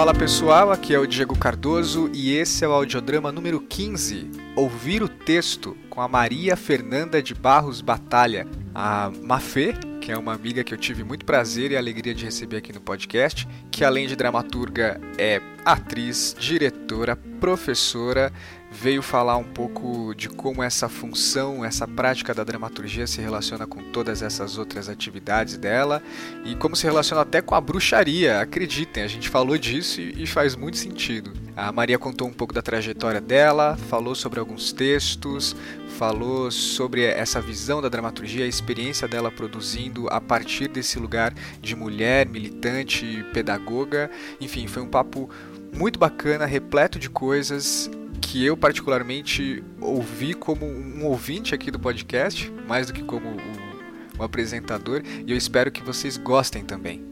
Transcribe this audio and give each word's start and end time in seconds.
Fala 0.00 0.14
pessoal, 0.14 0.72
aqui 0.72 0.94
é 0.94 0.98
o 0.98 1.06
Diego 1.06 1.38
Cardoso 1.38 2.10
e 2.14 2.32
esse 2.32 2.64
é 2.64 2.68
o 2.68 2.72
audiodrama 2.72 3.30
número 3.30 3.60
15, 3.60 4.30
Ouvir 4.56 5.02
o 5.02 5.08
Texto, 5.10 5.76
com 5.90 6.00
a 6.00 6.08
Maria 6.08 6.56
Fernanda 6.56 7.22
de 7.22 7.34
Barros 7.34 7.82
Batalha, 7.82 8.46
a 8.74 9.12
Mafê, 9.22 9.74
que 10.00 10.10
é 10.10 10.16
uma 10.16 10.32
amiga 10.32 10.64
que 10.64 10.72
eu 10.72 10.78
tive 10.78 11.04
muito 11.04 11.26
prazer 11.26 11.70
e 11.70 11.76
alegria 11.76 12.14
de 12.14 12.24
receber 12.24 12.56
aqui 12.56 12.72
no 12.72 12.80
podcast, 12.80 13.46
que 13.70 13.84
além 13.84 14.06
de 14.06 14.16
dramaturga 14.16 14.98
é 15.18 15.42
atriz, 15.66 16.34
diretora, 16.40 17.14
professora, 17.40 18.30
veio 18.70 19.02
falar 19.02 19.36
um 19.36 19.44
pouco 19.44 20.14
de 20.14 20.28
como 20.28 20.62
essa 20.62 20.88
função, 20.88 21.64
essa 21.64 21.88
prática 21.88 22.32
da 22.32 22.44
dramaturgia 22.44 23.06
se 23.06 23.20
relaciona 23.20 23.66
com 23.66 23.82
todas 23.90 24.22
essas 24.22 24.58
outras 24.58 24.88
atividades 24.88 25.56
dela 25.56 26.02
e 26.44 26.54
como 26.54 26.76
se 26.76 26.84
relaciona 26.84 27.22
até 27.22 27.42
com 27.42 27.54
a 27.54 27.60
bruxaria. 27.60 28.40
Acreditem, 28.40 29.02
a 29.02 29.08
gente 29.08 29.28
falou 29.28 29.58
disso 29.58 30.00
e 30.00 30.26
faz 30.26 30.54
muito 30.54 30.76
sentido. 30.76 31.32
A 31.56 31.72
Maria 31.72 31.98
contou 31.98 32.28
um 32.28 32.32
pouco 32.32 32.54
da 32.54 32.62
trajetória 32.62 33.20
dela, 33.20 33.76
falou 33.88 34.14
sobre 34.14 34.38
alguns 34.38 34.72
textos, 34.72 35.56
falou 35.98 36.50
sobre 36.50 37.04
essa 37.04 37.40
visão 37.40 37.82
da 37.82 37.88
dramaturgia, 37.88 38.44
a 38.44 38.48
experiência 38.48 39.06
dela 39.06 39.30
produzindo 39.30 40.08
a 40.08 40.20
partir 40.20 40.68
desse 40.68 40.98
lugar 40.98 41.34
de 41.60 41.74
mulher, 41.74 42.26
militante, 42.26 43.24
pedagoga. 43.34 44.10
Enfim, 44.40 44.66
foi 44.66 44.82
um 44.82 44.88
papo 44.88 45.28
muito 45.76 45.98
bacana, 45.98 46.46
repleto 46.46 46.98
de 46.98 47.08
coisas 47.08 47.90
que 48.20 48.44
eu 48.44 48.56
particularmente 48.56 49.64
ouvi 49.80 50.34
como 50.34 50.64
um 50.64 51.04
ouvinte 51.04 51.54
aqui 51.54 51.70
do 51.70 51.78
podcast, 51.78 52.50
mais 52.68 52.86
do 52.86 52.92
que 52.92 53.02
como 53.02 53.28
um, 53.28 54.22
apresentador, 54.22 55.02
e 55.26 55.30
eu 55.30 55.36
espero 55.36 55.70
que 55.72 55.82
vocês 55.82 56.16
gostem 56.16 56.64
também. 56.64 57.04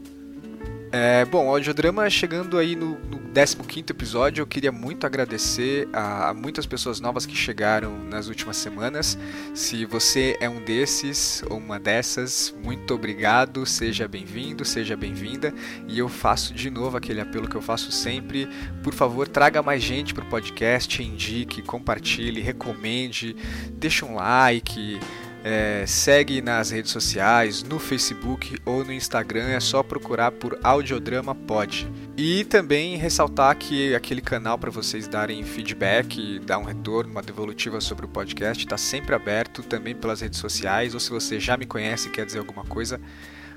É, 0.91 1.23
bom, 1.25 1.45
o 1.45 1.49
audiodrama 1.49 2.09
chegando 2.09 2.57
aí 2.57 2.75
no, 2.75 2.97
no 2.97 3.19
15 3.29 3.85
episódio, 3.91 4.41
eu 4.41 4.47
queria 4.47 4.71
muito 4.71 5.05
agradecer 5.05 5.87
a, 5.93 6.29
a, 6.29 6.33
muitas 6.33 6.65
pessoas 6.65 6.99
novas 6.99 7.27
que 7.27 7.35
chegaram 7.35 7.95
nas 8.05 8.27
últimas 8.27 8.57
semanas. 8.57 9.17
Se 9.53 9.85
você 9.85 10.35
é 10.41 10.49
um 10.49 10.63
desses 10.65 11.43
ou 11.47 11.57
uma 11.57 11.79
dessas, 11.79 12.53
muito 12.63 12.91
obrigado, 12.93 13.67
seja 13.67 14.07
bem-vindo, 14.07 14.65
seja 14.65 14.97
bem-vinda. 14.97 15.53
E 15.87 15.99
eu 15.99 16.09
faço 16.09 16.55
de 16.55 16.71
novo 16.71 16.97
aquele 16.97 17.21
apelo 17.21 17.47
que 17.47 17.55
eu 17.55 17.61
faço 17.61 17.91
sempre: 17.91 18.49
por 18.83 18.93
favor, 18.93 19.27
traga 19.27 19.61
mais 19.61 19.83
gente 19.83 20.11
para 20.11 20.23
o 20.23 20.27
podcast, 20.27 21.03
indique, 21.03 21.61
compartilhe, 21.61 22.41
recomende, 22.41 23.35
deixe 23.73 24.03
um 24.03 24.15
like. 24.15 24.99
É, 25.41 25.85
segue 25.87 26.41
nas 26.41 26.69
redes 26.69 26.91
sociais, 26.91 27.63
no 27.63 27.79
Facebook 27.79 28.57
ou 28.65 28.83
no 28.83 28.91
Instagram, 28.91 29.47
é 29.47 29.59
só 29.59 29.81
procurar 29.81 30.31
por 30.31 30.59
Audiodrama 30.61 31.33
Pod. 31.33 31.89
E 32.17 32.43
também 32.43 32.97
ressaltar 32.97 33.55
que 33.57 33.95
aquele 33.95 34.21
canal 34.21 34.57
para 34.57 34.69
vocês 34.69 35.07
darem 35.07 35.43
feedback, 35.43 36.39
dar 36.39 36.57
um 36.57 36.65
retorno, 36.65 37.11
uma 37.11 37.21
devolutiva 37.21 37.79
sobre 37.79 38.05
o 38.05 38.09
podcast, 38.09 38.65
está 38.65 38.77
sempre 38.77 39.15
aberto 39.15 39.63
também 39.63 39.95
pelas 39.95 40.19
redes 40.19 40.39
sociais, 40.39 40.93
ou 40.93 40.99
se 40.99 41.09
você 41.09 41.39
já 41.39 41.55
me 41.55 41.65
conhece 41.65 42.09
e 42.09 42.11
quer 42.11 42.25
dizer 42.25 42.39
alguma 42.39 42.65
coisa, 42.65 42.99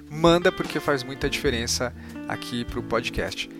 manda 0.08 0.52
porque 0.52 0.78
faz 0.78 1.02
muita 1.02 1.28
diferença 1.28 1.92
aqui 2.28 2.64
para 2.64 2.78
o 2.78 2.82
podcast. 2.82 3.50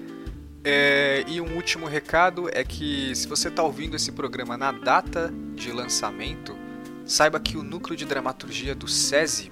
É, 0.65 1.25
e 1.27 1.41
um 1.41 1.57
último 1.57 1.87
recado 1.87 2.49
é 2.53 2.63
que 2.63 3.13
se 3.17 3.27
você 3.27 3.49
está 3.49 3.65
ouvindo 3.65 3.97
esse 3.97 4.13
programa 4.13 4.57
na 4.57 4.71
data 4.71 5.33
de 5.57 5.73
lançamento, 5.73 6.62
Saiba 7.05 7.41
que 7.41 7.57
o 7.57 7.63
núcleo 7.63 7.97
de 7.97 8.05
dramaturgia 8.05 8.75
do 8.75 8.87
SESI 8.87 9.51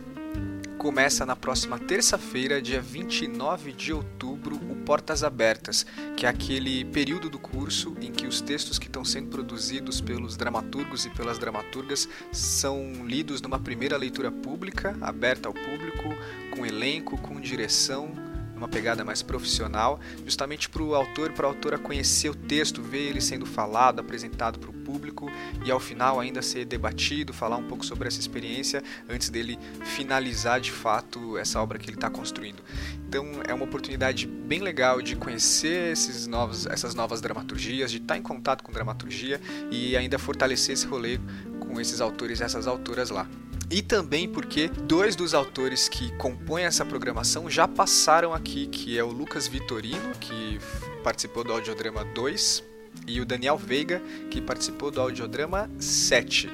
começa 0.78 1.26
na 1.26 1.36
próxima 1.36 1.78
terça-feira, 1.78 2.62
dia 2.62 2.80
29 2.80 3.72
de 3.72 3.92
outubro, 3.92 4.56
o 4.56 4.76
Portas 4.76 5.22
Abertas, 5.22 5.84
que 6.16 6.24
é 6.24 6.28
aquele 6.28 6.86
período 6.86 7.28
do 7.28 7.38
curso 7.38 7.94
em 8.00 8.10
que 8.10 8.26
os 8.26 8.40
textos 8.40 8.78
que 8.78 8.86
estão 8.86 9.04
sendo 9.04 9.28
produzidos 9.28 10.00
pelos 10.00 10.38
dramaturgos 10.38 11.04
e 11.04 11.10
pelas 11.10 11.38
dramaturgas 11.38 12.08
são 12.32 13.04
lidos 13.04 13.42
numa 13.42 13.58
primeira 13.58 13.96
leitura 13.96 14.30
pública, 14.30 14.96
aberta 15.02 15.48
ao 15.48 15.52
público, 15.52 16.08
com 16.56 16.64
elenco, 16.64 17.18
com 17.18 17.38
direção, 17.38 18.14
uma 18.60 18.68
pegada 18.68 19.02
mais 19.02 19.22
profissional, 19.22 19.98
justamente 20.22 20.68
para 20.68 20.82
o 20.82 20.94
autor 20.94 21.30
e 21.30 21.32
para 21.32 21.46
a 21.46 21.50
autora 21.50 21.78
conhecer 21.78 22.28
o 22.28 22.34
texto, 22.34 22.82
ver 22.82 23.08
ele 23.08 23.20
sendo 23.20 23.46
falado, 23.46 24.00
apresentado 24.00 24.58
para 24.58 24.68
o 24.68 24.72
público 24.72 25.30
e 25.64 25.70
ao 25.70 25.80
final 25.80 26.20
ainda 26.20 26.42
ser 26.42 26.66
debatido, 26.66 27.32
falar 27.32 27.56
um 27.56 27.66
pouco 27.66 27.86
sobre 27.86 28.06
essa 28.06 28.20
experiência 28.20 28.82
antes 29.08 29.30
dele 29.30 29.58
finalizar 29.82 30.60
de 30.60 30.70
fato 30.70 31.38
essa 31.38 31.60
obra 31.60 31.78
que 31.78 31.88
ele 31.88 31.96
está 31.96 32.10
construindo. 32.10 32.62
Então 33.08 33.26
é 33.48 33.54
uma 33.54 33.64
oportunidade 33.64 34.26
bem 34.26 34.60
legal 34.60 35.00
de 35.00 35.16
conhecer 35.16 35.92
esses 35.92 36.26
novos, 36.26 36.66
essas 36.66 36.94
novas 36.94 37.22
dramaturgias, 37.22 37.90
de 37.90 37.96
estar 37.96 38.14
tá 38.14 38.18
em 38.18 38.22
contato 38.22 38.62
com 38.62 38.70
dramaturgia 38.70 39.40
e 39.70 39.96
ainda 39.96 40.18
fortalecer 40.18 40.74
esse 40.74 40.86
rolê 40.86 41.18
com 41.60 41.80
esses 41.80 42.00
autores 42.00 42.40
e 42.40 42.42
essas 42.42 42.66
autoras 42.66 43.08
lá 43.08 43.26
e 43.70 43.80
também 43.82 44.28
porque 44.28 44.68
dois 44.68 45.14
dos 45.14 45.32
autores 45.32 45.88
que 45.88 46.10
compõem 46.16 46.64
essa 46.64 46.84
programação 46.84 47.48
já 47.48 47.68
passaram 47.68 48.34
aqui, 48.34 48.66
que 48.66 48.98
é 48.98 49.04
o 49.04 49.12
Lucas 49.12 49.46
Vitorino, 49.46 50.10
que 50.20 50.58
participou 51.04 51.44
do 51.44 51.52
Audiodrama 51.52 52.04
2, 52.04 52.64
e 53.06 53.20
o 53.20 53.24
Daniel 53.24 53.56
Veiga, 53.56 54.02
que 54.28 54.40
participou 54.40 54.90
do 54.90 55.00
Audiodrama 55.00 55.70
7. 55.78 56.50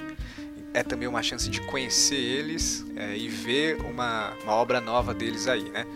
É 0.74 0.82
também 0.82 1.08
uma 1.08 1.22
chance 1.22 1.48
de 1.48 1.62
conhecer 1.62 2.16
eles 2.16 2.84
é, 2.94 3.16
e 3.16 3.28
ver 3.28 3.80
uma, 3.80 4.34
uma 4.44 4.52
obra 4.52 4.78
nova 4.78 5.14
deles 5.14 5.48
aí, 5.48 5.70
né? 5.70 5.86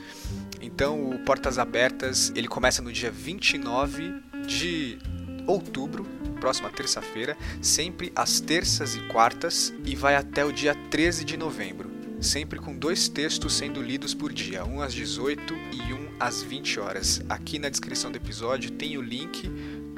Então, 0.62 1.10
o 1.10 1.18
Portas 1.18 1.58
Abertas, 1.58 2.32
ele 2.34 2.48
começa 2.48 2.80
no 2.80 2.90
dia 2.90 3.10
29 3.10 4.14
de 4.46 4.98
outubro 5.46 6.06
próxima 6.40 6.70
terça-feira, 6.70 7.36
sempre 7.60 8.10
às 8.16 8.40
terças 8.40 8.96
e 8.96 9.00
quartas, 9.08 9.72
e 9.84 9.94
vai 9.94 10.16
até 10.16 10.44
o 10.44 10.52
dia 10.52 10.74
13 10.74 11.24
de 11.24 11.36
novembro, 11.36 11.90
sempre 12.20 12.58
com 12.58 12.76
dois 12.76 13.08
textos 13.08 13.52
sendo 13.52 13.82
lidos 13.82 14.14
por 14.14 14.32
dia, 14.32 14.64
um 14.64 14.80
às 14.80 14.94
18 14.94 15.54
e 15.72 15.92
um 15.92 16.08
às 16.18 16.42
20 16.42 16.80
horas. 16.80 17.22
Aqui 17.28 17.58
na 17.58 17.68
descrição 17.68 18.10
do 18.10 18.16
episódio 18.16 18.70
tem 18.70 18.96
o 18.96 19.02
link 19.02 19.48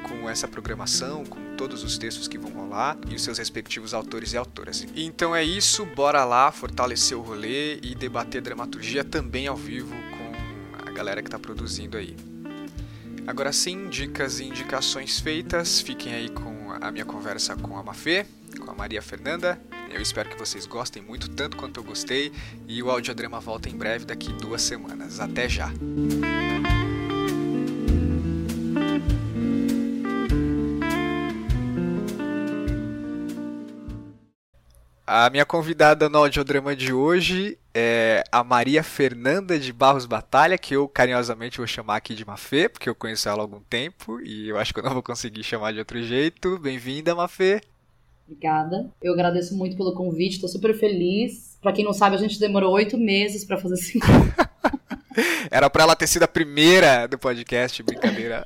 com 0.02 0.28
essa 0.28 0.48
programação, 0.48 1.24
com 1.24 1.56
todos 1.56 1.84
os 1.84 1.96
textos 1.96 2.26
que 2.26 2.36
vão 2.36 2.50
rolar 2.50 2.98
e 3.08 3.14
os 3.14 3.22
seus 3.22 3.38
respectivos 3.38 3.94
autores 3.94 4.32
e 4.32 4.36
autoras. 4.36 4.84
Então 4.96 5.34
é 5.34 5.44
isso, 5.44 5.86
bora 5.86 6.24
lá 6.24 6.50
fortalecer 6.50 7.16
o 7.16 7.22
rolê 7.22 7.78
e 7.82 7.94
debater 7.94 8.42
dramaturgia 8.42 9.04
também 9.04 9.46
ao 9.46 9.56
vivo 9.56 9.94
com 9.94 10.88
a 10.88 10.90
galera 10.90 11.22
que 11.22 11.28
está 11.28 11.38
produzindo 11.38 11.96
aí. 11.96 12.16
Agora 13.26 13.52
sim, 13.52 13.88
dicas 13.88 14.40
e 14.40 14.44
indicações 14.44 15.20
feitas. 15.20 15.80
Fiquem 15.80 16.14
aí 16.14 16.28
com 16.28 16.72
a 16.80 16.90
minha 16.90 17.04
conversa 17.04 17.56
com 17.56 17.76
a 17.76 17.82
Mafê, 17.82 18.26
com 18.58 18.70
a 18.70 18.74
Maria 18.74 19.00
Fernanda. 19.00 19.60
Eu 19.90 20.00
espero 20.00 20.30
que 20.30 20.38
vocês 20.38 20.66
gostem 20.66 21.02
muito, 21.02 21.28
tanto 21.28 21.56
quanto 21.56 21.78
eu 21.78 21.84
gostei. 21.84 22.32
E 22.66 22.82
o 22.82 22.90
audiodrama 22.90 23.40
volta 23.40 23.68
em 23.68 23.76
breve, 23.76 24.04
daqui 24.04 24.32
duas 24.32 24.62
semanas. 24.62 25.20
Até 25.20 25.48
já! 25.48 25.70
A 35.14 35.28
minha 35.28 35.44
convidada 35.44 36.08
no 36.08 36.16
audiodrama 36.16 36.74
de 36.74 36.90
hoje 36.90 37.58
é 37.74 38.24
a 38.32 38.42
Maria 38.42 38.82
Fernanda 38.82 39.58
de 39.58 39.70
Barros 39.70 40.06
Batalha, 40.06 40.56
que 40.56 40.74
eu 40.74 40.88
carinhosamente 40.88 41.58
vou 41.58 41.66
chamar 41.66 41.96
aqui 41.96 42.14
de 42.14 42.24
Mafê, 42.24 42.66
porque 42.66 42.88
eu 42.88 42.94
conheço 42.94 43.28
ela 43.28 43.40
há 43.40 43.42
algum 43.42 43.60
tempo 43.60 44.22
e 44.22 44.48
eu 44.48 44.56
acho 44.56 44.72
que 44.72 44.80
eu 44.80 44.82
não 44.82 44.94
vou 44.94 45.02
conseguir 45.02 45.44
chamar 45.44 45.74
de 45.74 45.80
outro 45.80 46.02
jeito. 46.02 46.58
Bem-vinda, 46.58 47.14
Mafê. 47.14 47.60
Obrigada. 48.26 48.90
Eu 49.02 49.12
agradeço 49.12 49.54
muito 49.54 49.76
pelo 49.76 49.92
convite, 49.92 50.36
estou 50.36 50.48
super 50.48 50.74
feliz. 50.74 51.58
Para 51.60 51.74
quem 51.74 51.84
não 51.84 51.92
sabe, 51.92 52.16
a 52.16 52.18
gente 52.18 52.40
demorou 52.40 52.72
oito 52.72 52.96
meses 52.96 53.44
para 53.44 53.58
fazer 53.58 53.74
esse 53.74 54.00
Era 55.52 55.68
para 55.68 55.82
ela 55.82 55.94
ter 55.94 56.06
sido 56.06 56.22
a 56.22 56.28
primeira 56.28 57.06
do 57.06 57.18
podcast, 57.18 57.82
brincadeira. 57.82 58.42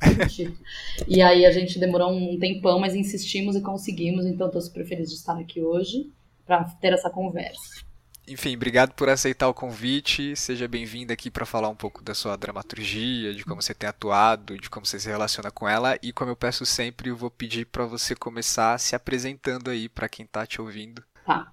e 1.07 1.23
aí 1.23 1.47
a 1.47 1.53
gente 1.53 1.79
demorou 1.79 2.11
um 2.11 2.37
tempão, 2.41 2.81
mas 2.81 2.97
insistimos 2.97 3.55
e 3.55 3.61
conseguimos, 3.61 4.27
então 4.27 4.49
estou 4.49 4.61
super 4.61 4.85
feliz 4.85 5.11
de 5.11 5.15
estar 5.15 5.39
aqui 5.39 5.63
hoje 5.63 6.11
para 6.47 6.65
ter 6.81 6.93
essa 6.93 7.11
conversa. 7.11 7.85
Enfim, 8.29 8.57
obrigado 8.57 8.93
por 8.95 9.09
aceitar 9.09 9.49
o 9.49 9.55
convite. 9.55 10.35
Seja 10.35 10.67
bem-vinda 10.67 11.13
aqui 11.13 11.31
para 11.31 11.47
falar 11.47 11.69
um 11.69 11.77
pouco 11.77 12.03
da 12.03 12.13
sua 12.13 12.37
dramaturgia, 12.37 13.33
de 13.33 13.45
como 13.45 13.63
você 13.63 13.73
tem 13.73 13.89
atuado, 13.89 14.59
de 14.59 14.69
como 14.69 14.85
você 14.85 14.99
se 14.99 15.09
relaciona 15.09 15.49
com 15.51 15.69
ela. 15.69 15.97
E 16.03 16.13
como 16.13 16.33
eu 16.33 16.37
peço 16.37 16.67
sempre, 16.67 17.09
eu 17.09 17.17
vou 17.17 17.31
pedir 17.31 17.67
para 17.67 17.87
você 17.87 18.17
começar 18.17 18.79
se 18.81 18.97
apresentando 18.97 19.71
aí 19.71 19.89
para 19.89 20.09
quem 20.09 20.25
está 20.25 20.45
te 20.45 20.61
ouvindo. 20.61 21.05
Tá. 21.25 21.53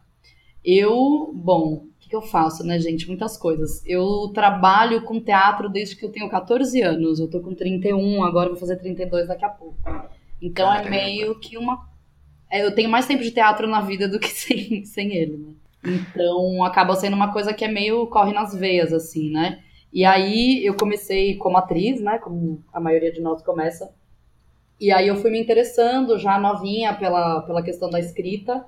Eu, 0.65 1.31
bom, 1.35 1.73
o 1.73 1.89
que, 1.99 2.09
que 2.09 2.15
eu 2.15 2.23
faço, 2.23 2.63
né, 2.63 2.79
gente? 2.79 3.07
Muitas 3.07 3.37
coisas. 3.37 3.85
Eu 3.85 4.31
trabalho 4.33 5.03
com 5.03 5.21
teatro 5.21 5.69
desde 5.69 5.95
que 5.95 6.03
eu 6.03 6.11
tenho 6.11 6.27
14 6.27 6.81
anos. 6.81 7.19
Eu 7.19 7.29
tô 7.29 7.39
com 7.39 7.53
31, 7.53 8.23
agora 8.23 8.49
vou 8.49 8.57
fazer 8.57 8.77
32 8.77 9.27
daqui 9.27 9.45
a 9.45 9.49
pouco. 9.49 9.77
Então 10.41 10.73
é 10.73 10.77
Caramba. 10.77 10.95
é 10.95 11.05
meio 11.05 11.39
que 11.39 11.55
uma 11.55 11.92
é, 12.53 12.63
eu 12.63 12.75
tenho 12.75 12.87
mais 12.87 13.07
tempo 13.07 13.23
de 13.23 13.31
teatro 13.31 13.67
na 13.67 13.81
vida 13.81 14.07
do 14.07 14.19
que 14.19 14.29
sem, 14.29 14.85
sem 14.85 15.15
ele, 15.15 15.37
né? 15.37 15.53
Então 15.83 16.63
acaba 16.63 16.95
sendo 16.95 17.15
uma 17.15 17.33
coisa 17.33 17.51
que 17.51 17.65
é 17.65 17.67
meio 17.67 18.05
corre 18.07 18.31
nas 18.31 18.53
veias, 18.53 18.93
assim, 18.93 19.31
né? 19.31 19.63
E 19.91 20.05
aí 20.05 20.63
eu 20.63 20.75
comecei 20.75 21.35
como 21.37 21.57
atriz, 21.57 21.99
né? 21.99 22.19
Como 22.19 22.63
a 22.71 22.79
maioria 22.79 23.11
de 23.11 23.21
nós 23.21 23.41
começa. 23.41 23.91
E 24.79 24.91
aí 24.91 25.07
eu 25.07 25.15
fui 25.15 25.31
me 25.31 25.41
interessando 25.41 26.19
já 26.19 26.39
novinha 26.39 26.93
pela, 26.93 27.41
pela 27.41 27.63
questão 27.63 27.89
da 27.89 27.99
escrita. 27.99 28.63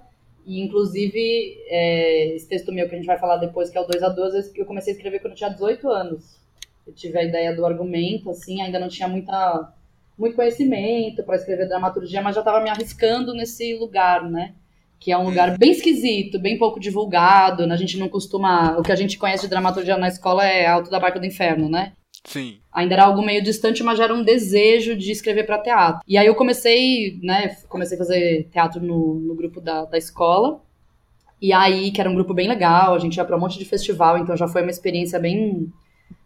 E 0.47 0.61
inclusive, 0.61 1.55
é, 1.67 2.35
esse 2.35 2.47
texto 2.47 2.71
meu 2.71 2.89
que 2.89 2.95
a 2.95 2.97
gente 2.97 3.07
vai 3.07 3.19
falar 3.19 3.37
depois, 3.37 3.69
que 3.69 3.77
é 3.77 3.81
o 3.81 3.87
2 3.87 4.01
a 4.01 4.09
2 4.09 4.55
eu 4.55 4.65
comecei 4.65 4.93
a 4.93 4.95
escrever 4.95 5.19
quando 5.19 5.33
eu 5.33 5.37
tinha 5.37 5.49
18 5.49 5.89
anos. 5.89 6.39
Eu 6.87 6.93
tive 6.93 7.17
a 7.19 7.23
ideia 7.23 7.55
do 7.55 7.65
argumento, 7.65 8.31
assim, 8.31 8.61
ainda 8.61 8.79
não 8.79 8.87
tinha 8.87 9.07
muita, 9.07 9.73
muito 10.17 10.35
conhecimento 10.35 11.23
para 11.23 11.35
escrever 11.35 11.67
dramaturgia, 11.67 12.21
mas 12.21 12.35
já 12.35 12.41
estava 12.41 12.61
me 12.61 12.69
arriscando 12.69 13.33
nesse 13.33 13.75
lugar, 13.75 14.23
né? 14.29 14.53
Que 14.99 15.11
é 15.11 15.17
um 15.17 15.25
lugar 15.25 15.57
bem 15.57 15.71
esquisito, 15.71 16.39
bem 16.39 16.57
pouco 16.57 16.79
divulgado. 16.79 17.67
Né? 17.67 17.73
A 17.73 17.77
gente 17.77 17.97
não 17.97 18.07
costuma. 18.07 18.77
O 18.77 18.81
que 18.81 18.91
a 18.91 18.95
gente 18.95 19.17
conhece 19.17 19.43
de 19.43 19.49
dramaturgia 19.49 19.97
na 19.97 20.07
escola 20.07 20.45
é 20.45 20.65
Alto 20.65 20.89
da 20.89 20.99
Barca 20.99 21.19
do 21.19 21.25
Inferno, 21.25 21.69
né? 21.69 21.93
Sim. 22.23 22.57
Ainda 22.71 22.95
era 22.95 23.03
algo 23.03 23.21
meio 23.21 23.43
distante, 23.43 23.83
mas 23.83 23.97
já 23.97 24.05
era 24.05 24.15
um 24.15 24.23
desejo 24.23 24.95
de 24.95 25.11
escrever 25.11 25.45
para 25.45 25.59
teatro. 25.59 26.01
E 26.07 26.17
aí 26.17 26.25
eu 26.25 26.33
comecei, 26.33 27.19
né? 27.21 27.55
Comecei 27.67 27.95
a 27.95 27.99
fazer 27.99 28.49
teatro 28.51 28.81
no, 28.81 29.15
no 29.15 29.35
grupo 29.35 29.61
da, 29.61 29.85
da 29.85 29.97
escola. 29.97 30.61
E 31.41 31.53
aí, 31.53 31.91
que 31.91 32.01
era 32.01 32.09
um 32.09 32.15
grupo 32.15 32.33
bem 32.33 32.47
legal, 32.47 32.95
a 32.95 32.99
gente 32.99 33.17
ia 33.17 33.25
para 33.25 33.35
um 33.35 33.39
monte 33.39 33.59
de 33.59 33.65
festival, 33.65 34.17
então 34.17 34.35
já 34.35 34.47
foi 34.47 34.61
uma 34.61 34.71
experiência 34.71 35.19
bem 35.19 35.71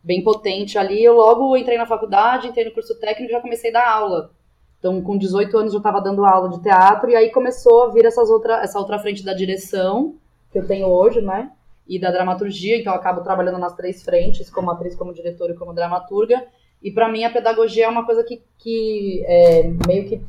bem 0.03 0.23
potente 0.23 0.77
ali. 0.77 1.03
Eu 1.03 1.15
logo 1.15 1.55
entrei 1.57 1.77
na 1.77 1.85
faculdade, 1.85 2.47
entrei 2.47 2.65
no 2.65 2.71
curso 2.71 2.99
técnico 2.99 3.31
e 3.31 3.35
já 3.35 3.41
comecei 3.41 3.69
a 3.69 3.73
dar 3.73 3.89
aula. 3.89 4.31
Então, 4.79 5.01
com 5.01 5.17
18 5.17 5.57
anos, 5.57 5.73
eu 5.73 5.79
estava 5.79 5.99
dando 5.99 6.25
aula 6.25 6.49
de 6.49 6.61
teatro, 6.63 7.09
e 7.09 7.15
aí 7.15 7.29
começou 7.31 7.83
a 7.83 7.91
vir 7.91 8.05
essas 8.05 8.29
outra, 8.29 8.63
essa 8.63 8.79
outra 8.79 8.97
frente 8.97 9.23
da 9.23 9.33
direção, 9.33 10.15
que 10.51 10.57
eu 10.57 10.65
tenho 10.65 10.87
hoje, 10.87 11.21
né? 11.21 11.51
E 11.85 11.99
da 11.99 12.11
dramaturgia, 12.11 12.77
então 12.77 12.93
eu 12.93 12.99
acabo 12.99 13.21
trabalhando 13.21 13.57
nas 13.57 13.75
três 13.75 14.01
frentes, 14.03 14.49
como 14.49 14.71
atriz, 14.71 14.95
como 14.95 15.13
diretora 15.13 15.53
e 15.53 15.55
como 15.55 15.73
dramaturga. 15.73 16.45
E 16.81 16.91
para 16.91 17.09
mim, 17.11 17.25
a 17.25 17.29
pedagogia 17.29 17.85
é 17.85 17.89
uma 17.89 18.05
coisa 18.05 18.23
que, 18.23 18.41
que 18.57 19.21
é, 19.25 19.63
meio 19.85 20.07
que 20.07 20.21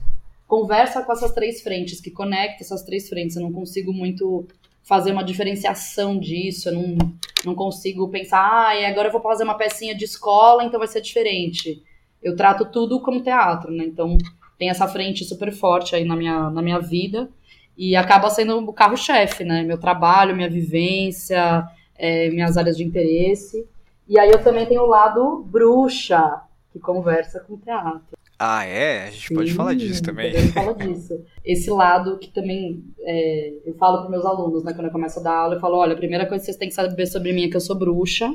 conversa 0.49 1.03
com 1.05 1.13
essas 1.13 1.31
três 1.31 1.63
frentes, 1.63 2.01
que 2.01 2.11
conecta 2.11 2.65
essas 2.65 2.83
três 2.83 3.09
frentes. 3.09 3.37
Eu 3.37 3.43
não 3.43 3.53
consigo 3.53 3.93
muito 3.93 4.49
fazer 4.83 5.13
uma 5.13 5.25
diferenciação 5.25 6.19
disso, 6.19 6.69
eu 6.69 6.75
não, 6.75 6.97
não 7.45 7.55
consigo 7.55 8.09
pensar, 8.09 8.41
ah, 8.41 8.89
agora 8.89 9.09
eu 9.09 9.13
vou 9.13 9.21
fazer 9.21 9.45
uma 9.45 9.57
pecinha 9.57 9.95
de 9.95 10.05
escola, 10.05 10.65
então 10.65 10.79
vai 10.79 10.89
ser 10.89 11.01
diferente. 11.01 11.83
Eu 12.23 12.37
trato 12.37 12.65
tudo 12.67 13.01
como 13.01 13.23
teatro, 13.23 13.71
né? 13.71 13.85
Então 13.85 14.17
tem 14.59 14.69
essa 14.69 14.87
frente 14.87 15.25
super 15.25 15.53
forte 15.53 15.95
aí 15.95 16.05
na 16.05 16.15
minha, 16.17 16.51
na 16.51 16.61
minha 16.61 16.79
vida 16.79 17.31
e 17.77 17.97
acaba 17.97 18.29
sendo 18.29 18.59
o 18.59 18.73
carro-chefe, 18.73 19.43
né? 19.43 19.63
Meu 19.63 19.79
trabalho, 19.79 20.37
minha 20.37 20.51
vivência, 20.51 21.67
é, 21.97 22.29
minhas 22.29 22.59
áreas 22.59 22.77
de 22.77 22.85
interesse. 22.85 23.67
E 24.07 24.19
aí 24.19 24.31
eu 24.31 24.43
também 24.43 24.67
tenho 24.67 24.83
o 24.83 24.87
lado 24.87 25.45
bruxa, 25.47 26.43
que 26.73 26.79
conversa 26.79 27.41
com 27.41 27.57
teatro. 27.57 28.19
Ah, 28.43 28.65
é? 28.65 29.09
A 29.09 29.11
gente 29.11 29.29
Sim, 29.29 29.35
pode 29.35 29.53
falar 29.53 29.75
disso 29.75 30.03
também. 30.03 30.33
Fala 30.53 30.73
disso. 30.75 31.23
Esse 31.45 31.69
lado 31.71 32.17
que 32.17 32.31
também 32.31 32.83
é, 33.01 33.53
eu 33.67 33.75
falo 33.75 34.01
para 34.01 34.09
meus 34.09 34.25
alunos, 34.25 34.65
né? 34.65 34.73
Quando 34.73 34.87
eu 34.87 34.91
começo 34.91 35.21
a 35.21 35.23
dar 35.23 35.35
aula, 35.35 35.57
eu 35.57 35.61
falo: 35.61 35.77
olha, 35.77 35.93
a 35.93 35.97
primeira 35.97 36.25
coisa 36.25 36.41
que 36.41 36.47
vocês 36.47 36.57
têm 36.57 36.71
que 36.71 36.75
saber 36.75 37.05
sobre 37.05 37.35
mim 37.35 37.45
é 37.45 37.49
que 37.51 37.57
eu 37.57 37.61
sou 37.61 37.77
bruxa. 37.77 38.35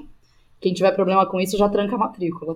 Quem 0.62 0.75
tiver 0.75 0.92
problema 0.92 1.25
com 1.25 1.42
isso 1.42 1.57
já 1.57 1.68
tranca 1.68 1.96
a 1.96 1.98
matrícula. 1.98 2.56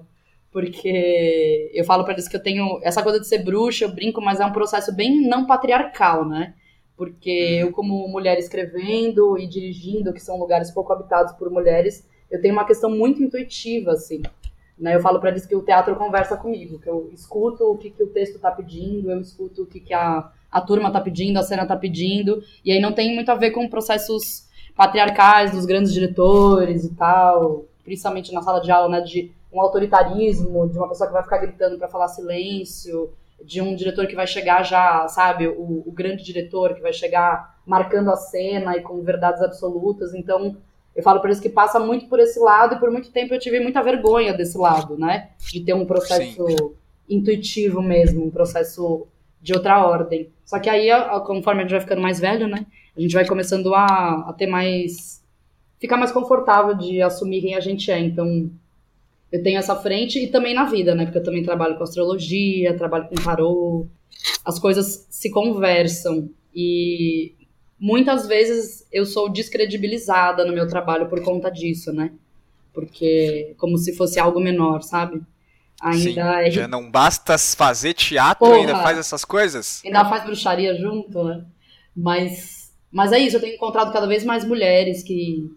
Porque 0.52 1.72
eu 1.74 1.84
falo 1.86 2.04
para 2.04 2.14
eles 2.14 2.28
que 2.28 2.36
eu 2.36 2.44
tenho. 2.44 2.80
Essa 2.84 3.02
coisa 3.02 3.20
de 3.20 3.28
ser 3.28 3.40
bruxa, 3.40 3.86
eu 3.86 3.96
brinco, 3.96 4.22
mas 4.22 4.40
é 4.40 4.46
um 4.46 4.54
processo 4.54 4.96
bem 4.96 5.28
não 5.28 5.48
patriarcal, 5.48 6.30
né? 6.30 6.54
Porque 6.96 7.62
uhum. 7.64 7.68
eu, 7.68 7.72
como 7.72 8.08
mulher 8.10 8.38
escrevendo 8.38 9.40
e 9.40 9.48
dirigindo, 9.48 10.14
que 10.14 10.22
são 10.22 10.38
lugares 10.38 10.70
pouco 10.70 10.94
habitados 10.94 11.34
por 11.34 11.50
mulheres, 11.50 12.08
eu 12.30 12.40
tenho 12.40 12.54
uma 12.54 12.66
questão 12.66 12.92
muito 12.92 13.24
intuitiva, 13.24 13.94
assim. 13.94 14.22
Né? 14.80 14.96
Eu 14.96 15.02
falo 15.02 15.20
para 15.20 15.30
eles 15.30 15.46
que 15.46 15.56
o 15.56 15.62
teatro 15.62 15.96
conversa 15.96 16.38
comigo, 16.38 16.80
que 16.80 16.90
eu 16.90 17.10
escuto 17.14 17.66
o 17.66 17.78
que, 17.78 17.90
que 17.90 18.02
o 18.02 18.08
texto 18.08 18.36
está 18.36 18.50
pedindo, 18.50 19.12
eu 19.12 19.20
escuto 19.20 19.64
o 19.64 19.66
que, 19.66 19.80
que 19.80 19.94
a, 19.94 20.32
a 20.50 20.62
turma 20.62 20.88
está 20.88 21.02
pedindo, 21.02 21.38
a 21.38 21.44
cena 21.44 21.64
está 21.64 21.76
pedindo, 21.76 22.42
e 22.64 22.72
aí 22.72 22.80
não 22.80 22.94
tem 22.94 23.14
muito 23.14 23.30
a 23.30 23.36
ver 23.36 23.52
com 23.52 23.68
processos 23.68 24.48
patriarcais 24.76 25.52
dos 25.52 25.66
grandes 25.66 25.92
diretores 25.92 26.86
e 26.86 26.96
tal, 26.96 27.66
principalmente 27.84 28.34
na 28.34 28.42
sala 28.42 28.62
de 28.62 28.72
aula, 28.72 28.88
né, 28.88 29.02
de 29.02 29.32
um 29.52 29.60
autoritarismo, 29.60 30.70
de 30.70 30.78
uma 30.78 30.88
pessoa 30.88 31.08
que 31.08 31.14
vai 31.14 31.24
ficar 31.24 31.40
gritando 31.40 31.78
para 31.78 31.88
falar 31.88 32.08
silêncio, 32.08 33.12
de 33.44 33.62
um 33.62 33.76
diretor 33.76 34.08
que 34.08 34.16
vai 34.16 34.28
chegar 34.28 34.64
já, 34.64 35.08
sabe, 35.08 35.48
o, 35.48 35.84
o 35.86 35.92
grande 35.92 36.24
diretor 36.24 36.74
que 36.74 36.82
vai 36.82 36.94
chegar 36.94 37.58
marcando 37.66 38.10
a 38.12 38.16
cena 38.16 38.78
e 38.78 38.82
com 38.82 39.02
verdades 39.02 39.42
absolutas. 39.42 40.14
Então, 40.14 40.56
eu 41.00 41.04
falo 41.04 41.22
para 41.22 41.30
eles 41.30 41.40
que 41.40 41.48
passa 41.48 41.80
muito 41.80 42.08
por 42.08 42.20
esse 42.20 42.38
lado 42.40 42.76
e 42.76 42.78
por 42.78 42.92
muito 42.92 43.10
tempo 43.10 43.34
eu 43.34 43.40
tive 43.40 43.62
muita 43.62 43.82
vergonha 43.82 44.34
desse 44.34 44.58
lado, 44.58 44.98
né? 44.98 45.30
De 45.50 45.62
ter 45.62 45.74
um 45.74 45.86
processo 45.86 46.46
Sim. 46.46 46.72
intuitivo 47.10 47.82
mesmo, 47.82 48.26
um 48.26 48.30
processo 48.30 49.08
de 49.42 49.54
outra 49.54 49.82
ordem. 49.86 50.30
Só 50.44 50.60
que 50.60 50.70
aí, 50.70 50.90
conforme 51.26 51.62
a 51.62 51.64
gente 51.64 51.72
vai 51.72 51.80
ficando 51.80 52.02
mais 52.02 52.20
velho, 52.20 52.50
né? 52.50 52.66
A 52.98 53.00
gente 53.00 53.14
vai 53.14 53.26
começando 53.26 53.74
a, 53.74 54.26
a 54.28 54.34
ter 54.38 54.46
mais. 54.46 55.24
ficar 55.80 55.96
mais 55.96 56.12
confortável 56.12 56.76
de 56.76 57.02
assumir 57.02 57.40
quem 57.40 57.56
a 57.56 57.62
gente 57.62 57.90
é. 57.90 57.98
Então, 57.98 58.52
eu 59.32 59.42
tenho 59.42 59.58
essa 59.58 59.78
frente 59.78 60.22
e 60.22 60.28
também 60.28 60.54
na 60.54 60.66
vida, 60.66 60.94
né? 60.94 61.06
Porque 61.06 61.20
eu 61.20 61.24
também 61.24 61.44
trabalho 61.44 61.78
com 61.78 61.84
astrologia, 61.84 62.76
trabalho 62.76 63.08
com 63.08 63.16
tarô. 63.16 63.88
As 64.44 64.60
coisas 64.60 65.08
se 65.10 65.32
conversam. 65.32 66.30
E 66.54 67.36
muitas 67.80 68.28
vezes 68.28 68.86
eu 68.92 69.06
sou 69.06 69.30
descredibilizada 69.30 70.46
no 70.46 70.54
meu 70.54 70.68
trabalho 70.68 71.08
por 71.08 71.24
conta 71.24 71.50
disso, 71.50 71.94
né? 71.94 72.12
Porque 72.74 73.56
como 73.58 73.78
se 73.78 73.96
fosse 73.96 74.20
algo 74.20 74.40
menor, 74.40 74.82
sabe? 74.82 75.22
Ainda 75.82 75.98
Sim, 76.04 76.20
é... 76.20 76.52
já 76.52 76.68
não 76.68 76.92
basta 76.92 77.38
fazer 77.38 77.94
teatro, 77.94 78.46
Porra, 78.46 78.60
ainda 78.60 78.76
faz 78.84 78.98
essas 78.98 79.24
coisas? 79.24 79.82
Ainda 79.86 80.04
faz 80.06 80.26
bruxaria 80.26 80.76
junto, 80.76 81.24
né? 81.24 81.46
Mas, 81.96 82.74
mas 82.92 83.14
é 83.14 83.20
isso, 83.20 83.38
eu 83.38 83.42
tenho 83.42 83.56
encontrado 83.56 83.94
cada 83.94 84.06
vez 84.06 84.26
mais 84.26 84.44
mulheres 84.44 85.02
que, 85.02 85.50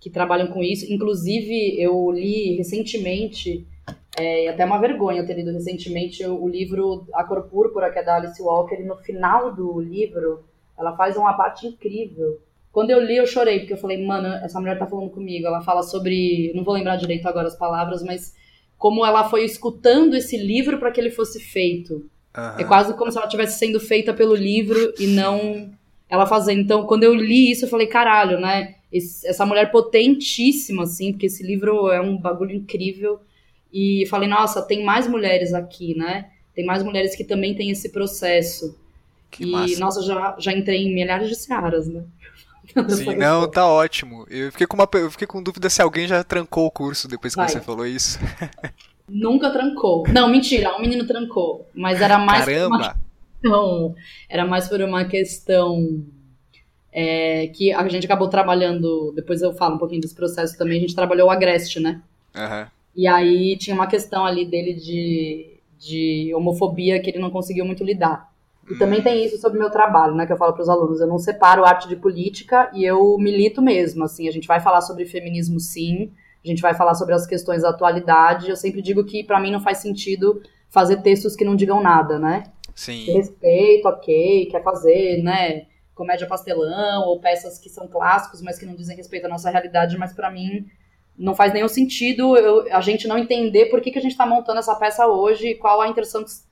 que 0.00 0.08
trabalham 0.08 0.48
com 0.48 0.62
isso. 0.62 0.90
Inclusive, 0.90 1.78
eu 1.78 2.10
li 2.10 2.56
recentemente, 2.56 3.66
é 4.18 4.48
até 4.48 4.64
uma 4.64 4.80
vergonha 4.80 5.20
eu 5.20 5.26
ter 5.26 5.34
lido 5.34 5.52
recentemente 5.52 6.24
o 6.24 6.48
livro 6.48 7.06
A 7.12 7.22
Cor 7.24 7.42
Púrpura, 7.42 7.92
que 7.92 7.98
é 7.98 8.02
da 8.02 8.16
Alice 8.16 8.40
Walker, 8.40 8.76
e 8.76 8.84
no 8.84 8.96
final 8.96 9.54
do 9.54 9.78
livro 9.78 10.42
ela 10.80 10.96
faz 10.96 11.16
uma 11.16 11.34
parte 11.34 11.66
incrível. 11.66 12.40
Quando 12.72 12.90
eu 12.90 13.04
li, 13.04 13.16
eu 13.16 13.26
chorei, 13.26 13.60
porque 13.60 13.74
eu 13.74 13.78
falei, 13.78 14.04
mano, 14.04 14.28
essa 14.44 14.58
mulher 14.58 14.78
tá 14.78 14.86
falando 14.86 15.10
comigo. 15.10 15.46
Ela 15.46 15.60
fala 15.60 15.82
sobre. 15.82 16.52
Não 16.54 16.64
vou 16.64 16.74
lembrar 16.74 16.96
direito 16.96 17.26
agora 17.26 17.48
as 17.48 17.56
palavras, 17.56 18.02
mas 18.02 18.34
como 18.78 19.04
ela 19.04 19.28
foi 19.28 19.44
escutando 19.44 20.14
esse 20.14 20.36
livro 20.36 20.78
para 20.78 20.90
que 20.90 21.00
ele 21.00 21.10
fosse 21.10 21.38
feito. 21.40 21.94
Uhum. 22.36 22.58
É 22.58 22.64
quase 22.64 22.94
como 22.94 23.10
se 23.10 23.18
ela 23.18 23.26
estivesse 23.26 23.58
sendo 23.58 23.78
feita 23.78 24.14
pelo 24.14 24.34
livro 24.34 24.94
e 24.98 25.06
não 25.06 25.70
ela 26.08 26.26
fazendo. 26.26 26.60
Então, 26.60 26.86
quando 26.86 27.04
eu 27.04 27.14
li 27.14 27.50
isso, 27.50 27.64
eu 27.64 27.68
falei, 27.68 27.86
caralho, 27.86 28.40
né? 28.40 28.76
Esse, 28.92 29.26
essa 29.26 29.44
mulher 29.44 29.70
potentíssima, 29.70 30.84
assim, 30.84 31.12
porque 31.12 31.26
esse 31.26 31.42
livro 31.42 31.88
é 31.88 32.00
um 32.00 32.16
bagulho 32.16 32.54
incrível. 32.54 33.20
E 33.72 34.06
falei, 34.08 34.28
nossa, 34.28 34.62
tem 34.62 34.84
mais 34.84 35.06
mulheres 35.06 35.52
aqui, 35.52 35.96
né? 35.96 36.30
Tem 36.54 36.64
mais 36.64 36.82
mulheres 36.82 37.14
que 37.14 37.22
também 37.22 37.54
têm 37.54 37.70
esse 37.70 37.90
processo. 37.90 38.76
Que 39.30 39.44
e, 39.44 39.50
massa. 39.50 39.78
nossa, 39.78 40.02
já, 40.02 40.36
já 40.38 40.52
entrei 40.52 40.86
em 40.86 40.94
milhares 40.94 41.28
de 41.28 41.36
searas, 41.36 41.88
né? 41.88 42.02
Sim, 42.88 43.16
não, 43.16 43.50
tá 43.50 43.66
ótimo. 43.66 44.26
Eu 44.28 44.50
fiquei, 44.52 44.66
com 44.66 44.76
uma, 44.76 44.88
eu 44.94 45.10
fiquei 45.10 45.26
com 45.26 45.42
dúvida 45.42 45.68
se 45.68 45.82
alguém 45.82 46.06
já 46.06 46.22
trancou 46.22 46.66
o 46.66 46.70
curso 46.70 47.08
depois 47.08 47.34
que 47.34 47.40
Vai. 47.40 47.48
você 47.48 47.60
falou 47.60 47.86
isso. 47.86 48.18
Nunca 49.08 49.50
trancou. 49.50 50.04
Não, 50.12 50.28
mentira, 50.28 50.76
um 50.76 50.80
menino 50.80 51.06
trancou. 51.06 51.68
Mas 51.74 52.00
era 52.00 52.16
mais 52.16 52.44
Caramba. 52.44 52.68
por 52.68 52.76
uma 52.76 52.94
questão. 53.42 53.94
Era 54.28 54.46
mais 54.46 54.68
por 54.68 54.80
uma 54.80 55.04
questão 55.04 56.04
é, 56.92 57.48
que 57.48 57.72
a 57.72 57.88
gente 57.88 58.06
acabou 58.06 58.28
trabalhando. 58.28 59.12
Depois 59.16 59.42
eu 59.42 59.52
falo 59.52 59.74
um 59.74 59.78
pouquinho 59.78 60.00
desse 60.00 60.14
processo 60.14 60.56
também. 60.56 60.78
A 60.78 60.80
gente 60.80 60.94
trabalhou 60.94 61.26
o 61.26 61.30
Agreste, 61.30 61.80
né? 61.80 62.00
Uhum. 62.36 62.66
E 62.94 63.06
aí 63.08 63.56
tinha 63.56 63.74
uma 63.74 63.88
questão 63.88 64.24
ali 64.24 64.44
dele 64.44 64.74
de, 64.74 65.58
de 65.76 66.32
homofobia 66.34 67.00
que 67.00 67.10
ele 67.10 67.18
não 67.18 67.30
conseguiu 67.30 67.64
muito 67.64 67.82
lidar. 67.82 68.29
E 68.70 68.78
também 68.78 69.02
tem 69.02 69.24
isso 69.24 69.36
sobre 69.38 69.58
o 69.58 69.60
meu 69.60 69.70
trabalho, 69.70 70.14
né, 70.14 70.26
que 70.26 70.32
eu 70.32 70.36
falo 70.36 70.52
para 70.52 70.62
os 70.62 70.68
alunos. 70.68 71.00
Eu 71.00 71.06
não 71.08 71.18
separo 71.18 71.64
arte 71.64 71.88
de 71.88 71.96
política 71.96 72.70
e 72.72 72.84
eu 72.84 73.18
milito 73.18 73.60
mesmo. 73.60 74.04
Assim, 74.04 74.28
a 74.28 74.30
gente 74.30 74.46
vai 74.46 74.60
falar 74.60 74.80
sobre 74.80 75.04
feminismo, 75.04 75.58
sim. 75.58 76.12
A 76.44 76.48
gente 76.48 76.62
vai 76.62 76.72
falar 76.72 76.94
sobre 76.94 77.14
as 77.14 77.26
questões 77.26 77.62
da 77.62 77.70
atualidade. 77.70 78.48
Eu 78.48 78.56
sempre 78.56 78.80
digo 78.80 79.04
que 79.04 79.24
para 79.24 79.40
mim 79.40 79.50
não 79.50 79.60
faz 79.60 79.78
sentido 79.78 80.40
fazer 80.68 80.98
textos 80.98 81.34
que 81.34 81.44
não 81.44 81.56
digam 81.56 81.82
nada, 81.82 82.18
né? 82.18 82.44
Sim. 82.74 83.12
Respeito, 83.12 83.88
ok, 83.88 84.46
quer 84.46 84.62
fazer, 84.62 85.22
né? 85.22 85.66
Comédia 85.94 86.26
pastelão 86.26 87.08
ou 87.08 87.20
peças 87.20 87.58
que 87.58 87.68
são 87.68 87.88
clássicos, 87.88 88.40
mas 88.40 88.58
que 88.58 88.64
não 88.64 88.74
dizem 88.74 88.96
respeito 88.96 89.26
à 89.26 89.28
nossa 89.28 89.50
realidade. 89.50 89.98
Mas 89.98 90.12
para 90.12 90.30
mim 90.30 90.66
não 91.18 91.34
faz 91.34 91.52
nenhum 91.52 91.68
sentido 91.68 92.36
eu, 92.36 92.72
a 92.72 92.80
gente 92.80 93.06
não 93.06 93.18
entender 93.18 93.66
por 93.66 93.80
que, 93.80 93.90
que 93.90 93.98
a 93.98 94.02
gente 94.02 94.12
está 94.12 94.24
montando 94.24 94.60
essa 94.60 94.74
peça 94.76 95.06
hoje 95.06 95.48
e 95.48 95.54
qual 95.56 95.80
a 95.80 95.92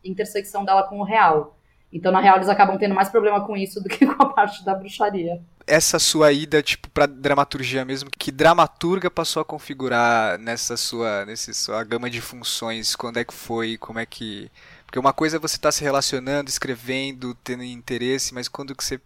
intersecção 0.05 0.65
dela 0.65 0.83
com 0.83 0.99
o 0.99 1.05
real. 1.05 1.58
Então, 1.93 2.13
na 2.13 2.21
real, 2.21 2.37
eles 2.37 2.49
acabam 2.49 2.77
tendo 2.79 2.95
mais 2.95 3.09
problema 3.09 3.41
com 3.47 3.57
isso 3.57 3.83
do 3.83 3.89
que 3.89 4.07
com 4.07 4.23
a 4.23 4.27
parte 4.27 4.65
da 4.65 4.75
bruxaria. 4.75 5.41
essa 5.67 5.99
sua 5.99 6.33
ida, 6.33 6.63
tipo, 6.63 6.89
pra 6.91 7.07
dramaturgia 7.07 7.85
mesmo? 7.85 8.11
Que 8.17 8.31
dramaturga 8.31 9.11
passou 9.11 9.41
a 9.41 9.45
configurar 9.45 10.39
nessa 10.39 10.77
sua, 10.77 11.25
nessa 11.25 11.53
sua 11.53 11.83
gama 11.85 12.11
de 12.11 12.21
funções? 12.21 12.95
Quando 12.97 13.19
é 13.19 13.25
que 13.25 13.35
foi? 13.35 13.77
Como 13.77 13.99
é 13.99 14.07
que... 14.07 14.51
Porque 14.85 14.99
uma 14.99 15.13
coisa 15.13 15.37
é 15.37 15.41
você 15.41 15.57
estar 15.57 15.69
tá 15.69 15.73
se 15.73 15.85
relacionando, 15.85 16.49
escrevendo, 16.49 17.35
tendo 17.45 17.63
interesse, 17.63 18.33
mas 18.33 18.49
quando 18.49 18.75
que 18.75 18.83
você 18.83 18.99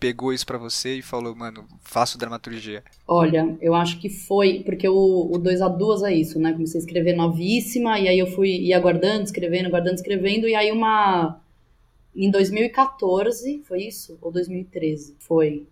pegou 0.00 0.32
isso 0.32 0.46
para 0.46 0.56
você 0.56 0.96
e 0.96 1.02
falou, 1.02 1.36
mano, 1.36 1.66
faço 1.82 2.18
dramaturgia? 2.18 2.82
Olha, 3.06 3.54
eu 3.60 3.74
acho 3.74 3.98
que 3.98 4.08
foi, 4.08 4.62
porque 4.64 4.88
o, 4.88 5.30
o 5.30 5.38
2 5.38 5.60
a 5.60 5.68
2 5.68 6.02
é 6.04 6.14
isso, 6.14 6.40
né? 6.40 6.52
Comecei 6.52 6.80
a 6.80 6.82
escrever 6.82 7.14
novíssima, 7.14 8.00
e 8.00 8.08
aí 8.08 8.18
eu 8.18 8.26
fui 8.26 8.48
ia 8.48 8.80
guardando, 8.80 9.26
escrevendo, 9.26 9.68
guardando, 9.68 9.96
escrevendo, 9.96 10.48
e 10.48 10.54
aí 10.54 10.72
uma. 10.72 11.38
Em 12.14 12.30
2014, 12.30 13.62
foi 13.66 13.82
isso? 13.82 14.18
Ou 14.20 14.32
2013? 14.32 15.16
Foi. 15.18 15.66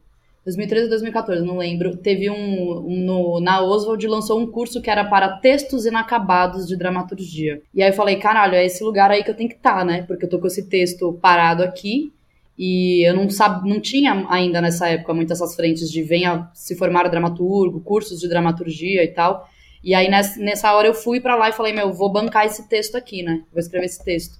2013 0.44 0.84
ou 0.84 0.90
2014, 0.90 1.44
não 1.44 1.58
lembro. 1.58 1.96
Teve 1.96 2.30
um, 2.30 2.78
um 2.78 3.04
no, 3.04 3.40
na 3.40 3.60
Oswald 3.62 4.06
lançou 4.06 4.40
um 4.40 4.46
curso 4.46 4.80
que 4.80 4.88
era 4.88 5.04
para 5.04 5.36
textos 5.38 5.84
inacabados 5.84 6.66
de 6.66 6.76
dramaturgia. 6.76 7.60
E 7.74 7.82
aí 7.82 7.90
eu 7.90 7.94
falei, 7.94 8.16
caralho, 8.16 8.54
é 8.54 8.64
esse 8.64 8.82
lugar 8.82 9.10
aí 9.10 9.22
que 9.22 9.30
eu 9.30 9.36
tenho 9.36 9.48
que 9.48 9.56
estar, 9.56 9.78
tá, 9.78 9.84
né? 9.84 10.02
Porque 10.02 10.24
eu 10.24 10.28
tô 10.28 10.38
com 10.38 10.46
esse 10.46 10.68
texto 10.68 11.12
parado 11.20 11.62
aqui 11.62 12.12
e 12.58 13.06
eu 13.08 13.14
não 13.14 13.28
sabe, 13.28 13.68
não 13.68 13.80
tinha 13.80 14.26
ainda 14.28 14.60
nessa 14.60 14.88
época 14.88 15.14
muitas 15.14 15.40
essas 15.40 15.54
frentes 15.54 15.90
de 15.90 16.02
venha 16.02 16.50
se 16.54 16.74
formar 16.74 17.08
dramaturgo, 17.08 17.80
cursos 17.80 18.18
de 18.18 18.28
dramaturgia 18.28 19.04
e 19.04 19.08
tal. 19.08 19.48
E 19.84 19.94
aí 19.94 20.08
nessa, 20.08 20.72
hora 20.72 20.88
eu 20.88 20.94
fui 20.94 21.20
para 21.20 21.36
lá 21.36 21.50
e 21.50 21.52
falei, 21.52 21.72
meu, 21.72 21.92
vou 21.92 22.10
bancar 22.10 22.46
esse 22.46 22.68
texto 22.68 22.96
aqui, 22.96 23.22
né? 23.22 23.44
Vou 23.52 23.60
escrever 23.60 23.86
esse 23.86 24.02
texto. 24.02 24.38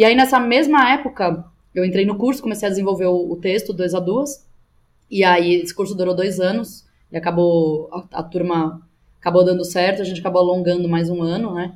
E 0.00 0.04
aí 0.06 0.14
nessa 0.14 0.40
mesma 0.40 0.94
época, 0.94 1.44
eu 1.74 1.84
entrei 1.84 2.06
no 2.06 2.16
curso, 2.16 2.40
comecei 2.40 2.66
a 2.66 2.70
desenvolver 2.70 3.04
o, 3.04 3.32
o 3.32 3.36
texto, 3.36 3.70
dois 3.70 3.94
a 3.94 4.00
duas. 4.00 4.48
E 5.10 5.22
aí 5.22 5.56
esse 5.56 5.74
curso 5.74 5.94
durou 5.94 6.16
dois 6.16 6.40
anos 6.40 6.86
e 7.12 7.18
acabou 7.18 7.86
a, 7.92 8.20
a 8.20 8.22
turma 8.22 8.80
acabou 9.20 9.44
dando 9.44 9.62
certo, 9.62 10.00
a 10.00 10.04
gente 10.06 10.18
acabou 10.18 10.40
alongando 10.40 10.88
mais 10.88 11.10
um 11.10 11.20
ano, 11.20 11.52
né? 11.52 11.74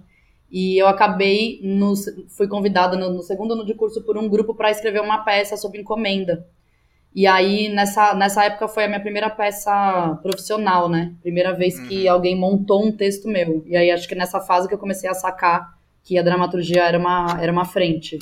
E 0.50 0.78
eu 0.81 0.88
acabei, 0.88 1.61
no, 1.62 1.93
fui 2.31 2.49
convidada 2.49 2.97
no, 2.97 3.12
no, 3.12 3.23
segundo 3.23 3.52
ano 3.52 3.66
de 3.66 3.75
curso 3.75 4.00
por 4.00 4.16
um 4.16 4.26
grupo 4.26 4.54
para 4.54 4.71
escrever 4.71 5.02
uma 5.02 5.23
peça 5.23 5.59
sobre 5.59 5.83
encomenda. 5.83 6.47
E 7.14 7.26
aí, 7.26 7.69
nessa, 7.69 8.14
nessa 8.14 8.43
época, 8.43 8.69
foi 8.69 8.85
a 8.85 8.88
minha 8.88 9.00
primeira 9.00 9.28
peça 9.28 10.19
profissional, 10.23 10.88
né? 10.88 11.12
Primeira 11.21 11.52
vez 11.52 11.78
que 11.78 12.07
uhum. 12.07 12.12
alguém 12.14 12.35
montou 12.35 12.87
um 12.87 12.90
texto 12.90 13.28
meu. 13.28 13.62
E 13.66 13.76
aí, 13.76 13.90
acho 13.90 14.09
que 14.09 14.14
nessa 14.14 14.40
fase 14.40 14.66
que 14.66 14.73
eu 14.73 14.78
comecei 14.78 15.11
a 15.11 15.14
sacar 15.14 15.75
que 16.04 16.18
a 16.18 16.23
dramaturgia 16.23 16.82
era 16.84 16.99
uma, 16.99 17.38
era 17.40 17.50
uma 17.50 17.64
frente. 17.64 18.18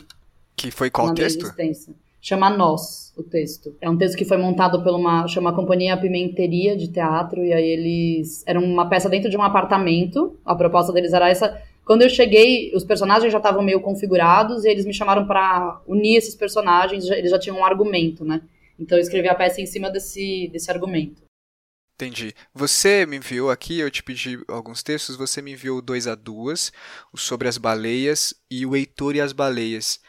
Que 0.57 0.71
foi 0.71 0.89
qual 0.91 1.09
texto? 1.15 1.53
chama 2.23 2.49
Nós, 2.49 3.13
o 3.17 3.23
texto. 3.25 3.75
É 3.81 3.91
um 3.91 3.97
texto 3.97 4.17
que 4.17 4.25
foi 4.25 4.37
montado 4.37 4.81
por 4.81 4.95
uma, 4.95 5.27
chama 5.27 5.53
Companhia 5.53 5.97
Pimenteria 5.97 6.77
de 6.77 6.87
Teatro, 6.87 7.45
e 7.45 7.53
aí 7.53 7.69
eles, 7.69 8.45
era 8.47 8.61
uma 8.61 8.89
peça 8.89 9.09
dentro 9.09 9.29
de 9.29 9.37
um 9.37 9.43
apartamento, 9.43 10.39
a 10.45 10.55
proposta 10.55 10.93
deles 10.93 11.13
era 11.13 11.29
essa, 11.29 11.61
quando 11.85 12.03
eu 12.03 12.09
cheguei, 12.09 12.73
os 12.77 12.85
personagens 12.85 13.33
já 13.33 13.39
estavam 13.39 13.61
meio 13.61 13.81
configurados, 13.81 14.65
e 14.65 14.69
eles 14.69 14.87
me 14.87 14.95
chamaram 14.95 15.27
para 15.27 15.81
unir 15.87 16.17
esses 16.17 16.37
personagens, 16.37 17.11
eles 17.11 17.33
já 17.33 17.41
tinham 17.41 17.59
um 17.59 17.65
argumento, 17.65 18.25
né? 18.25 18.41
Então 18.79 18.97
eu 18.97 19.03
escrevi 19.03 19.29
a 19.29 19.35
peça 19.35 19.61
em 19.61 19.67
cima 19.67 19.91
desse, 19.91 20.49
desse 20.53 20.71
argumento. 20.71 21.22
Entendi. 22.03 22.35
Você 22.53 23.07
me 23.07 23.17
enviou 23.17 23.49
aqui, 23.51 23.79
eu 23.79 23.91
te 23.91 24.03
pedi 24.03 24.43
alguns 24.49 24.83
textos, 24.83 25.15
você 25.15 25.41
me 25.41 25.53
enviou 25.53 25.81
dois 25.81 26.09
a 26.09 26.17
duas, 26.17 26.73
o 27.13 27.17
sobre 27.19 27.47
as 27.47 27.57
baleias 27.57 28.35
e 28.51 28.67
o 28.67 28.75
Heitor 28.75 29.15
e 29.15 29.21
as 29.21 29.33
baleias. 29.33 30.01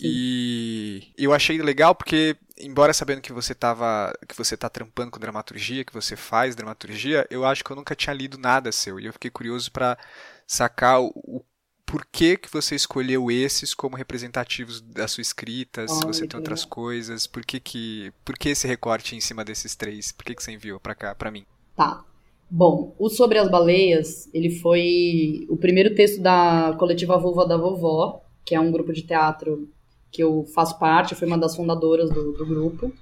E 0.00 1.12
eu 1.18 1.34
achei 1.34 1.60
legal 1.62 1.94
porque, 1.94 2.36
embora 2.58 2.92
sabendo 2.92 3.20
que 3.22 3.32
você 3.32 3.54
tava, 3.54 4.12
que 4.28 4.36
você 4.36 4.56
tá 4.56 4.68
trampando 4.68 5.10
com 5.12 5.20
dramaturgia, 5.20 5.84
que 5.84 5.92
você 5.94 6.16
faz 6.16 6.56
dramaturgia, 6.56 7.26
eu 7.30 7.44
acho 7.44 7.64
que 7.64 7.70
eu 7.72 7.76
nunca 7.76 7.96
tinha 7.96 8.14
lido 8.14 8.38
nada 8.38 8.72
seu. 8.72 9.00
E 9.00 9.06
eu 9.06 9.12
fiquei 9.12 9.30
curioso 9.30 9.72
para 9.72 9.98
sacar 10.46 11.00
o, 11.02 11.44
o 11.88 11.92
porquê 11.92 12.36
que 12.36 12.52
você 12.52 12.74
escolheu 12.74 13.30
esses 13.30 13.72
como 13.72 13.96
representativos 13.96 14.80
da 14.80 15.08
sua 15.08 15.22
escrita, 15.22 15.84
oh, 15.84 15.88
se 15.88 16.04
você 16.04 16.26
tem 16.26 16.38
outras 16.38 16.60
legal. 16.60 16.74
coisas, 16.74 17.26
por 17.26 17.44
que 17.44 17.58
que, 17.58 18.12
por 18.24 18.36
que 18.36 18.50
esse 18.50 18.66
recorte 18.66 19.16
em 19.16 19.20
cima 19.20 19.44
desses 19.44 19.74
três? 19.74 20.12
Por 20.12 20.24
que 20.24 20.34
que 20.34 20.42
você 20.42 20.52
enviou 20.52 20.78
para 20.78 20.94
cá, 20.94 21.14
para 21.14 21.30
mim? 21.30 21.44
Tá. 21.74 22.04
Bom, 22.50 22.94
o 22.98 23.10
Sobre 23.10 23.38
as 23.38 23.50
Baleias, 23.50 24.28
ele 24.32 24.50
foi 24.50 25.46
o 25.50 25.56
primeiro 25.56 25.94
texto 25.94 26.20
da 26.20 26.74
coletiva 26.78 27.18
Vulva 27.18 27.46
da 27.46 27.56
Vovó, 27.56 28.22
que 28.44 28.54
é 28.54 28.60
um 28.60 28.70
grupo 28.70 28.92
de 28.92 29.02
teatro 29.02 29.68
que 30.10 30.22
eu 30.22 30.46
faço 30.54 30.78
parte, 30.78 31.14
fui 31.14 31.26
uma 31.26 31.36
das 31.36 31.54
fundadoras 31.54 32.10
do, 32.10 32.32
do 32.32 32.46
grupo. 32.46 32.92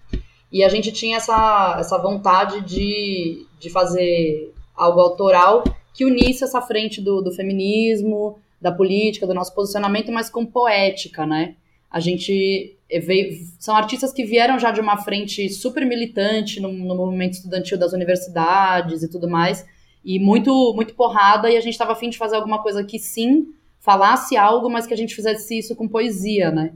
E 0.50 0.64
a 0.64 0.68
gente 0.68 0.90
tinha 0.90 1.18
essa, 1.18 1.76
essa 1.78 1.98
vontade 1.98 2.60
de, 2.62 3.46
de 3.58 3.70
fazer 3.70 4.52
algo 4.74 5.00
autoral 5.00 5.62
que 5.94 6.04
unisse 6.04 6.44
essa 6.44 6.60
frente 6.60 7.00
do, 7.00 7.22
do 7.22 7.32
feminismo, 7.32 8.38
da 8.60 8.72
política, 8.72 9.26
do 9.26 9.34
nosso 9.34 9.54
posicionamento, 9.54 10.12
mas 10.12 10.30
com 10.30 10.44
poética, 10.44 11.26
né? 11.26 11.56
A 11.90 12.00
gente 12.00 12.76
veio, 12.90 13.38
são 13.58 13.76
artistas 13.76 14.12
que 14.12 14.24
vieram 14.24 14.58
já 14.58 14.70
de 14.70 14.80
uma 14.80 14.96
frente 14.96 15.48
super 15.48 15.84
militante 15.84 16.60
no, 16.60 16.72
no 16.72 16.94
movimento 16.94 17.34
estudantil 17.34 17.78
das 17.78 17.92
universidades 17.92 19.02
e 19.02 19.10
tudo 19.10 19.28
mais, 19.28 19.66
e 20.04 20.18
muito 20.18 20.72
muito 20.74 20.94
porrada, 20.94 21.50
e 21.50 21.56
a 21.56 21.60
gente 21.60 21.72
estava 21.72 21.92
afim 21.92 22.10
de 22.10 22.18
fazer 22.18 22.36
alguma 22.36 22.62
coisa 22.62 22.84
que 22.84 22.98
sim 22.98 23.46
falasse 23.78 24.36
algo, 24.36 24.68
mas 24.68 24.86
que 24.86 24.94
a 24.94 24.96
gente 24.96 25.14
fizesse 25.14 25.58
isso 25.58 25.76
com 25.76 25.88
poesia, 25.88 26.50
né? 26.50 26.72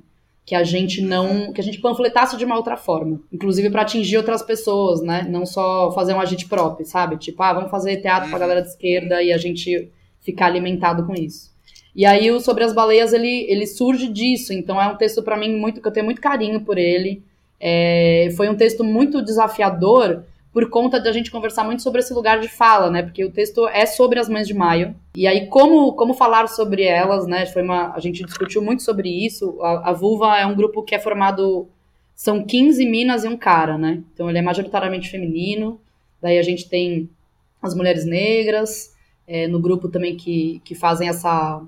que 0.51 0.55
a 0.57 0.65
gente 0.65 1.01
não, 1.01 1.53
que 1.53 1.61
a 1.61 1.65
gente 1.65 1.79
panfletasse 1.79 2.37
de 2.37 2.45
uma 2.45 2.57
outra 2.57 2.77
forma, 2.77 3.21
inclusive 3.33 3.71
para 3.71 3.83
atingir 3.83 4.17
outras 4.17 4.43
pessoas, 4.43 5.01
né? 5.01 5.25
Não 5.31 5.47
só 5.47 5.93
fazer 5.93 6.13
um 6.13 6.21
agente 6.21 6.49
próprio, 6.49 6.85
sabe? 6.85 7.17
Tipo, 7.19 7.41
ah, 7.45 7.53
vamos 7.53 7.71
fazer 7.71 7.99
teatro 7.99 8.29
para 8.29 8.37
a 8.37 8.41
galera 8.41 8.63
de 8.63 8.69
esquerda 8.69 9.23
e 9.23 9.33
a 9.33 9.39
gente 9.39 9.93
ficar 10.19 10.47
alimentado 10.47 11.07
com 11.07 11.15
isso. 11.15 11.53
E 11.95 12.07
aí 12.07 12.31
o 12.31 12.41
sobre 12.41 12.65
as 12.65 12.73
baleias 12.73 13.13
ele, 13.13 13.47
ele 13.49 13.67
surge 13.67 14.09
disso, 14.09 14.53
então 14.53 14.81
é 14.81 14.87
um 14.87 14.97
texto 14.97 15.23
para 15.23 15.37
mim 15.37 15.57
muito 15.57 15.81
que 15.81 15.89
eu 15.89 15.93
tenho 15.93 16.07
muito 16.07 16.21
carinho 16.21 16.61
por 16.61 16.79
ele. 16.79 17.23
É, 17.59 18.29
foi 18.37 18.49
um 18.49 18.57
texto 18.57 18.83
muito 18.83 19.23
desafiador 19.23 20.25
por 20.53 20.69
conta 20.69 21.01
de 21.01 21.09
a 21.09 21.13
gente 21.13 21.31
conversar 21.31 21.65
muito 21.65 21.83
sobre 21.83 22.01
esse 22.01 22.13
lugar 22.13 22.41
de 22.41 22.49
fala, 22.49 22.91
né? 22.91 23.03
Porque 23.03 23.25
o 23.25 23.31
texto 23.31 23.69
é 23.69 23.87
sobre 23.87 24.19
as 24.19 24.29
mães 24.29 24.49
de 24.49 24.55
maio. 24.55 24.95
E 25.15 25.27
aí, 25.27 25.47
como, 25.47 25.93
como 25.93 26.15
falar 26.15 26.49
sobre 26.49 26.83
elas, 26.83 27.27
né? 27.27 27.47
Foi 27.47 27.63
uma, 27.63 27.95
a 27.95 28.01
gente 28.01 28.25
discutiu 28.25 28.61
muito 28.61 28.83
sobre 28.83 29.09
isso. 29.09 29.61
A, 29.63 29.91
a 29.91 29.93
Vulva 29.93 30.39
é 30.39 30.47
um 30.47 30.55
grupo 30.57 30.83
que 30.83 30.95
é 30.95 30.99
formado. 30.99 31.69
São 32.15 32.45
15 32.45 32.85
minas 32.85 33.25
e 33.25 33.29
um 33.29 33.37
cara, 33.37 33.79
né? 33.79 34.03
Então 34.13 34.29
ele 34.29 34.39
é 34.39 34.43
majoritariamente 34.43 35.09
feminino. 35.09 35.81
Daí 36.21 36.39
a 36.39 36.43
gente 36.43 36.69
tem 36.69 37.09
as 37.63 37.75
mulheres 37.75 38.05
negras, 38.05 38.95
é, 39.27 39.47
no 39.47 39.61
grupo 39.61 39.89
também 39.89 40.17
que, 40.17 40.61
que 40.65 40.75
fazem 40.75 41.09
essa, 41.09 41.63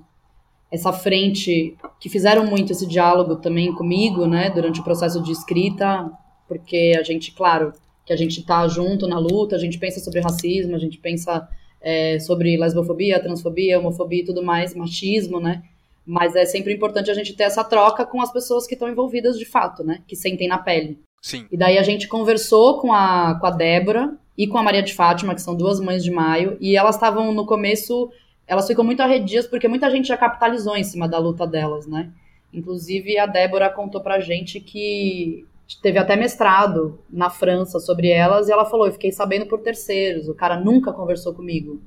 essa 0.72 0.92
frente, 0.92 1.76
que 2.00 2.08
fizeram 2.08 2.46
muito 2.46 2.72
esse 2.72 2.86
diálogo 2.86 3.36
também 3.36 3.74
comigo, 3.74 4.26
né? 4.26 4.48
Durante 4.48 4.80
o 4.80 4.84
processo 4.84 5.22
de 5.22 5.30
escrita, 5.30 6.10
porque 6.48 6.94
a 6.98 7.02
gente, 7.02 7.32
claro 7.32 7.72
que 8.06 8.12
a 8.12 8.16
gente 8.16 8.40
está 8.40 8.66
junto 8.66 9.06
na 9.06 9.18
luta, 9.18 9.54
a 9.54 9.58
gente 9.58 9.78
pensa 9.78 10.00
sobre 10.00 10.20
racismo, 10.20 10.74
a 10.74 10.78
gente 10.78 10.98
pensa 10.98 11.46
é, 11.80 12.18
sobre 12.18 12.56
lesbofobia, 12.56 13.20
transfobia, 13.20 13.78
homofobia 13.78 14.22
e 14.22 14.24
tudo 14.24 14.42
mais, 14.42 14.74
machismo, 14.74 15.38
né? 15.38 15.62
Mas 16.06 16.34
é 16.34 16.46
sempre 16.46 16.72
importante 16.72 17.10
a 17.10 17.14
gente 17.14 17.34
ter 17.34 17.44
essa 17.44 17.62
troca 17.62 18.04
com 18.06 18.20
as 18.20 18.32
pessoas 18.32 18.66
que 18.66 18.74
estão 18.74 18.88
envolvidas 18.88 19.38
de 19.38 19.44
fato, 19.44 19.84
né? 19.84 20.00
Que 20.08 20.16
sentem 20.16 20.48
na 20.48 20.58
pele. 20.58 20.98
Sim. 21.20 21.46
E 21.52 21.56
daí 21.56 21.78
a 21.78 21.82
gente 21.82 22.08
conversou 22.08 22.80
com 22.80 22.92
a, 22.92 23.38
com 23.38 23.46
a 23.46 23.50
Débora 23.50 24.16
e 24.36 24.46
com 24.46 24.58
a 24.58 24.62
Maria 24.62 24.82
de 24.82 24.94
Fátima, 24.94 25.34
que 25.34 25.42
são 25.42 25.54
duas 25.54 25.78
mães 25.78 26.02
de 26.02 26.10
maio, 26.10 26.56
e 26.60 26.76
elas 26.76 26.96
estavam 26.96 27.32
no 27.32 27.46
começo, 27.46 28.10
elas 28.46 28.66
ficam 28.66 28.84
muito 28.84 29.02
arredias 29.02 29.46
porque 29.46 29.68
muita 29.68 29.90
gente 29.90 30.08
já 30.08 30.16
capitalizou 30.16 30.76
em 30.76 30.84
cima 30.84 31.08
da 31.08 31.18
luta 31.18 31.46
delas, 31.46 31.86
né? 31.86 32.10
Inclusive 32.52 33.18
a 33.18 33.26
Débora 33.26 33.70
contou 33.70 34.00
pra 34.00 34.20
gente 34.20 34.60
que 34.60 35.46
teve 35.80 35.98
até 35.98 36.16
mestrado 36.16 36.98
na 37.10 37.30
França 37.30 37.80
sobre 37.80 38.08
elas, 38.08 38.48
e 38.48 38.52
ela 38.52 38.64
falou: 38.64 38.86
Eu 38.86 38.92
fiquei 38.92 39.12
sabendo 39.12 39.46
por 39.46 39.60
terceiros, 39.60 40.28
o 40.28 40.34
cara 40.34 40.58
nunca 40.58 40.92
conversou 40.92 41.32
comigo. 41.32 41.80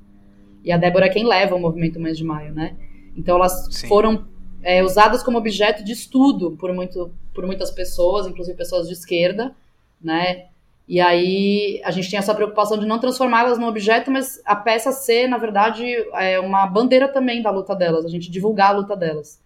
E 0.64 0.72
a 0.72 0.78
Débora 0.78 1.06
é 1.06 1.10
quem 1.10 1.28
leva 1.28 1.56
o 1.56 1.60
movimento 1.60 2.00
Mês 2.00 2.18
de 2.18 2.24
Maio, 2.24 2.54
né? 2.54 2.76
Então 3.16 3.36
elas 3.36 3.68
Sim. 3.72 3.88
foram 3.88 4.26
é, 4.64 4.84
usadas 4.84 5.22
como 5.22 5.38
objeto 5.38 5.84
de 5.84 5.92
estudo 5.92 6.52
por, 6.58 6.74
muito, 6.74 7.12
por 7.34 7.46
muitas 7.46 7.70
pessoas, 7.70 8.26
inclusive 8.26 8.58
pessoas 8.58 8.88
de 8.88 8.94
esquerda, 8.94 9.56
né? 10.02 10.48
E 10.88 11.02
aí 11.02 11.82
a 11.84 11.90
gente 11.90 12.10
tinha 12.10 12.20
essa 12.20 12.36
preocupação 12.36 12.78
de 12.78 12.86
não 12.86 13.00
transformá-las 13.00 13.58
num 13.58 13.68
objeto, 13.68 14.12
mas 14.12 14.40
a 14.46 14.56
peça 14.56 14.92
ser, 14.92 15.28
na 15.28 15.38
verdade, 15.38 15.84
é 16.14 16.40
uma 16.40 16.68
bandeira 16.68 17.08
também 17.08 17.42
da 17.42 17.50
luta 17.50 17.76
delas, 17.76 18.06
a 18.06 18.10
gente 18.10 18.30
divulgar 18.30 18.70
a 18.70 18.78
luta 18.78 18.96
delas. 18.96 19.42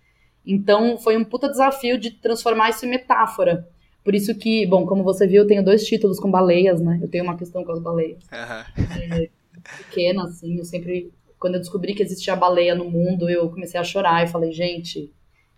Então 0.46 0.98
foi 0.98 1.16
um 1.16 1.24
puta 1.24 1.50
desafio 1.50 1.98
de 1.98 2.12
transformar 2.12 2.70
isso 2.70 2.86
em 2.86 2.90
metáfora. 2.90 3.68
Por 4.04 4.16
isso 4.16 4.34
que, 4.36 4.66
bom, 4.66 4.86
como 4.86 5.04
você 5.04 5.28
viu, 5.28 5.44
eu 5.44 5.48
tenho 5.48 5.64
dois 5.64 5.86
títulos 5.86 6.20
com 6.20 6.32
baleias, 6.32 6.82
né? 6.82 7.00
Eu 7.02 7.08
tenho 7.08 7.24
uma 7.24 7.38
questão 7.38 7.64
com 7.64 7.72
as 7.72 7.80
baleias. 7.80 8.24
Uhum. 8.32 9.14
É, 9.14 9.30
pequena, 9.78 10.24
assim, 10.24 10.58
eu 10.58 10.66
sempre. 10.66 11.12
Quando 11.38 11.56
eu 11.56 11.60
descobri 11.60 11.94
que 11.94 12.04
existia 12.04 12.36
baleia 12.36 12.76
no 12.76 12.90
mundo, 12.90 13.30
eu 13.30 13.50
comecei 13.50 13.80
a 13.80 13.84
chorar 13.84 14.24
e 14.24 14.28
falei, 14.28 14.52
gente, 14.52 15.14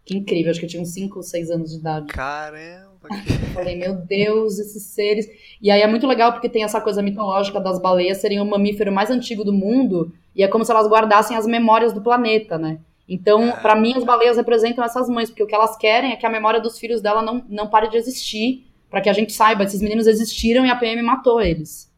que 0.05 0.17
incrível. 0.17 0.51
Acho 0.51 0.59
que 0.59 0.65
eu 0.65 0.69
tinha 0.69 0.81
uns 0.81 0.93
5 0.93 1.17
ou 1.17 1.23
6 1.23 1.50
anos 1.50 1.71
de 1.71 1.77
idade. 1.77 2.07
Caramba! 2.07 2.90
Eu 3.10 3.48
falei, 3.53 3.75
meu 3.75 3.96
Deus, 3.96 4.60
esses 4.60 4.84
seres. 4.84 5.27
E 5.62 5.72
aí 5.72 5.81
é 5.81 5.88
muito 5.88 6.05
legal 6.08 6.31
porque 6.31 6.50
tem 6.50 6.63
essa 6.63 6.79
coisa 6.79 7.01
mitológica 7.01 7.60
das 7.60 7.79
baleias 7.81 8.20
serem 8.20 8.39
o 8.39 8.46
mamífero 8.46 8.91
mais 8.91 9.10
antigo 9.10 9.43
do 9.43 9.53
mundo 9.53 10.13
e 10.36 10.43
é 10.43 10.48
como 10.48 10.63
se 10.63 10.72
elas 10.72 10.88
guardassem 10.88 11.36
as 11.36 11.46
memórias 11.46 11.93
do 11.93 12.01
planeta, 12.01 12.58
né? 12.58 12.79
Então, 13.08 13.50
é. 13.50 13.51
para 13.53 13.75
mim, 13.75 13.93
as 13.96 14.03
baleias 14.03 14.38
representam 14.38 14.84
essas 14.84 15.10
mães, 15.10 15.29
porque 15.29 15.43
o 15.43 15.48
que 15.48 15.55
elas 15.55 15.75
querem 15.75 16.12
é 16.12 16.15
que 16.15 16.25
a 16.25 16.29
memória 16.29 16.62
dos 16.62 16.79
filhos 16.79 17.01
dela 17.01 17.22
não, 17.22 17.43
não 17.50 17.67
pare 17.67 17.89
de 17.89 17.98
existir, 17.98 18.65
para 18.89 19.01
que 19.01 19.10
a 19.10 19.13
gente 19.13 19.34
saiba, 19.34 19.63
esses 19.63 19.81
meninos 19.81 20.08
existiram 20.08 20.65
e 20.65 20.70
a 20.70 20.75
PM 20.75 21.01
matou 21.01 21.41
eles 21.41 21.91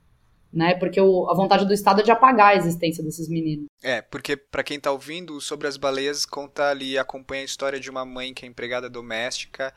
né? 0.54 0.76
Porque 0.76 1.02
o, 1.02 1.28
a 1.30 1.34
vontade 1.34 1.66
do 1.66 1.74
Estado 1.74 2.02
é 2.02 2.04
de 2.04 2.12
apagar 2.12 2.50
a 2.50 2.56
existência 2.56 3.04
desses 3.04 3.28
meninos. 3.28 3.66
É, 3.82 4.02
porque 4.02 4.38
para 4.38 4.64
quem 4.64 4.80
tá 4.80 4.92
ouvindo, 4.92 5.42
sobre 5.42 5.68
as 5.68 5.76
baleias 5.76 6.26
conta 6.26 6.70
ali, 6.70 6.98
acompanha 6.98 7.42
a 7.42 7.46
história 7.46 7.80
de 7.80 7.90
uma 7.90 8.06
mãe 8.06 8.34
que 8.34 8.46
é 8.46 8.48
empregada 8.48 8.90
doméstica 8.90 9.74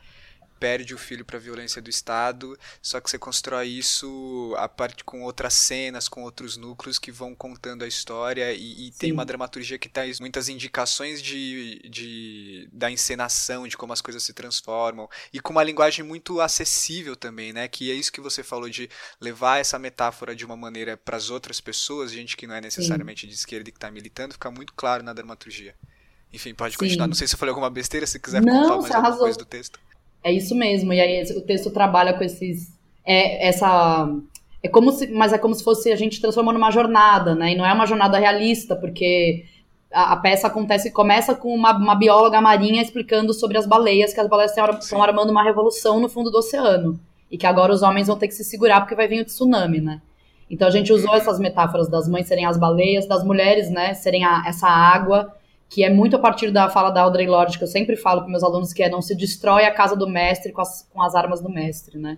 perde 0.59 0.93
o 0.93 0.97
filho 0.97 1.25
para 1.25 1.37
a 1.37 1.39
violência 1.39 1.81
do 1.81 1.89
Estado, 1.89 2.57
só 2.81 2.99
que 2.99 3.09
você 3.09 3.17
constrói 3.17 3.67
isso 3.67 4.53
a 4.57 4.67
parte 4.67 5.03
com 5.03 5.23
outras 5.23 5.53
cenas, 5.53 6.07
com 6.07 6.23
outros 6.23 6.57
núcleos 6.57 6.99
que 6.99 7.11
vão 7.11 7.35
contando 7.35 7.83
a 7.83 7.87
história 7.87 8.53
e, 8.53 8.87
e 8.87 8.91
tem 8.91 9.11
uma 9.11 9.25
dramaturgia 9.25 9.77
que 9.77 9.89
traz 9.89 10.19
muitas 10.19 10.49
indicações 10.49 11.21
de, 11.21 11.81
de, 11.89 12.69
da 12.71 12.89
encenação, 12.89 13.67
de 13.67 13.77
como 13.77 13.93
as 13.93 14.01
coisas 14.01 14.23
se 14.23 14.33
transformam 14.33 15.09
e 15.31 15.39
com 15.39 15.51
uma 15.51 15.63
linguagem 15.63 16.03
muito 16.03 16.41
acessível 16.41 17.15
também, 17.15 17.53
né? 17.53 17.67
Que 17.67 17.91
é 17.91 17.93
isso 17.93 18.11
que 18.11 18.21
você 18.21 18.43
falou 18.43 18.69
de 18.69 18.89
levar 19.19 19.57
essa 19.57 19.77
metáfora 19.77 20.35
de 20.35 20.45
uma 20.45 20.57
maneira 20.57 20.97
para 20.97 21.17
as 21.17 21.29
outras 21.29 21.61
pessoas, 21.61 22.11
gente 22.11 22.35
que 22.35 22.47
não 22.47 22.55
é 22.55 22.61
necessariamente 22.61 23.21
Sim. 23.21 23.27
de 23.27 23.33
esquerda 23.33 23.69
e 23.69 23.71
que 23.71 23.77
está 23.77 23.91
militando, 23.91 24.33
fica 24.33 24.51
muito 24.51 24.73
claro 24.73 25.03
na 25.03 25.13
dramaturgia. 25.13 25.75
Enfim, 26.31 26.53
pode 26.53 26.73
Sim. 26.73 26.79
continuar. 26.79 27.07
Não 27.07 27.15
sei 27.15 27.27
se 27.27 27.35
eu 27.35 27.39
falei 27.39 27.51
alguma 27.51 27.69
besteira, 27.69 28.05
se 28.05 28.19
quiser 28.19 28.41
não, 28.41 28.79
contar 28.79 28.81
mais 28.81 28.95
alguma 28.95 29.17
coisa 29.17 29.37
do 29.37 29.45
texto. 29.45 29.79
É 30.23 30.31
isso 30.31 30.55
mesmo. 30.55 30.93
E 30.93 30.99
aí 30.99 31.23
o 31.35 31.41
texto 31.41 31.69
trabalha 31.71 32.13
com 32.13 32.23
esses. 32.23 32.73
É, 33.05 33.47
essa. 33.47 34.09
É 34.61 34.67
como 34.67 34.91
se, 34.91 35.07
mas 35.07 35.33
é 35.33 35.37
como 35.37 35.53
se 35.53 35.63
fosse 35.63 35.91
a 35.91 35.95
gente 35.95 36.19
transformando 36.19 36.57
numa 36.57 36.71
jornada, 36.71 37.35
né? 37.35 37.53
E 37.53 37.55
não 37.55 37.65
é 37.65 37.71
uma 37.71 37.85
jornada 37.85 38.17
realista, 38.17 38.75
porque 38.75 39.45
a, 39.91 40.13
a 40.13 40.17
peça 40.17 40.47
acontece, 40.47 40.91
começa 40.91 41.35
com 41.35 41.53
uma, 41.53 41.75
uma, 41.77 41.95
bióloga 41.95 42.41
marinha 42.41 42.81
explicando 42.81 43.33
sobre 43.33 43.57
as 43.57 43.65
baleias, 43.65 44.13
que 44.13 44.19
as 44.19 44.27
baleias 44.27 44.53
estão 44.81 45.01
armando 45.01 45.29
uma 45.29 45.43
revolução 45.43 45.99
no 45.99 46.09
fundo 46.09 46.31
do 46.31 46.39
oceano. 46.39 46.99
E 47.29 47.37
que 47.37 47.45
agora 47.45 47.73
os 47.73 47.81
homens 47.83 48.07
vão 48.07 48.17
ter 48.17 48.27
que 48.27 48.33
se 48.33 48.43
segurar 48.43 48.81
porque 48.81 48.95
vai 48.95 49.07
vir 49.07 49.21
o 49.21 49.25
tsunami, 49.25 49.79
né? 49.79 50.01
Então 50.49 50.67
a 50.67 50.71
gente 50.71 50.93
usou 50.93 51.13
essas 51.13 51.39
metáforas 51.39 51.89
das 51.89 52.07
mães 52.07 52.27
serem 52.27 52.45
as 52.45 52.57
baleias, 52.57 53.05
das 53.05 53.23
mulheres, 53.23 53.69
né, 53.69 53.93
serem 53.93 54.23
a, 54.23 54.43
essa 54.47 54.67
água, 54.67 55.35
que 55.69 55.83
é 55.83 55.89
muito 55.89 56.15
a 56.15 56.19
partir 56.19 56.51
da 56.51 56.69
fala 56.69 56.89
da 56.89 57.01
Audrey 57.01 57.27
Lorde, 57.27 57.57
que 57.57 57.63
eu 57.63 57.67
sempre 57.67 57.95
falo 57.95 58.21
para 58.21 58.29
meus 58.29 58.43
alunos, 58.43 58.73
que 58.73 58.83
é 58.83 58.89
não 58.89 59.01
se 59.01 59.15
destrói 59.15 59.65
a 59.65 59.73
casa 59.73 59.95
do 59.95 60.07
mestre 60.07 60.51
com 60.51 60.61
as, 60.61 60.87
com 60.93 61.01
as 61.01 61.13
armas 61.13 61.41
do 61.41 61.49
mestre, 61.49 61.97
né? 61.97 62.17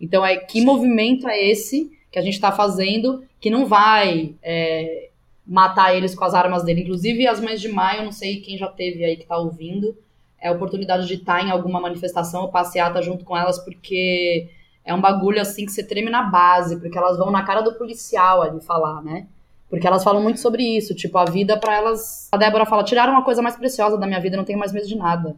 Então, 0.00 0.24
é 0.24 0.36
que 0.36 0.60
Sim. 0.60 0.66
movimento 0.66 1.28
é 1.28 1.38
esse 1.38 1.90
que 2.10 2.18
a 2.18 2.22
gente 2.22 2.34
está 2.34 2.50
fazendo 2.50 3.24
que 3.38 3.50
não 3.50 3.66
vai 3.66 4.34
é, 4.42 5.10
matar 5.46 5.94
eles 5.94 6.14
com 6.14 6.24
as 6.24 6.34
armas 6.34 6.62
dele? 6.62 6.82
Inclusive, 6.82 7.26
as 7.26 7.40
mães 7.40 7.60
de 7.60 7.68
maio, 7.68 8.04
não 8.04 8.12
sei 8.12 8.40
quem 8.40 8.56
já 8.56 8.68
teve 8.68 9.04
aí 9.04 9.16
que 9.16 9.22
está 9.22 9.36
ouvindo, 9.36 9.96
é 10.40 10.48
a 10.48 10.52
oportunidade 10.52 11.06
de 11.06 11.14
estar 11.14 11.38
tá 11.38 11.42
em 11.42 11.50
alguma 11.50 11.80
manifestação 11.80 12.42
ou 12.42 12.48
passeata 12.48 13.02
junto 13.02 13.24
com 13.24 13.36
elas, 13.36 13.58
porque 13.58 14.48
é 14.84 14.94
um 14.94 15.00
bagulho 15.00 15.40
assim 15.40 15.66
que 15.66 15.72
você 15.72 15.82
treme 15.82 16.10
na 16.10 16.22
base, 16.22 16.80
porque 16.80 16.96
elas 16.96 17.18
vão 17.18 17.30
na 17.30 17.44
cara 17.44 17.60
do 17.60 17.74
policial 17.74 18.42
ali 18.42 18.60
falar, 18.60 19.02
né? 19.02 19.26
Porque 19.70 19.86
elas 19.86 20.02
falam 20.02 20.20
muito 20.20 20.40
sobre 20.40 20.64
isso, 20.64 20.96
tipo, 20.96 21.16
a 21.16 21.24
vida 21.24 21.56
para 21.56 21.76
elas. 21.76 22.28
A 22.32 22.36
Débora 22.36 22.66
fala: 22.66 22.82
tiraram 22.82 23.12
uma 23.12 23.24
coisa 23.24 23.40
mais 23.40 23.54
preciosa 23.54 23.96
da 23.96 24.06
minha 24.06 24.20
vida, 24.20 24.36
não 24.36 24.44
tenho 24.44 24.58
mais 24.58 24.72
medo 24.72 24.86
de 24.86 24.96
nada. 24.96 25.36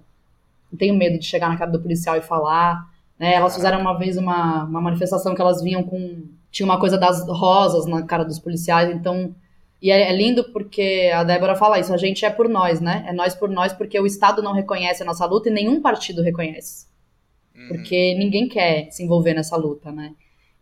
Não 0.73 0.79
tenho 0.79 0.95
medo 0.95 1.19
de 1.19 1.27
chegar 1.27 1.51
na 1.51 1.59
cara 1.59 1.71
do 1.71 1.81
policial 1.81 2.17
e 2.17 2.23
falar. 2.23 2.91
Né? 3.19 3.35
Elas 3.35 3.55
fizeram 3.55 3.79
uma 3.79 3.97
vez 3.99 4.17
uma, 4.17 4.65
uma 4.65 4.81
manifestação 4.81 5.35
que 5.35 5.43
elas 5.43 5.63
vinham 5.63 5.83
com. 5.83 6.25
Tinha 6.51 6.65
uma 6.65 6.81
coisa 6.81 6.97
das 6.97 7.27
rosas 7.29 7.85
na 7.87 8.03
cara 8.05 8.25
dos 8.25 8.39
policiais, 8.39 8.91
então. 8.91 9.35
E 9.83 9.91
é, 9.91 10.11
é 10.11 10.17
lindo 10.17 10.45
porque 10.45 11.11
a 11.15 11.23
Débora 11.25 11.55
fala 11.55 11.79
isso: 11.79 11.93
a 11.93 11.99
gente 11.99 12.25
é 12.25 12.31
por 12.31 12.49
nós, 12.49 12.81
né? 12.81 13.05
É 13.07 13.13
nós 13.13 13.35
por 13.35 13.51
nós, 13.51 13.75
porque 13.75 14.01
o 14.01 14.07
Estado 14.07 14.41
não 14.41 14.55
reconhece 14.55 15.03
a 15.03 15.07
nossa 15.07 15.27
luta 15.27 15.51
e 15.51 15.53
nenhum 15.53 15.83
partido 15.83 16.23
reconhece. 16.23 16.87
Uhum. 17.55 17.69
Porque 17.69 18.15
ninguém 18.15 18.49
quer 18.49 18.91
se 18.91 19.03
envolver 19.03 19.35
nessa 19.35 19.57
luta, 19.57 19.93
né? 19.93 20.15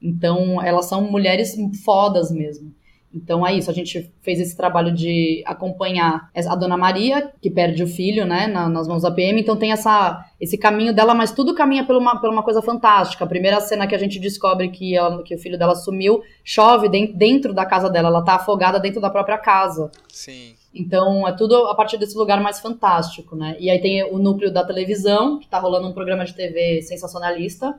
Então, 0.02 0.60
elas 0.60 0.86
são 0.86 1.02
mulheres 1.02 1.54
fodas 1.84 2.32
mesmo. 2.32 2.74
Então 3.12 3.46
é 3.46 3.52
isso, 3.54 3.70
a 3.70 3.74
gente 3.74 4.12
fez 4.22 4.38
esse 4.38 4.56
trabalho 4.56 4.92
de 4.92 5.42
acompanhar 5.44 6.30
a 6.34 6.54
Dona 6.54 6.76
Maria, 6.76 7.32
que 7.40 7.50
perde 7.50 7.82
o 7.82 7.86
filho, 7.86 8.24
né, 8.24 8.46
nas 8.46 8.86
mãos 8.86 9.02
da 9.02 9.10
PM, 9.10 9.40
então 9.40 9.56
tem 9.56 9.72
essa, 9.72 10.24
esse 10.40 10.56
caminho 10.56 10.94
dela, 10.94 11.12
mas 11.12 11.32
tudo 11.32 11.54
caminha 11.54 11.84
por 11.84 11.96
uma, 11.96 12.20
por 12.20 12.30
uma 12.30 12.42
coisa 12.42 12.62
fantástica. 12.62 13.24
A 13.24 13.28
primeira 13.28 13.60
cena 13.60 13.86
que 13.86 13.94
a 13.94 13.98
gente 13.98 14.20
descobre 14.20 14.68
que, 14.68 14.96
ela, 14.96 15.22
que 15.24 15.34
o 15.34 15.38
filho 15.38 15.58
dela 15.58 15.74
sumiu, 15.74 16.22
chove 16.44 16.88
dentro 16.88 17.52
da 17.52 17.66
casa 17.66 17.90
dela, 17.90 18.08
ela 18.08 18.22
tá 18.22 18.34
afogada 18.34 18.78
dentro 18.78 19.00
da 19.00 19.10
própria 19.10 19.38
casa. 19.38 19.90
Sim. 20.08 20.54
Então 20.72 21.26
é 21.26 21.32
tudo 21.32 21.66
a 21.66 21.74
partir 21.74 21.98
desse 21.98 22.16
lugar 22.16 22.40
mais 22.40 22.60
fantástico, 22.60 23.34
né? 23.34 23.56
E 23.58 23.68
aí 23.68 23.80
tem 23.80 24.04
o 24.04 24.18
núcleo 24.18 24.52
da 24.52 24.64
televisão, 24.64 25.38
que 25.40 25.48
tá 25.48 25.58
rolando 25.58 25.88
um 25.88 25.92
programa 25.92 26.24
de 26.24 26.32
TV 26.32 26.80
sensacionalista, 26.82 27.76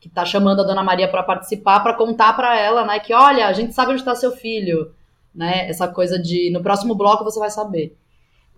que 0.00 0.08
tá 0.08 0.24
chamando 0.24 0.60
a 0.60 0.64
Dona 0.64 0.82
Maria 0.82 1.08
para 1.08 1.22
participar, 1.22 1.80
para 1.80 1.94
contar 1.94 2.34
para 2.34 2.58
ela, 2.58 2.84
né, 2.84 2.98
que 3.00 3.14
olha, 3.14 3.46
a 3.46 3.52
gente 3.52 3.74
sabe 3.74 3.92
onde 3.92 4.00
está 4.00 4.14
seu 4.14 4.32
filho, 4.32 4.92
né? 5.34 5.68
Essa 5.68 5.88
coisa 5.88 6.18
de 6.18 6.50
no 6.50 6.62
próximo 6.62 6.94
bloco 6.94 7.24
você 7.24 7.38
vai 7.38 7.50
saber. 7.50 7.96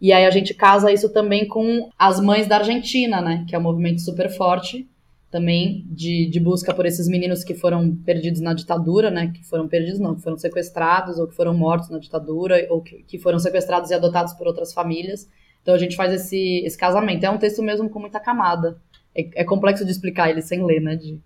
E 0.01 0.12
aí 0.12 0.24
a 0.24 0.31
gente 0.31 0.55
casa 0.55 0.92
isso 0.92 1.09
também 1.09 1.46
com 1.46 1.90
as 1.98 2.20
mães 2.20 2.46
da 2.46 2.59
Argentina, 2.59 3.20
né, 3.20 3.44
que 3.48 3.55
é 3.55 3.59
um 3.59 3.62
movimento 3.62 4.01
super 4.01 4.31
forte 4.31 4.88
também 5.31 5.85
de, 5.90 6.27
de 6.27 6.40
busca 6.40 6.72
por 6.72 6.87
esses 6.87 7.07
meninos 7.07 7.44
que 7.44 7.55
foram 7.55 7.94
perdidos 7.94 8.40
na 8.40 8.55
ditadura, 8.55 9.11
né, 9.11 9.31
que 9.35 9.44
foram 9.44 9.68
perdidos 9.68 10.01
não, 10.01 10.14
que 10.14 10.22
foram 10.22 10.38
sequestrados 10.38 11.18
ou 11.18 11.27
que 11.27 11.35
foram 11.35 11.53
mortos 11.53 11.90
na 11.90 11.98
ditadura 11.98 12.66
ou 12.70 12.81
que, 12.81 13.03
que 13.03 13.18
foram 13.18 13.38
sequestrados 13.38 13.90
e 13.90 13.94
adotados 13.94 14.33
por 14.33 14.46
outras 14.46 14.72
famílias. 14.72 15.29
Então 15.61 15.74
a 15.74 15.79
gente 15.79 15.96
faz 15.96 16.12
esse, 16.12 16.62
esse 16.64 16.79
casamento. 16.79 17.24
É 17.24 17.31
um 17.31 17.37
texto 17.37 17.62
mesmo 17.62 17.90
com 17.90 17.98
muita 17.98 18.18
camada. 18.18 18.79
É, 19.14 19.42
é 19.42 19.44
complexo 19.44 19.85
de 19.85 19.90
explicar 19.90 20.31
ele 20.31 20.40
sem 20.40 20.64
ler, 20.64 20.81
né, 20.81 20.96
de, 20.96 21.20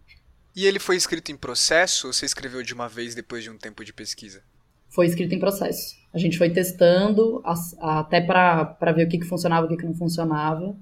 e 0.55 0.67
ele 0.67 0.79
foi 0.79 0.97
escrito 0.97 1.33
em 1.33 1.37
processo 1.37 2.07
ou 2.09 2.13
você 2.13 2.27
escreveu 2.27 2.63
de 2.63 2.75
uma 2.75 2.89
vez 2.89 3.15
depois 3.15 3.43
de 3.43 3.51
um 3.51 3.57
tempo 3.57 3.85
de 3.85 3.93
pesquisa? 3.93 4.43
Foi 4.89 5.07
escrito 5.07 5.35
em 5.35 5.39
processo. 5.39 5.97
A 6.13 6.19
gente 6.19 6.37
foi 6.37 6.51
testando 6.51 7.43
até 7.81 8.21
para 8.21 8.93
ver 8.95 9.07
o 9.07 9.09
que, 9.09 9.19
que 9.19 9.27
funcionava 9.27 9.65
e 9.65 9.67
o 9.67 9.69
que, 9.71 9.79
que 9.79 9.87
não 9.87 9.95
funcionava. 9.95 10.77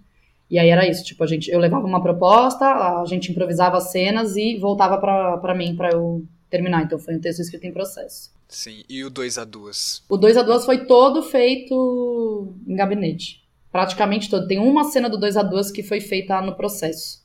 E 0.50 0.58
aí 0.58 0.68
era 0.68 0.88
isso, 0.88 1.04
tipo, 1.04 1.22
a 1.22 1.26
gente, 1.28 1.48
eu 1.48 1.60
levava 1.60 1.86
uma 1.86 2.02
proposta, 2.02 2.66
a 2.66 3.04
gente 3.06 3.30
improvisava 3.30 3.76
as 3.76 3.92
cenas 3.92 4.36
e 4.36 4.58
voltava 4.58 4.98
para 4.98 5.54
mim 5.54 5.76
para 5.76 5.90
eu 5.92 6.26
terminar. 6.50 6.82
Então 6.82 6.98
foi 6.98 7.14
um 7.14 7.20
texto 7.20 7.38
escrito 7.38 7.64
em 7.66 7.72
processo. 7.72 8.32
Sim, 8.48 8.82
e 8.88 9.04
o 9.04 9.10
2 9.10 9.38
a 9.38 9.44
2 9.44 10.02
O 10.08 10.16
2 10.16 10.36
a 10.36 10.42
2 10.42 10.64
foi 10.64 10.84
todo 10.84 11.22
feito 11.22 12.52
em 12.66 12.74
gabinete. 12.74 13.44
Praticamente 13.70 14.28
todo. 14.28 14.48
Tem 14.48 14.58
uma 14.58 14.82
cena 14.82 15.08
do 15.08 15.16
2 15.16 15.36
a 15.36 15.44
2 15.44 15.70
que 15.70 15.84
foi 15.84 16.00
feita 16.00 16.40
no 16.42 16.56
processo. 16.56 17.19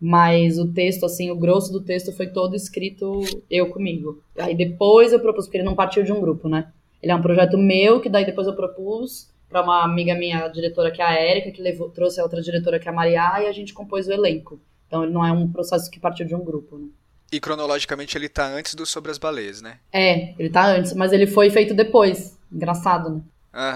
Mas 0.00 0.58
o 0.58 0.72
texto, 0.72 1.04
assim, 1.04 1.30
o 1.30 1.36
grosso 1.36 1.72
do 1.72 1.80
texto 1.80 2.12
foi 2.12 2.28
todo 2.28 2.54
escrito 2.54 3.20
eu 3.50 3.68
comigo. 3.68 4.22
Aí 4.38 4.54
depois 4.54 5.12
eu 5.12 5.20
propus, 5.20 5.46
porque 5.46 5.58
ele 5.58 5.64
não 5.64 5.74
partiu 5.74 6.04
de 6.04 6.12
um 6.12 6.20
grupo, 6.20 6.48
né? 6.48 6.68
Ele 7.02 7.12
é 7.12 7.14
um 7.14 7.22
projeto 7.22 7.58
meu, 7.58 8.00
que 8.00 8.08
daí 8.08 8.24
depois 8.24 8.46
eu 8.46 8.54
propus 8.54 9.28
para 9.48 9.62
uma 9.62 9.82
amiga 9.82 10.14
minha, 10.14 10.44
a 10.44 10.48
diretora, 10.48 10.90
que 10.90 11.00
é 11.00 11.04
a 11.04 11.14
Érica, 11.14 11.50
que 11.50 11.62
levou, 11.62 11.88
trouxe 11.88 12.20
a 12.20 12.22
outra 12.22 12.40
diretora, 12.42 12.78
que 12.78 12.86
é 12.86 12.90
a 12.90 12.94
Maria, 12.94 13.42
e 13.42 13.46
a 13.46 13.52
gente 13.52 13.72
compôs 13.72 14.06
o 14.06 14.12
elenco. 14.12 14.60
Então 14.86 15.02
ele 15.02 15.12
não 15.12 15.24
é 15.24 15.32
um 15.32 15.50
processo 15.50 15.90
que 15.90 15.98
partiu 15.98 16.26
de 16.26 16.34
um 16.34 16.44
grupo, 16.44 16.78
né? 16.78 16.88
E 17.30 17.40
cronologicamente 17.40 18.16
ele 18.16 18.28
tá 18.28 18.46
antes 18.46 18.74
do 18.74 18.86
Sobre 18.86 19.10
as 19.10 19.18
Baleias, 19.18 19.60
né? 19.60 19.78
É, 19.92 20.32
ele 20.38 20.48
tá 20.48 20.66
antes, 20.66 20.94
mas 20.94 21.12
ele 21.12 21.26
foi 21.26 21.50
feito 21.50 21.74
depois. 21.74 22.38
Engraçado, 22.50 23.10
né? 23.10 23.22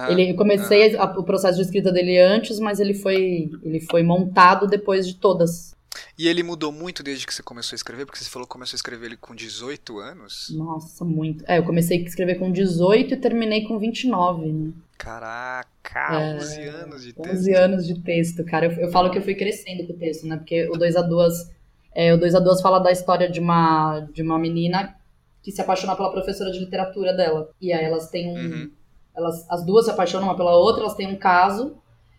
Ele, 0.08 0.30
eu 0.30 0.36
comecei 0.36 0.96
a, 0.96 1.04
o 1.04 1.24
processo 1.24 1.56
de 1.56 1.64
escrita 1.64 1.90
dele 1.90 2.18
antes, 2.18 2.60
mas 2.60 2.78
ele 2.78 2.94
foi, 2.94 3.50
ele 3.62 3.80
foi 3.80 4.02
montado 4.02 4.66
depois 4.66 5.06
de 5.06 5.14
todas. 5.14 5.74
E 6.18 6.28
ele 6.28 6.42
mudou 6.42 6.72
muito 6.72 7.02
desde 7.02 7.26
que 7.26 7.34
você 7.34 7.42
começou 7.42 7.74
a 7.74 7.76
escrever? 7.76 8.06
Porque 8.06 8.18
você 8.18 8.30
falou 8.30 8.46
que 8.46 8.52
começou 8.52 8.74
a 8.74 8.78
escrever 8.78 9.06
ele 9.06 9.16
com 9.16 9.34
18 9.34 9.98
anos? 9.98 10.48
Nossa, 10.50 11.04
muito. 11.04 11.44
É, 11.46 11.58
eu 11.58 11.64
comecei 11.64 12.02
a 12.02 12.06
escrever 12.06 12.38
com 12.38 12.50
18 12.50 13.14
e 13.14 13.16
terminei 13.16 13.66
com 13.66 13.78
29, 13.78 14.52
né? 14.52 14.72
Caraca, 14.96 16.14
é, 16.14 16.36
11 16.36 16.62
anos 16.62 17.02
de 17.02 17.12
texto. 17.12 17.32
11 17.32 17.54
anos 17.54 17.86
de 17.86 18.00
texto, 18.00 18.44
cara. 18.44 18.66
Eu, 18.66 18.72
eu, 18.72 18.90
falo 18.90 19.10
que 19.10 19.18
eu 19.18 19.22
fui 19.22 19.34
crescendo 19.34 19.86
com 19.86 19.92
o 19.92 19.96
texto, 19.96 20.26
né? 20.26 20.36
Porque 20.36 20.68
o 20.68 20.76
2 20.76 20.96
a 20.96 21.02
2 21.02 21.50
é, 21.94 22.12
o 22.12 22.18
2 22.18 22.34
a 22.34 22.40
2 22.40 22.60
fala 22.60 22.78
da 22.78 22.90
história 22.90 23.28
de 23.28 23.38
uma, 23.38 24.00
de 24.12 24.22
uma 24.22 24.38
menina 24.38 24.96
que 25.42 25.52
se 25.52 25.60
apaixona 25.60 25.96
pela 25.96 26.10
professora 26.10 26.50
de 26.50 26.58
literatura 26.58 27.12
dela. 27.12 27.50
E 27.60 27.72
aí 27.72 27.84
elas 27.84 28.08
têm 28.08 28.30
um. 28.30 28.40
Uhum. 28.40 28.70
Elas, 29.14 29.46
as 29.50 29.64
duas 29.64 29.84
se 29.84 29.90
apaixonam 29.90 30.28
uma 30.28 30.36
pela 30.36 30.56
outra, 30.56 30.82
elas 30.82 30.94
têm 30.94 31.08
um 31.08 31.16
caso. 31.16 31.76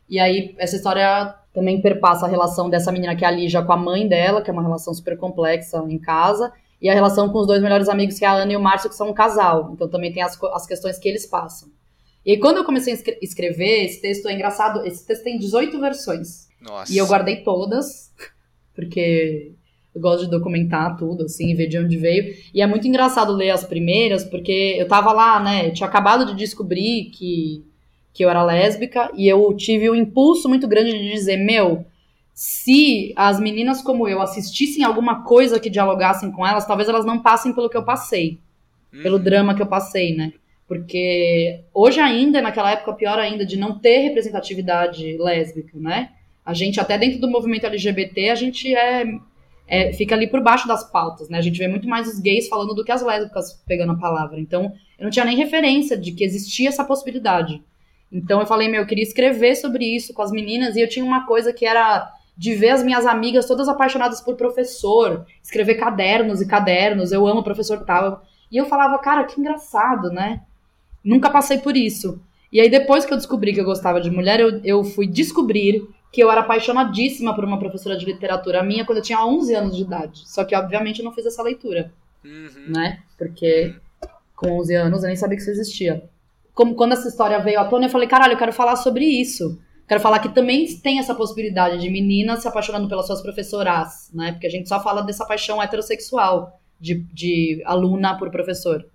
E 0.08 0.20
aí 0.20 0.54
essa 0.60 0.76
história 0.76 1.36
também 1.54 1.82
perpassa 1.82 2.26
a 2.26 2.30
relação 2.30 2.70
dessa 2.70 2.92
menina 2.92 3.16
que 3.16 3.24
é 3.24 3.28
a 3.28 3.32
Lígia 3.32 3.62
com 3.62 3.72
a 3.72 3.78
mãe 3.78 4.08
dela, 4.08 4.42
que 4.42 4.50
é 4.50 4.54
uma 4.54 4.63
relação 4.63 4.94
super 4.94 5.18
complexa 5.18 5.78
em 5.88 6.00
casa, 6.00 6.52
e 6.82 6.89
a 6.89 6.94
relação 6.94 7.30
com 7.30 7.39
os 7.39 7.48
dois 7.48 7.62
melhores 7.62 7.88
amigos, 7.88 8.18
que 8.18 8.26
é 8.26 8.28
a 8.28 8.34
Ana 8.34 8.54
e 8.54 8.58
o 8.58 8.62
Márcio, 8.62 8.89
que 8.89 8.96
são 8.96 9.10
um 9.10 9.13
casal. 9.13 9.72
Então 9.74 9.88
também 9.88 10.12
tem 10.12 10.24
as, 10.24 10.38
as 10.44 10.66
questões 10.66 10.98
que 10.98 11.08
eles 11.08 11.26
passam. 11.26 11.70
E 12.26 12.38
quando 12.38 12.58
eu 12.58 12.63
comecei 12.63 12.94
a 12.94 12.98
escrever, 13.22 13.86
esse 13.86 14.02
texto 14.02 14.28
é 14.28 14.34
engraçado, 14.34 14.86
esse 14.86 15.06
texto 15.06 15.24
tem 15.24 15.38
18 15.38 15.80
versões. 15.80 16.48
Nossa. 16.62 16.92
E 16.92 16.98
eu 16.98 17.06
guardei 17.06 17.44
todas, 17.44 18.12
porque 18.74 19.54
Eu 19.94 20.02
gosto 20.02 20.26
de 20.26 20.32
documentar 20.32 20.98
tudo, 20.98 21.26
assim, 21.26 21.54
ver 21.54 21.68
de 21.68 21.78
onde 21.78 21.98
veio. 21.98 22.34
E 22.54 22.62
é 22.62 22.68
muito 22.68 22.88
engraçado 22.88 23.32
ler 23.32 23.52
as 23.52 23.63
primeiras, 23.63 24.24
porque 24.24 24.76
eu 24.80 24.88
tava 24.88 25.12
lá, 25.12 25.39
né? 25.39 25.68
Eu 25.68 25.74
tinha 25.74 25.88
acabado 25.88 26.26
de 26.26 26.36
descobrir 26.36 27.12
que, 27.12 27.63
que 28.13 28.23
eu 28.23 28.30
era 28.30 28.43
lésbica, 28.43 29.12
e 29.15 29.28
eu 29.28 29.54
tive 29.56 29.89
um 29.89 29.95
impulso 29.95 30.47
muito 30.47 30.67
grande 30.67 30.91
de 30.91 31.12
dizer, 31.12 31.38
meu, 31.38 31.86
se 32.34 33.12
as 33.15 33.39
meninas 33.39 33.82
como 33.82 34.08
eu 34.08 34.21
assistissem 34.21 34.84
alguma 34.84 35.23
coisa 35.23 35.60
que 35.60 35.69
dialogassem 35.69 36.32
com 36.32 36.45
elas, 36.45 36.65
talvez 36.65 36.88
elas 36.88 37.06
não 37.06 37.19
passem 37.19 37.54
pelo 37.54 37.69
que 37.69 37.78
eu 37.78 37.84
passei. 37.84 38.39
Uhum. 38.93 39.02
Pelo 39.02 39.19
drama 39.19 39.56
que 39.56 39.62
eu 39.62 39.67
passei, 39.67 40.15
né? 40.15 40.34
Porque 40.67 41.62
hoje 41.73 41.99
ainda, 41.99 42.41
naquela 42.41 42.71
época, 42.71 42.93
pior 42.93 43.19
ainda, 43.19 43.45
de 43.45 43.58
não 43.58 43.80
ter 43.80 43.99
representatividade 43.99 45.17
lésbica, 45.17 45.78
né? 45.78 46.12
A 46.45 46.54
gente, 46.54 46.80
até 46.80 46.97
dentro 46.97 47.19
do 47.19 47.30
movimento 47.30 47.65
LGBT, 47.65 48.30
a 48.30 48.36
gente 48.36 48.73
é 48.76 49.06
é, 49.67 49.93
fica 49.93 50.15
ali 50.15 50.28
por 50.28 50.41
baixo 50.41 50.67
das 50.67 50.89
pautas, 50.89 51.30
né? 51.30 51.38
A 51.38 51.41
gente 51.41 51.58
vê 51.58 51.67
muito 51.67 51.88
mais 51.88 52.08
os 52.08 52.19
gays 52.19 52.47
falando 52.47 52.73
do 52.73 52.84
que 52.84 52.91
as 52.91 53.02
lésbicas 53.02 53.54
pegando 53.65 53.93
a 53.93 53.97
palavra. 53.97 54.39
Então, 54.39 54.73
eu 54.99 55.04
não 55.04 55.10
tinha 55.10 55.26
nem 55.26 55.38
referência 55.38 55.97
de 55.97 56.12
que 56.12 56.23
existia 56.23 56.69
essa 56.69 56.84
possibilidade. 56.84 57.63
Então, 58.13 58.39
eu 58.39 58.45
falei, 58.45 58.69
meu, 58.69 58.82
eu 58.82 58.88
queria 58.88 59.04
escrever 59.04 59.56
sobre 59.56 59.84
isso 59.86 60.13
com 60.13 60.21
as 60.21 60.32
meninas 60.32 60.76
e 60.76 60.82
eu 60.82 60.88
tinha 60.88 61.04
uma 61.04 61.26
coisa 61.26 61.52
que 61.52 61.65
era 61.65 62.13
de 62.38 62.54
ver 62.54 62.69
as 62.69 62.84
minhas 62.84 63.06
amigas 63.06 63.47
todas 63.47 63.67
apaixonadas 63.67 64.21
por 64.21 64.36
professor, 64.36 65.26
escrever 65.41 65.76
cadernos 65.76 66.39
e 66.39 66.47
cadernos, 66.47 67.12
eu 67.12 67.26
amo 67.28 67.39
o 67.39 67.43
professor 67.43 67.84
tal. 67.84 68.23
E 68.52 68.58
eu 68.58 68.65
falava, 68.65 68.99
cara, 68.99 69.23
que 69.23 69.39
engraçado, 69.39 70.12
né? 70.12 70.41
Nunca 71.04 71.30
passei 71.30 71.58
por 71.58 71.76
isso. 71.76 72.21
E 72.52 72.62
aí, 72.62 72.69
depois 72.69 73.04
que 73.04 73.12
eu 73.12 73.17
descobri 73.17 73.52
que 73.52 73.60
eu 73.60 73.65
gostava 73.65 73.99
de 73.99 74.12
mulher, 74.12 74.39
eu, 74.39 74.62
eu 74.63 74.84
fui 74.84 75.08
descobrir 75.08 75.88
que 76.12 76.21
eu 76.21 76.30
era 76.30 76.41
apaixonadíssima 76.41 77.34
por 77.34 77.43
uma 77.43 77.58
professora 77.58 77.97
de 77.97 78.06
literatura 78.06 78.62
minha 78.62 78.86
quando 78.86 78.99
eu 78.99 79.04
tinha 79.04 79.26
11 79.26 79.56
anos 79.56 79.76
de 79.76 79.82
idade. 79.82 80.21
Só 80.26 80.43
que, 80.43 80.56
obviamente, 80.56 80.99
eu 80.99 81.06
não 81.06 81.12
fiz 81.12 81.26
essa 81.26 81.41
leitura, 81.41 81.91
uhum. 82.23 82.65
né? 82.67 82.99
Porque 83.17 83.76
com 84.36 84.60
11 84.60 84.76
anos 84.76 85.02
eu 85.02 85.08
nem 85.08 85.15
sabia 85.15 85.36
que 85.36 85.41
isso 85.41 85.49
existia. 85.49 86.04
Como 86.54 86.76
quando 86.76 86.94
essa 86.94 87.08
história 87.08 87.39
veio 87.39 87.60
à 87.60 87.66
tona, 87.66 87.86
eu 87.86 87.89
falei, 87.89 88.08
caralho, 88.08 88.34
eu 88.34 88.38
quero 88.38 88.54
falar 88.54 88.76
sobre 88.76 89.06
isso. 89.06 89.60
Quero 89.88 90.00
falar 90.00 90.20
que 90.20 90.30
também 90.30 90.66
tem 90.78 91.00
essa 91.00 91.13
possibilidade 91.13 91.80
de 91.80 91.89
meninas 91.89 92.42
se 92.42 92.48
apaixonando 92.48 92.88
pelas 92.88 93.06
suas 93.06 93.22
professoras, 93.22 94.10
né? 94.13 94.32
Porque 94.32 94.48
a 94.48 94.50
gente 94.50 94.70
só 94.70 94.82
fala 94.82 95.02
dessa 95.02 95.26
paixão 95.26 95.62
heterossexual 95.62 96.60
de, 96.80 97.04
de 97.13 97.62
aluna 97.66 98.18
por 98.18 98.32
professor. 98.32 98.86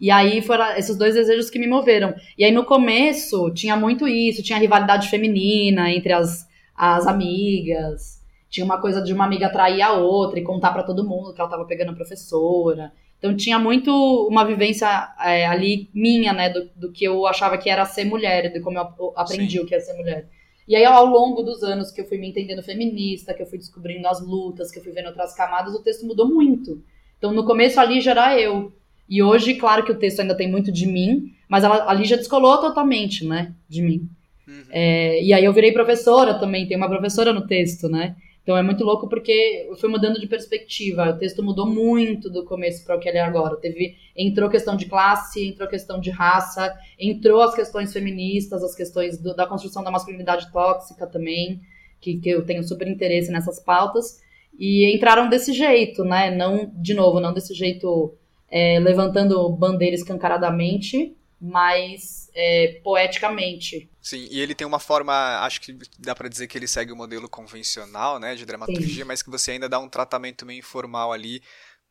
E 0.00 0.10
aí 0.10 0.40
foram 0.40 0.72
esses 0.76 0.96
dois 0.96 1.14
desejos 1.14 1.50
que 1.50 1.58
me 1.58 1.68
moveram. 1.68 2.14
E 2.38 2.44
aí 2.44 2.50
no 2.50 2.64
começo 2.64 3.50
tinha 3.50 3.76
muito 3.76 4.08
isso, 4.08 4.42
tinha 4.42 4.58
rivalidade 4.58 5.08
feminina 5.08 5.90
entre 5.90 6.12
as, 6.12 6.48
as 6.74 7.06
amigas. 7.06 8.20
Tinha 8.48 8.64
uma 8.64 8.80
coisa 8.80 9.02
de 9.02 9.12
uma 9.12 9.26
amiga 9.26 9.46
atrair 9.46 9.82
a 9.82 9.92
outra 9.92 10.40
e 10.40 10.42
contar 10.42 10.72
para 10.72 10.82
todo 10.82 11.06
mundo 11.06 11.34
que 11.34 11.40
ela 11.40 11.50
tava 11.50 11.66
pegando 11.66 11.90
a 11.90 11.94
professora. 11.94 12.92
Então 13.20 13.36
tinha 13.36 13.58
muito 13.58 13.92
uma 14.26 14.44
vivência 14.44 14.88
é, 15.20 15.46
ali 15.46 15.90
minha, 15.92 16.32
né, 16.32 16.48
do, 16.48 16.70
do, 16.74 16.90
que 16.90 17.04
eu 17.04 17.26
achava 17.26 17.58
que 17.58 17.68
era 17.68 17.84
ser 17.84 18.06
mulher, 18.06 18.50
de 18.50 18.60
como 18.60 18.78
eu 18.78 19.12
aprendi 19.14 19.58
Sim. 19.58 19.60
o 19.60 19.66
que 19.66 19.74
é 19.74 19.80
ser 19.80 19.92
mulher. 19.92 20.26
E 20.66 20.74
aí, 20.74 20.84
ao 20.84 21.04
longo 21.04 21.42
dos 21.42 21.62
anos 21.62 21.90
que 21.90 22.00
eu 22.00 22.06
fui 22.06 22.16
me 22.16 22.30
entendendo 22.30 22.62
feminista, 22.62 23.34
que 23.34 23.42
eu 23.42 23.46
fui 23.46 23.58
descobrindo 23.58 24.08
as 24.08 24.24
lutas, 24.26 24.70
que 24.70 24.78
eu 24.78 24.82
fui 24.82 24.92
vendo 24.92 25.08
outras 25.08 25.34
camadas, 25.34 25.74
o 25.74 25.82
texto 25.82 26.06
mudou 26.06 26.28
muito. 26.28 26.82
Então, 27.18 27.32
no 27.32 27.44
começo 27.44 27.78
ali 27.78 28.00
já 28.00 28.12
era 28.12 28.40
eu. 28.40 28.72
E 29.06 29.22
hoje, 29.22 29.54
claro 29.54 29.84
que 29.84 29.92
o 29.92 29.98
texto 29.98 30.20
ainda 30.20 30.36
tem 30.36 30.50
muito 30.50 30.72
de 30.72 30.86
mim, 30.86 31.34
mas 31.48 31.62
ela, 31.64 31.90
ali 31.90 32.04
já 32.04 32.16
descolou 32.16 32.56
totalmente, 32.58 33.26
né, 33.26 33.52
de 33.68 33.82
mim. 33.82 34.08
Uhum. 34.48 34.62
É, 34.70 35.22
e 35.22 35.32
aí 35.32 35.44
eu 35.44 35.52
virei 35.52 35.72
professora 35.72 36.38
também, 36.38 36.66
tem 36.66 36.76
uma 36.76 36.88
professora 36.88 37.32
no 37.32 37.46
texto, 37.46 37.88
né? 37.88 38.16
Então 38.42 38.56
é 38.56 38.62
muito 38.62 38.84
louco 38.84 39.08
porque 39.08 39.66
eu 39.68 39.76
fui 39.76 39.88
mudando 39.88 40.18
de 40.18 40.26
perspectiva. 40.26 41.10
O 41.10 41.18
texto 41.18 41.42
mudou 41.42 41.66
muito 41.66 42.30
do 42.30 42.44
começo 42.44 42.84
para 42.84 42.96
o 42.96 43.00
que 43.00 43.08
ele 43.08 43.18
é 43.18 43.22
agora. 43.22 43.56
Teve, 43.56 43.96
entrou 44.16 44.48
questão 44.48 44.76
de 44.76 44.86
classe, 44.86 45.46
entrou 45.46 45.68
questão 45.68 46.00
de 46.00 46.10
raça, 46.10 46.74
entrou 46.98 47.42
as 47.42 47.54
questões 47.54 47.92
feministas, 47.92 48.62
as 48.62 48.74
questões 48.74 49.18
do, 49.18 49.34
da 49.34 49.46
construção 49.46 49.84
da 49.84 49.90
masculinidade 49.90 50.50
tóxica 50.50 51.06
também, 51.06 51.60
que, 52.00 52.18
que 52.18 52.30
eu 52.30 52.44
tenho 52.44 52.64
super 52.64 52.88
interesse 52.88 53.30
nessas 53.30 53.60
pautas. 53.60 54.20
E 54.58 54.94
entraram 54.94 55.28
desse 55.28 55.52
jeito, 55.52 56.04
né? 56.04 56.34
Não, 56.34 56.72
de 56.74 56.94
novo, 56.94 57.20
não 57.20 57.32
desse 57.32 57.54
jeito 57.54 58.14
é, 58.50 58.80
levantando 58.80 59.48
bandeira 59.50 59.94
escancaradamente, 59.94 61.14
mas 61.40 62.19
é, 62.34 62.80
poeticamente. 62.82 63.90
Sim, 64.00 64.26
e 64.30 64.40
ele 64.40 64.54
tem 64.54 64.66
uma 64.66 64.78
forma, 64.78 65.40
acho 65.40 65.60
que 65.60 65.76
dá 65.98 66.14
para 66.14 66.28
dizer 66.28 66.46
que 66.46 66.56
ele 66.56 66.66
segue 66.66 66.92
o 66.92 66.96
modelo 66.96 67.28
convencional, 67.28 68.18
né, 68.18 68.34
de 68.34 68.44
dramaturgia, 68.44 69.02
Sim. 69.02 69.08
mas 69.08 69.22
que 69.22 69.30
você 69.30 69.52
ainda 69.52 69.68
dá 69.68 69.78
um 69.78 69.88
tratamento 69.88 70.46
meio 70.46 70.58
informal 70.58 71.12
ali 71.12 71.42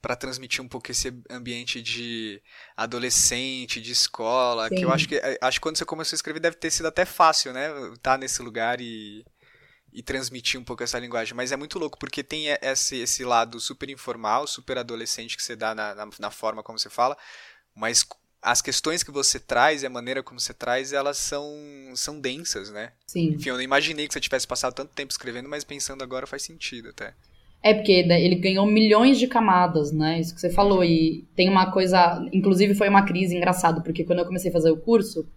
para 0.01 0.15
transmitir 0.15 0.63
um 0.63 0.67
pouco 0.67 0.91
esse 0.91 1.13
ambiente 1.29 1.81
de 1.81 2.41
adolescente, 2.75 3.81
de 3.81 3.91
escola, 3.91 4.69
Sim. 4.69 4.75
que 4.75 4.85
eu 4.85 4.91
acho 4.91 5.07
que 5.07 5.21
acho 5.41 5.59
que 5.59 5.61
quando 5.61 5.77
você 5.77 5.85
começou 5.85 6.15
a 6.15 6.17
escrever 6.17 6.39
deve 6.39 6.55
ter 6.55 6.71
sido 6.71 6.87
até 6.87 7.05
fácil, 7.05 7.51
né, 7.51 7.69
estar 7.93 8.13
tá 8.13 8.17
nesse 8.17 8.41
lugar 8.41 8.79
e 8.79 9.25
e 9.91 10.03
transmitir 10.03 10.59
um 10.59 10.63
pouco 10.63 10.83
essa 10.83 10.99
linguagem. 10.99 11.33
Mas 11.33 11.51
é 11.51 11.57
muito 11.57 11.79
louco, 11.79 11.97
porque 11.97 12.23
tem 12.23 12.47
esse, 12.61 12.97
esse 12.97 13.23
lado 13.23 13.59
super 13.59 13.89
informal, 13.89 14.47
super 14.47 14.77
adolescente 14.77 15.35
que 15.35 15.43
você 15.43 15.55
dá 15.55 15.73
na, 15.73 15.95
na, 15.95 16.09
na, 16.19 16.31
forma 16.31 16.63
como 16.63 16.77
você 16.77 16.89
fala, 16.89 17.17
mas 17.75 18.05
as 18.41 18.61
questões 18.61 19.03
que 19.03 19.11
você 19.11 19.39
traz 19.39 19.83
e 19.83 19.85
a 19.85 19.89
maneira 19.89 20.23
como 20.23 20.39
você 20.39 20.53
traz, 20.53 20.93
elas 20.93 21.17
são, 21.17 21.53
são 21.95 22.19
densas, 22.19 22.71
né? 22.71 22.91
Sim. 23.07 23.33
Enfim, 23.33 23.49
eu 23.49 23.55
não 23.55 23.61
imaginei 23.61 24.07
que 24.07 24.13
você 24.13 24.19
tivesse 24.19 24.47
passado 24.47 24.73
tanto 24.73 24.91
tempo 24.93 25.11
escrevendo, 25.11 25.49
mas 25.49 25.63
pensando 25.63 26.03
agora 26.03 26.25
faz 26.25 26.43
sentido 26.43 26.89
até. 26.89 27.13
É 27.61 27.73
porque 27.73 28.03
né, 28.03 28.23
ele 28.23 28.35
ganhou 28.35 28.65
milhões 28.65 29.19
de 29.19 29.27
camadas, 29.27 29.91
né? 29.91 30.19
Isso 30.19 30.33
que 30.33 30.39
você 30.39 30.49
falou. 30.49 30.83
E 30.83 31.25
tem 31.35 31.49
uma 31.49 31.71
coisa. 31.71 32.25
Inclusive, 32.31 32.73
foi 32.73 32.87
uma 32.87 33.05
crise 33.05 33.35
engraçada, 33.35 33.81
porque 33.81 34.05
quando 34.05 34.19
eu 34.19 34.25
comecei 34.25 34.49
a 34.49 34.53
fazer 34.53 34.71
o 34.71 34.77
curso, 34.77 35.27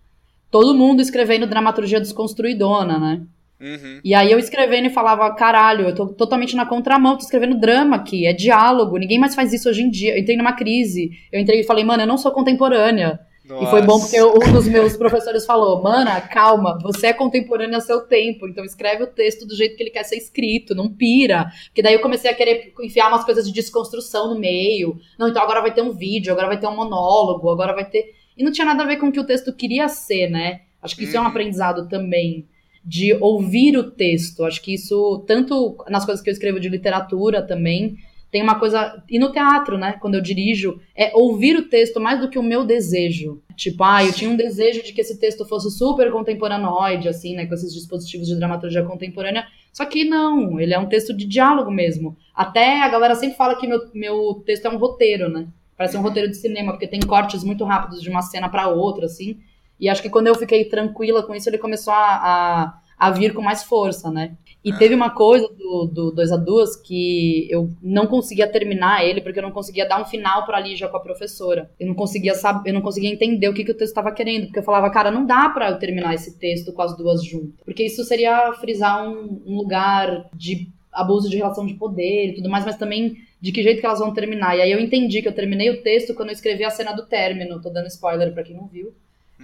todo 0.49 0.75
mundo 0.75 1.03
escrevendo 1.03 1.49
dramaturgia 1.49 2.01
desconstruidona, 2.01 2.99
né? 2.99 3.27
Uhum. 3.63 4.01
E 4.03 4.13
aí 4.13 4.33
eu 4.33 4.41
escrevendo 4.41 4.89
e 4.89 4.91
falava, 4.91 5.33
caralho, 5.35 5.87
eu 5.87 5.95
tô 5.95 6.09
totalmente 6.09 6.57
na 6.57 6.67
contramão, 6.67 7.17
tô 7.17 7.23
escrevendo 7.23 7.61
drama 7.61 7.97
aqui, 7.97 8.27
é 8.27 8.33
diálogo, 8.33 8.99
ninguém 8.99 9.21
mais 9.21 9.37
faz 9.37 9.53
isso 9.53 9.69
hoje 9.69 9.83
em 9.83 9.91
dia. 9.91 10.15
Eu 10.15 10.21
entrei 10.21 10.37
numa 10.37 10.55
crise, 10.55 11.11
eu 11.31 11.41
entrei 11.41 11.61
e 11.61 11.65
falei, 11.65 11.85
mano, 11.85 12.03
eu 12.03 12.07
não 12.07 12.19
sou 12.19 12.33
contemporânea. 12.33 13.21
Nossa. 13.45 13.65
E 13.65 13.67
foi 13.71 13.83
bom 13.83 13.99
porque 14.01 14.21
um 14.21 14.53
dos 14.53 14.67
meus 14.67 14.97
professores 14.97 15.45
falou, 15.45 15.83
mana, 15.83 16.21
calma, 16.21 16.79
você 16.83 17.09
é 17.09 17.13
contemporânea 17.13 17.77
ao 17.77 17.81
seu 17.81 18.01
tempo, 18.01 18.49
então 18.49 18.65
escreve 18.65 19.05
o 19.05 19.07
texto 19.07 19.47
do 19.47 19.55
jeito 19.55 19.77
que 19.77 19.83
ele 19.83 19.91
quer 19.91 20.05
ser 20.05 20.17
escrito, 20.17 20.75
não 20.75 20.93
pira. 20.93 21.51
Porque 21.67 21.83
daí 21.83 21.95
eu 21.95 22.01
comecei 22.01 22.31
a 22.31 22.35
querer 22.35 22.73
enfiar 22.81 23.09
umas 23.09 23.25
coisas 23.25 23.47
de 23.47 23.53
desconstrução 23.53 24.33
no 24.33 24.41
meio. 24.41 24.97
Não, 25.19 25.29
então 25.29 25.43
agora 25.43 25.61
vai 25.61 25.73
ter 25.73 25.83
um 25.83 25.93
vídeo, 25.93 26.33
agora 26.33 26.49
vai 26.49 26.59
ter 26.59 26.67
um 26.67 26.77
monólogo, 26.77 27.51
agora 27.51 27.75
vai 27.75 27.85
ter... 27.85 28.15
E 28.37 28.43
não 28.43 28.51
tinha 28.51 28.65
nada 28.65 28.83
a 28.83 28.87
ver 28.87 28.97
com 28.97 29.09
o 29.09 29.13
que 29.13 29.21
o 29.21 29.27
texto 29.27 29.53
queria 29.53 29.89
ser, 29.89 30.31
né? 30.31 30.63
Acho 30.81 30.97
que 30.97 31.05
isso 31.05 31.17
é 31.17 31.21
um 31.21 31.25
uhum. 31.25 31.29
aprendizado 31.29 31.89
também 31.89 32.49
de 32.85 33.15
ouvir 33.15 33.77
o 33.77 33.91
texto. 33.91 34.45
Acho 34.45 34.61
que 34.63 34.75
isso, 34.75 35.25
tanto 35.27 35.77
nas 35.89 36.05
coisas 36.05 36.23
que 36.23 36.29
eu 36.29 36.33
escrevo 36.33 36.61
de 36.61 36.69
literatura 36.69 37.41
também, 37.43 37.97
tem 38.33 38.43
uma 38.43 38.59
coisa. 38.59 39.03
E 39.11 39.19
no 39.19 39.31
teatro, 39.31 39.77
né? 39.77 39.99
Quando 40.01 40.15
eu 40.15 40.21
dirijo, 40.23 40.81
é 40.97 41.15
ouvir 41.15 41.55
o 41.55 41.69
texto 41.69 42.01
mais 42.01 42.19
do 42.19 42.31
que 42.31 42.39
o 42.39 42.43
meu 42.43 42.65
desejo. 42.65 43.43
Tipo, 43.55 43.85
ah, 43.85 44.03
eu 44.03 44.13
tinha 44.13 44.31
um 44.31 44.37
desejo 44.37 44.83
de 44.83 44.93
que 44.95 45.03
esse 45.03 45.21
texto 45.21 45.45
fosse 45.45 45.71
super 45.71 46.11
contemporanoide, 46.11 47.09
assim, 47.09 47.37
né? 47.37 47.45
Com 47.45 47.55
esses 47.55 47.75
dispositivos 47.75 48.27
de 48.27 48.37
dramaturgia 48.37 48.83
contemporânea. 48.85 49.47
Só 49.71 49.85
que 49.85 50.05
não, 50.05 50.59
ele 50.59 50.73
é 50.73 50.79
um 50.79 50.89
texto 50.89 51.15
de 51.15 51.27
diálogo 51.27 51.71
mesmo. 51.71 52.17
Até 52.35 52.83
a 52.83 52.89
galera 52.89 53.15
sempre 53.15 53.37
fala 53.37 53.55
que 53.55 53.67
meu, 53.67 53.81
meu 53.93 54.43
texto 54.47 54.65
é 54.65 54.71
um 54.71 54.79
roteiro, 54.79 55.29
né? 55.29 55.47
Parece 55.77 55.97
um 55.99 56.03
roteiro 56.03 56.31
de 56.31 56.37
cinema, 56.37 56.73
porque 56.73 56.87
tem 56.87 57.01
cortes 57.01 57.45
muito 57.45 57.65
rápidos 57.65 58.01
de 58.01 58.09
uma 58.09 58.23
cena 58.23 58.49
para 58.49 58.69
outra, 58.69 59.07
assim. 59.07 59.41
E 59.83 59.89
acho 59.89 60.01
que 60.01 60.09
quando 60.09 60.29
eu 60.29 60.37
fiquei 60.37 60.65
tranquila 60.65 61.25
com 61.25 61.35
isso, 61.35 61.51
ele 61.51 61.59
começou 61.59 61.93
a, 61.93 61.99
a, 61.99 62.81
a 62.97 63.11
vir 63.11 63.35
com 63.35 63.43
mais 63.43 63.65
força, 63.65 64.13
né? 64.13 64.37
E 64.65 64.71
ah. 64.71 64.77
teve 64.79 64.95
uma 64.95 65.11
coisa 65.11 65.49
do, 65.49 65.91
do 65.93 66.13
2 66.13 66.31
a 66.31 66.37
2 66.37 66.77
que 66.77 67.49
eu 67.51 67.69
não 67.83 68.07
conseguia 68.07 68.47
terminar 68.47 69.05
ele, 69.05 69.21
porque 69.21 69.41
eu 69.41 69.43
não 69.43 69.51
conseguia 69.51 69.85
dar 69.85 70.01
um 70.01 70.05
final 70.05 70.47
pra 70.47 70.61
Lígia 70.61 70.87
com 70.87 70.97
a 70.97 71.01
professora. 71.01 71.69
Eu 71.81 71.89
não 71.89 71.97
conseguia 71.97 72.33
saber, 72.37 72.71
eu 72.71 72.75
não 72.75 72.81
conseguia 72.81 73.11
entender 73.11 73.49
o 73.49 73.53
que, 73.53 73.65
que 73.65 73.73
o 73.73 73.77
texto 73.77 73.91
estava 73.91 74.13
querendo. 74.13 74.45
Porque 74.45 74.61
eu 74.61 74.63
falava, 74.63 74.89
cara, 74.89 75.11
não 75.11 75.27
dá 75.27 75.49
pra 75.49 75.71
eu 75.71 75.79
terminar 75.81 76.15
esse 76.15 76.39
texto 76.39 76.73
com 76.73 76.83
as 76.83 76.97
duas 76.97 77.25
juntas. 77.25 77.59
Porque 77.65 77.83
isso 77.83 78.05
seria 78.05 78.53
frisar 78.61 79.05
um, 79.05 79.43
um 79.45 79.57
lugar 79.57 80.31
de 80.33 80.69
abuso 80.93 81.29
de 81.29 81.39
relação 81.39 81.67
de 81.67 81.75
poder 81.75 82.29
e 82.29 82.35
tudo 82.35 82.49
mais, 82.49 82.65
mas 82.65 82.77
também 82.77 83.17
de 83.41 83.51
que 83.51 83.65
jeito 83.65 83.81
que 83.81 83.87
elas 83.87 83.99
vão 83.99 84.15
terminar. 84.15 84.57
E 84.57 84.63
aí 84.63 84.71
eu 84.71 84.79
entendi 84.79 85.23
que 85.23 85.27
eu 85.27 85.35
terminei 85.35 85.71
o 85.71 85.83
texto 85.83 86.15
quando 86.15 86.29
eu 86.29 86.35
escrevi 86.35 86.63
a 86.63 86.71
cena 86.71 86.93
do 86.93 87.05
término. 87.05 87.61
Tô 87.61 87.69
dando 87.69 87.89
spoiler 87.89 88.33
para 88.33 88.45
quem 88.45 88.55
não 88.55 88.69
viu. 88.69 88.95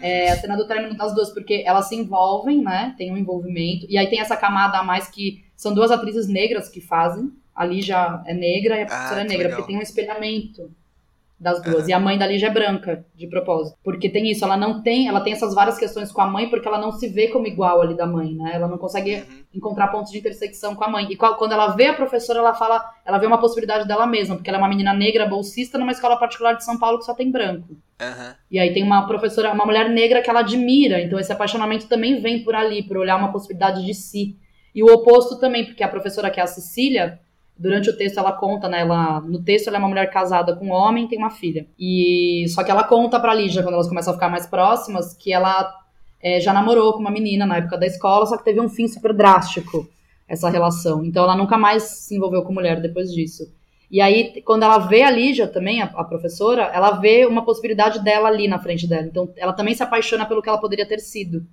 É, 0.01 0.31
a 0.31 0.37
cena 0.37 0.57
do 0.57 0.67
término 0.67 0.97
das 0.97 1.15
duas, 1.15 1.31
porque 1.31 1.63
elas 1.67 1.89
se 1.89 1.97
envolvem, 1.97 2.63
né? 2.63 2.95
Tem 2.97 3.13
um 3.13 3.17
envolvimento. 3.17 3.87
E 3.89 3.99
aí 3.99 4.07
tem 4.09 4.21
essa 4.21 4.37
camada 4.37 4.79
a 4.79 4.83
mais 4.83 5.09
que 5.09 5.45
são 5.57 5.75
duas 5.75 5.91
atrizes 5.91 6.29
negras 6.29 6.69
que 6.69 6.81
fazem. 6.81 7.33
Ali 7.55 7.83
já 7.83 8.23
é 8.27 8.33
negra 8.33 8.77
e 8.77 8.83
a 8.83 8.87
professora 8.87 9.21
ah, 9.21 9.25
é 9.25 9.29
negra, 9.29 9.45
legal. 9.45 9.59
porque 9.59 9.73
tem 9.73 9.79
um 9.79 9.83
espelhamento. 9.83 10.71
Das 11.39 11.63
duas. 11.63 11.85
Uhum. 11.85 11.91
E 11.91 11.93
a 11.93 12.01
mãe 12.01 12.19
da 12.19 12.27
Lígia 12.27 12.49
é 12.49 12.51
branca, 12.51 13.05
de 13.15 13.29
propósito. 13.29 13.79
Porque 13.85 14.09
tem 14.09 14.31
isso, 14.31 14.45
ela 14.45 14.57
não 14.57 14.83
tem, 14.83 15.09
ela 15.09 15.21
tem 15.21 15.33
essas 15.33 15.55
várias 15.55 15.79
questões 15.79 16.11
com 16.11 16.21
a 16.21 16.27
mãe, 16.27 16.51
porque 16.51 16.67
ela 16.67 16.79
não 16.79 16.91
se 16.91 17.09
vê 17.09 17.29
como 17.29 17.47
igual 17.47 17.81
ali 17.81 17.97
da 17.97 18.07
mãe, 18.07 18.35
né? 18.35 18.53
Ela 18.55 18.67
não 18.67 18.79
consegue 18.79 19.17
uhum. 19.17 19.45
encontrar 19.55 19.89
pontos 19.89 20.11
de 20.11 20.19
intersecção 20.19 20.75
com 20.75 20.85
a 20.85 20.89
mãe. 20.89 21.07
E 21.11 21.17
quando 21.17 21.53
ela 21.53 21.69
vê 21.69 21.87
a 21.87 21.95
professora, 21.95 22.41
ela 22.41 22.55
fala, 22.55 22.85
ela 23.07 23.19
vê 23.19 23.27
uma 23.27 23.39
possibilidade 23.39 23.87
dela 23.87 24.07
mesma, 24.07 24.35
porque 24.35 24.51
ela 24.51 24.59
é 24.59 24.61
uma 24.61 24.69
menina 24.69 24.93
negra, 24.93 25.27
bolsista, 25.27 25.79
numa 25.79 25.93
escola 25.93 26.17
particular 26.17 26.55
de 26.55 26.65
São 26.65 26.79
Paulo 26.79 26.99
que 26.99 27.05
só 27.05 27.15
tem 27.15 27.31
branco. 27.31 27.69
Uhum. 28.01 28.35
E 28.51 28.59
aí 28.59 28.73
tem 28.73 28.83
uma 28.83 29.07
professora, 29.07 29.53
uma 29.53 29.67
mulher 29.67 29.89
negra 29.91 30.23
que 30.23 30.31
ela 30.31 30.41
admira, 30.41 31.01
então 31.01 31.19
esse 31.19 31.33
apaixonamento 31.33 31.89
também 31.89 32.21
vem 32.21 32.43
por 32.43 32.55
ali, 32.55 32.83
por 32.83 32.97
olhar 32.97 33.17
uma 33.17 33.33
possibilidade 33.33 33.85
de 33.85 33.95
si. 33.95 34.37
E 34.75 34.83
o 34.83 34.87
oposto 34.87 35.39
também, 35.39 35.65
porque 35.65 35.83
a 35.83 35.89
professora 35.89 36.31
que 36.31 36.39
é 36.39 36.43
a 36.43 36.47
Cecília, 36.47 37.21
Durante 37.59 37.91
o 37.91 37.97
texto 37.97 38.19
ela 38.19 38.33
conta, 38.33 38.69
né? 38.69 38.81
Ela, 38.81 39.21
no 39.21 39.43
texto 39.43 39.69
ela 39.69 39.79
é 39.79 39.81
uma 39.81 39.89
mulher 39.89 40.11
casada 40.11 40.55
com 40.55 40.67
um 40.67 40.73
homem 40.73 41.09
tem 41.09 41.19
uma 41.19 41.31
filha. 41.31 41.67
E 41.79 42.47
só 42.49 42.63
que 42.63 42.71
ela 42.71 42.85
conta 42.85 43.19
pra 43.19 43.35
Lígia, 43.35 43.63
quando 43.63 43.75
elas 43.75 43.89
começam 43.89 44.13
a 44.13 44.15
ficar 44.15 44.29
mais 44.29 44.47
próximas, 44.47 45.15
que 45.15 45.33
ela 45.33 45.75
é, 46.23 46.41
já 46.41 46.53
namorou 46.53 46.93
com 46.93 47.01
uma 47.01 47.11
menina 47.11 47.45
na 47.45 47.57
época 47.57 47.77
da 47.77 47.87
escola, 47.87 48.27
só 48.27 48.37
que 48.37 48.45
teve 48.45 48.61
um 48.61 48.69
fim 48.69 48.87
super 48.87 49.13
drástico 49.13 49.89
essa 50.29 50.49
relação. 50.49 51.05
Então 51.05 51.25
ela 51.25 51.37
nunca 51.37 51.57
mais 51.57 51.83
se 51.83 52.15
envolveu 52.15 52.43
com 52.43 52.53
mulher 52.53 52.81
depois 52.81 53.13
disso. 53.13 53.45
E 53.91 54.03
aí, 54.03 54.43
quando 54.43 54.65
ela 54.65 54.79
vê 54.79 55.03
a 55.03 55.11
Lígia 55.11 55.49
também, 55.49 55.81
a, 55.81 55.87
a, 55.87 56.05
professora, 56.05 56.65
ela 56.75 56.91
vê 56.93 57.25
uma 57.25 57.43
possibilidade 57.43 58.05
dela 58.05 58.29
ali 58.29 58.47
na 58.47 58.59
frente 58.59 58.87
dela. 58.87 59.07
Então, 59.07 59.33
ela 59.35 59.55
também 59.55 59.75
se 59.75 59.83
apaixona 59.83 60.27
pelo 60.27 60.43
que 60.43 60.49
ela 60.49 60.61
poderia 60.61 60.87
ter 60.87 61.01
sido. 61.01 61.47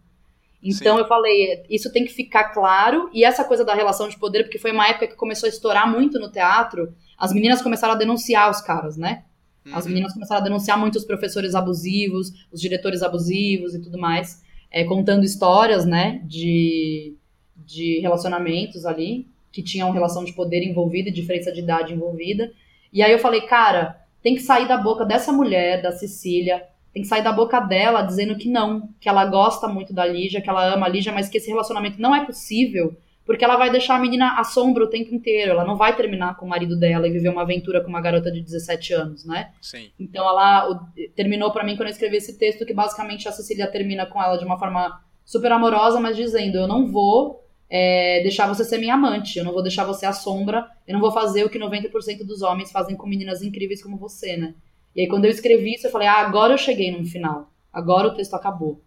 Então 0.62 0.96
Sim. 0.96 1.02
eu 1.02 1.08
falei, 1.08 1.64
isso 1.70 1.92
tem 1.92 2.04
que 2.06 2.12
ficar 2.12 2.46
claro. 2.46 3.10
E 3.14 3.24
essa 3.24 3.44
coisa 3.44 3.64
da 3.64 3.74
relação 3.74 4.10
de 4.10 4.18
poder, 4.18 4.44
porque 4.44 4.58
foi 4.58 4.72
uma 4.72 4.88
época 4.88 5.08
que 5.08 5.16
começou 5.16 5.48
a 5.48 5.50
estourar 5.50 5.90
muito 5.90 6.20
no 6.20 6.32
teatro, 6.32 6.94
as 7.18 7.32
meninas 7.32 7.62
começaram 7.62 7.94
a 7.94 7.98
denunciar 7.98 8.50
os 8.50 8.62
caras, 8.62 8.98
né? 8.98 9.24
As 9.72 9.86
uhum. 9.86 9.92
meninas 9.92 10.14
começaram 10.14 10.42
a 10.42 10.44
denunciar 10.44 10.80
muito 10.80 10.98
os 10.98 11.06
professores 11.06 11.56
abusivos, 11.56 12.32
os 12.52 12.62
diretores 12.62 13.02
abusivos 13.02 13.74
e 13.74 13.82
tudo 13.82 13.98
mais, 13.98 14.44
é, 14.70 14.84
contando 14.84 15.24
histórias, 15.24 15.86
né, 15.86 16.22
de, 16.26 17.16
de 17.56 18.00
relacionamentos 18.00 18.86
ali, 18.86 19.28
que 19.52 19.64
tinham 19.64 19.92
relação 19.92 20.24
de 20.24 20.34
poder 20.34 20.62
envolvida 20.64 21.10
e 21.10 21.14
diferença 21.14 21.52
de 21.52 21.62
idade 21.62 21.94
envolvida. 21.94 22.52
E 22.92 23.02
aí 23.02 23.12
eu 23.12 23.20
falei, 23.20 23.42
cara, 23.42 24.00
tem 24.22 24.36
que 24.36 24.42
sair 24.42 24.68
da 24.68 24.78
boca 24.78 25.06
dessa 25.06 25.32
mulher, 25.32 25.82
da 25.82 25.92
Cecília, 25.92 26.64
tem 26.96 27.02
que 27.02 27.10
sair 27.10 27.22
da 27.22 27.34
boca 27.34 27.60
dela 27.60 28.04
dizendo 28.04 28.38
que 28.38 28.48
não, 28.48 28.88
que 29.02 29.10
ela 29.10 29.26
gosta 29.26 29.68
muito 29.68 29.94
da 29.94 30.06
Lígia, 30.06 30.40
que 30.40 30.50
ela 30.50 30.74
ama 30.74 30.86
a 30.86 30.90
Lígia, 30.90 31.12
mas 31.12 31.28
que 31.28 31.38
esse 31.38 31.50
relacionamento 31.50 32.00
não 32.00 32.16
é 32.16 32.24
possível, 32.24 32.96
porque 33.26 33.44
ela 33.44 33.58
vai 33.58 33.70
deixar 33.70 33.96
a 33.96 34.00
menina 34.00 34.40
à 34.40 34.46
sombra 34.46 34.86
o 34.86 34.90
tempo 34.90 35.14
inteiro, 35.14 35.52
ela 35.52 35.66
não 35.66 35.76
vai 35.76 35.94
terminar 35.94 36.38
com 36.38 36.46
o 36.46 36.50
marido 36.50 36.80
dela 36.80 37.06
e 37.06 37.12
viver 37.12 37.28
uma 37.28 37.42
aventura 37.42 37.82
com 37.82 37.90
uma 37.90 38.00
garota 38.00 38.32
de 38.32 38.40
17 38.40 38.94
anos, 38.94 39.26
né? 39.26 39.52
Sim. 39.62 39.92
Então 40.00 40.26
ela 40.26 40.72
o, 40.72 40.80
terminou 41.18 41.52
para 41.52 41.66
mim 41.66 41.76
quando 41.76 41.90
eu 41.90 41.92
escrevi 41.92 42.16
esse 42.16 42.40
texto 42.40 42.66
que 42.66 42.74
basicamente 42.74 43.28
a 43.28 43.34
Cecília 43.34 43.68
termina 43.68 44.06
com 44.06 44.24
ela 44.24 44.38
de 44.38 44.46
uma 44.46 44.58
forma 44.58 45.02
super 45.26 45.52
amorosa, 45.52 46.00
mas 46.00 46.16
dizendo: 46.16 46.60
eu 46.60 46.68
não 46.68 46.90
vou 46.90 47.44
é, 47.70 48.22
deixar 48.24 48.48
você 48.48 48.64
ser 48.64 48.78
minha 48.78 48.94
amante, 48.94 49.38
eu 49.38 49.44
não 49.44 49.52
vou 49.52 49.62
deixar 49.62 49.84
você 49.84 50.06
à 50.06 50.14
sombra, 50.14 50.66
eu 50.88 50.94
não 50.94 51.02
vou 51.02 51.12
fazer 51.12 51.44
o 51.44 51.50
que 51.50 51.60
90% 51.60 52.26
dos 52.26 52.42
homens 52.42 52.72
fazem 52.72 52.96
com 52.96 53.06
meninas 53.06 53.42
incríveis 53.42 53.84
como 53.84 53.98
você, 53.98 54.38
né? 54.38 54.56
E 54.96 55.02
aí, 55.02 55.08
quando 55.08 55.26
eu 55.26 55.32
escrevi 55.32 55.74
isso, 55.74 55.88
eu 55.88 55.92
falei, 55.92 56.08
ah, 56.08 56.22
agora 56.22 56.54
eu 56.54 56.58
cheguei 56.58 56.92
no 56.92 57.06
final. 57.06 57.52
Agora 57.72 58.08
o 58.08 58.16
texto 58.16 58.34
acabou. 58.34 58.82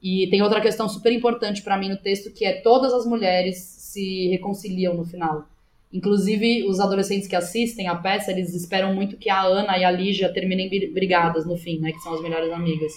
E 0.00 0.28
tem 0.30 0.42
outra 0.42 0.60
questão 0.60 0.88
super 0.88 1.12
importante 1.12 1.62
para 1.62 1.76
mim 1.76 1.88
no 1.88 1.96
texto, 1.96 2.32
que 2.32 2.44
é 2.44 2.60
todas 2.60 2.92
as 2.92 3.04
mulheres 3.04 3.56
se 3.58 4.28
reconciliam 4.28 4.94
no 4.94 5.04
final. 5.04 5.48
Inclusive, 5.92 6.64
os 6.68 6.78
adolescentes 6.78 7.26
que 7.26 7.34
assistem 7.34 7.88
a 7.88 7.94
peça, 7.94 8.30
eles 8.30 8.54
esperam 8.54 8.94
muito 8.94 9.16
que 9.16 9.30
a 9.30 9.42
Ana 9.42 9.76
e 9.78 9.84
a 9.84 9.90
Lígia 9.90 10.32
terminem 10.32 10.68
brigadas 10.92 11.46
no 11.46 11.56
fim, 11.56 11.80
né? 11.80 11.92
Que 11.92 12.00
são 12.00 12.14
as 12.14 12.22
melhores 12.22 12.52
amigas. 12.52 12.92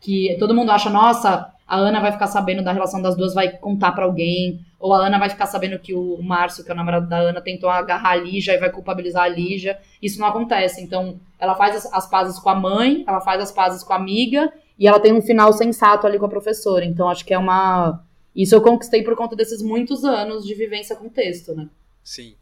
Que 0.00 0.36
todo 0.38 0.54
mundo 0.54 0.70
acha, 0.70 0.90
nossa, 0.90 1.50
a 1.66 1.76
Ana 1.76 1.98
vai 1.98 2.12
ficar 2.12 2.26
sabendo 2.26 2.62
da 2.62 2.72
relação 2.72 3.00
das 3.00 3.16
duas, 3.16 3.34
vai 3.34 3.56
contar 3.56 3.92
para 3.92 4.04
alguém. 4.04 4.60
Ou 4.78 4.92
a 4.92 5.06
Ana 5.06 5.18
vai 5.18 5.30
ficar 5.30 5.46
sabendo 5.46 5.78
que 5.78 5.94
o 5.94 6.22
Márcio, 6.22 6.62
que 6.62 6.70
é 6.70 6.74
o 6.74 6.76
namorado 6.76 7.08
da 7.08 7.18
Ana, 7.18 7.40
tentou 7.40 7.70
agarrar 7.70 8.10
a 8.10 8.16
Lígia 8.16 8.52
e 8.52 8.58
vai 8.58 8.70
culpabilizar 8.70 9.24
a 9.24 9.28
Lígia. 9.28 9.78
Isso 10.02 10.20
não 10.20 10.26
acontece. 10.26 10.82
Então, 10.82 11.18
ela 11.38 11.54
faz 11.54 11.76
as, 11.76 11.92
as 11.92 12.08
pazes 12.08 12.38
com 12.38 12.50
a 12.50 12.54
mãe, 12.54 13.02
ela 13.06 13.20
faz 13.20 13.40
as 13.40 13.50
pazes 13.50 13.82
com 13.82 13.92
a 13.92 13.96
amiga, 13.96 14.52
e 14.78 14.86
ela 14.86 15.00
tem 15.00 15.12
um 15.12 15.22
final 15.22 15.52
sensato 15.52 16.06
ali 16.06 16.18
com 16.18 16.26
a 16.26 16.30
professora. 16.30 16.84
Então, 16.84 17.08
acho 17.08 17.24
que 17.24 17.32
é 17.32 17.38
uma. 17.38 18.04
Isso 18.34 18.54
eu 18.54 18.60
conquistei 18.60 19.02
por 19.02 19.16
conta 19.16 19.34
desses 19.34 19.62
muitos 19.62 20.04
anos 20.04 20.44
de 20.44 20.54
vivência 20.54 20.94
com 20.94 21.08
texto, 21.08 21.54
né? 21.54 21.68
Sim. 22.04 22.34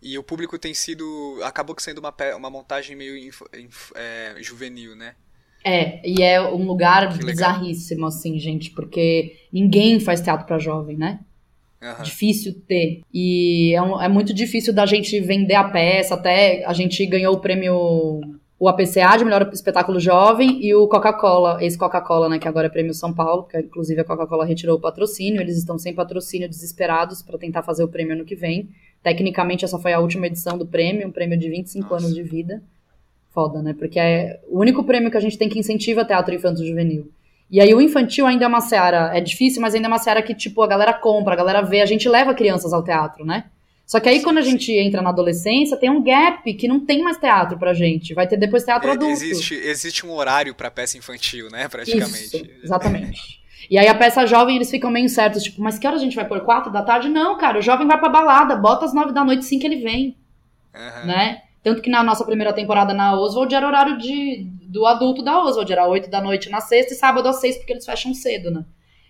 E 0.00 0.16
o 0.16 0.22
público 0.22 0.56
tem 0.58 0.74
sido. 0.74 1.40
acabou 1.42 1.74
sendo 1.78 1.98
uma, 1.98 2.14
uma 2.36 2.50
montagem 2.50 2.96
meio 2.96 3.16
inf, 3.16 3.42
inf, 3.54 3.90
é, 3.96 4.34
juvenil, 4.40 4.94
né? 4.94 5.16
É, 5.64 6.00
e 6.08 6.22
é 6.22 6.40
um 6.40 6.66
lugar 6.66 7.16
bizarríssimo, 7.16 8.06
assim, 8.06 8.38
gente, 8.38 8.70
porque 8.70 9.36
ninguém 9.52 10.00
faz 10.00 10.20
teatro 10.20 10.46
para 10.46 10.58
jovem, 10.58 10.96
né? 10.96 11.20
Uhum. 11.82 12.04
Difícil 12.04 12.54
ter. 12.66 13.00
E 13.12 13.74
é, 13.74 13.82
um, 13.82 14.00
é, 14.00 14.08
muito 14.08 14.32
difícil 14.32 14.72
da 14.72 14.86
gente 14.86 15.18
vender 15.18 15.56
a 15.56 15.64
peça. 15.64 16.14
Até 16.14 16.64
a 16.64 16.72
gente 16.72 17.04
ganhou 17.04 17.34
o 17.34 17.40
prêmio, 17.40 18.20
o 18.58 18.68
APCA 18.68 19.16
de 19.18 19.24
melhor 19.24 19.50
espetáculo 19.52 19.98
jovem 19.98 20.64
e 20.64 20.72
o 20.72 20.86
Coca-Cola, 20.86 21.58
esse 21.60 21.76
Coca-Cola, 21.76 22.28
né, 22.28 22.38
que 22.38 22.46
agora 22.46 22.68
é 22.68 22.70
prêmio 22.70 22.94
São 22.94 23.12
Paulo, 23.12 23.42
que 23.42 23.58
inclusive 23.58 24.00
a 24.00 24.04
Coca-Cola 24.04 24.44
retirou 24.44 24.76
o 24.76 24.80
patrocínio. 24.80 25.40
Eles 25.40 25.58
estão 25.58 25.76
sem 25.76 25.92
patrocínio, 25.92 26.48
desesperados 26.48 27.20
para 27.20 27.36
tentar 27.36 27.64
fazer 27.64 27.82
o 27.82 27.88
prêmio 27.88 28.14
ano 28.14 28.24
que 28.24 28.36
vem. 28.36 28.68
Tecnicamente, 29.02 29.64
essa 29.64 29.78
foi 29.78 29.92
a 29.92 29.98
última 29.98 30.28
edição 30.28 30.56
do 30.56 30.64
prêmio, 30.64 31.08
um 31.08 31.10
prêmio 31.10 31.36
de 31.36 31.48
25 31.48 31.82
Nossa. 31.82 32.04
anos 32.04 32.14
de 32.14 32.22
vida. 32.22 32.62
Foda, 33.30 33.60
né? 33.60 33.74
Porque 33.76 33.98
é 33.98 34.38
o 34.46 34.60
único 34.60 34.84
prêmio 34.84 35.10
que 35.10 35.16
a 35.16 35.20
gente 35.20 35.36
tem 35.36 35.48
que 35.48 35.58
incentiva 35.58 36.04
teatro 36.04 36.32
infanto-juvenil. 36.32 37.10
E 37.52 37.60
aí 37.60 37.74
o 37.74 37.82
infantil 37.82 38.26
ainda 38.26 38.46
é 38.46 38.48
uma 38.48 38.62
seara, 38.62 39.10
é 39.14 39.20
difícil, 39.20 39.60
mas 39.60 39.74
ainda 39.74 39.86
é 39.86 39.90
uma 39.90 39.98
seara 39.98 40.22
que, 40.22 40.34
tipo, 40.34 40.62
a 40.62 40.66
galera 40.66 40.94
compra, 40.94 41.34
a 41.34 41.36
galera 41.36 41.60
vê, 41.60 41.82
a 41.82 41.86
gente 41.86 42.08
leva 42.08 42.32
crianças 42.32 42.72
ao 42.72 42.82
teatro, 42.82 43.26
né? 43.26 43.44
Só 43.86 44.00
que 44.00 44.08
aí 44.08 44.22
quando 44.22 44.38
a 44.38 44.42
gente 44.42 44.72
entra 44.72 45.02
na 45.02 45.10
adolescência, 45.10 45.76
tem 45.76 45.90
um 45.90 46.02
gap 46.02 46.50
que 46.54 46.66
não 46.66 46.80
tem 46.80 47.02
mais 47.02 47.18
teatro 47.18 47.58
pra 47.58 47.74
gente. 47.74 48.14
Vai 48.14 48.26
ter 48.26 48.38
depois 48.38 48.64
teatro 48.64 48.88
é, 48.88 48.92
adulto. 48.92 49.12
Existe, 49.12 49.54
existe 49.54 50.06
um 50.06 50.12
horário 50.12 50.54
pra 50.54 50.70
peça 50.70 50.96
infantil, 50.96 51.50
né? 51.50 51.68
Praticamente. 51.68 52.36
Isso, 52.36 52.50
exatamente. 52.64 53.42
E 53.70 53.76
aí 53.76 53.86
a 53.86 53.94
peça 53.94 54.26
jovem, 54.26 54.56
eles 54.56 54.70
ficam 54.70 54.90
meio 54.90 55.04
incertos, 55.04 55.42
tipo, 55.42 55.60
mas 55.60 55.78
que 55.78 55.86
hora 55.86 55.96
a 55.96 56.00
gente 56.00 56.16
vai 56.16 56.26
por 56.26 56.40
quatro 56.40 56.72
da 56.72 56.82
tarde? 56.82 57.10
Não, 57.10 57.36
cara, 57.36 57.58
o 57.58 57.62
jovem 57.62 57.86
vai 57.86 57.98
pra 57.98 58.08
balada, 58.08 58.56
bota 58.56 58.86
às 58.86 58.94
nove 58.94 59.12
da 59.12 59.24
noite 59.24 59.44
sim 59.44 59.58
que 59.58 59.66
ele 59.66 59.76
vem. 59.76 60.16
Uhum. 60.74 61.06
Né? 61.06 61.42
Tanto 61.62 61.82
que 61.82 61.90
na 61.90 62.02
nossa 62.02 62.24
primeira 62.24 62.52
temporada 62.54 62.94
na 62.94 63.14
Oswald 63.14 63.54
era 63.54 63.66
horário 63.66 63.98
de, 63.98 64.46
do 64.72 64.86
adulto 64.86 65.22
da 65.22 65.38
Oswald, 65.38 65.70
era 65.70 65.86
8 65.86 66.08
da 66.08 66.22
noite 66.22 66.48
na 66.48 66.60
sexta 66.60 66.94
e 66.94 66.96
sábado 66.96 67.28
às 67.28 67.40
6, 67.40 67.58
porque 67.58 67.74
eles 67.74 67.84
fecham 67.84 68.14
cedo, 68.14 68.50
né? 68.50 68.64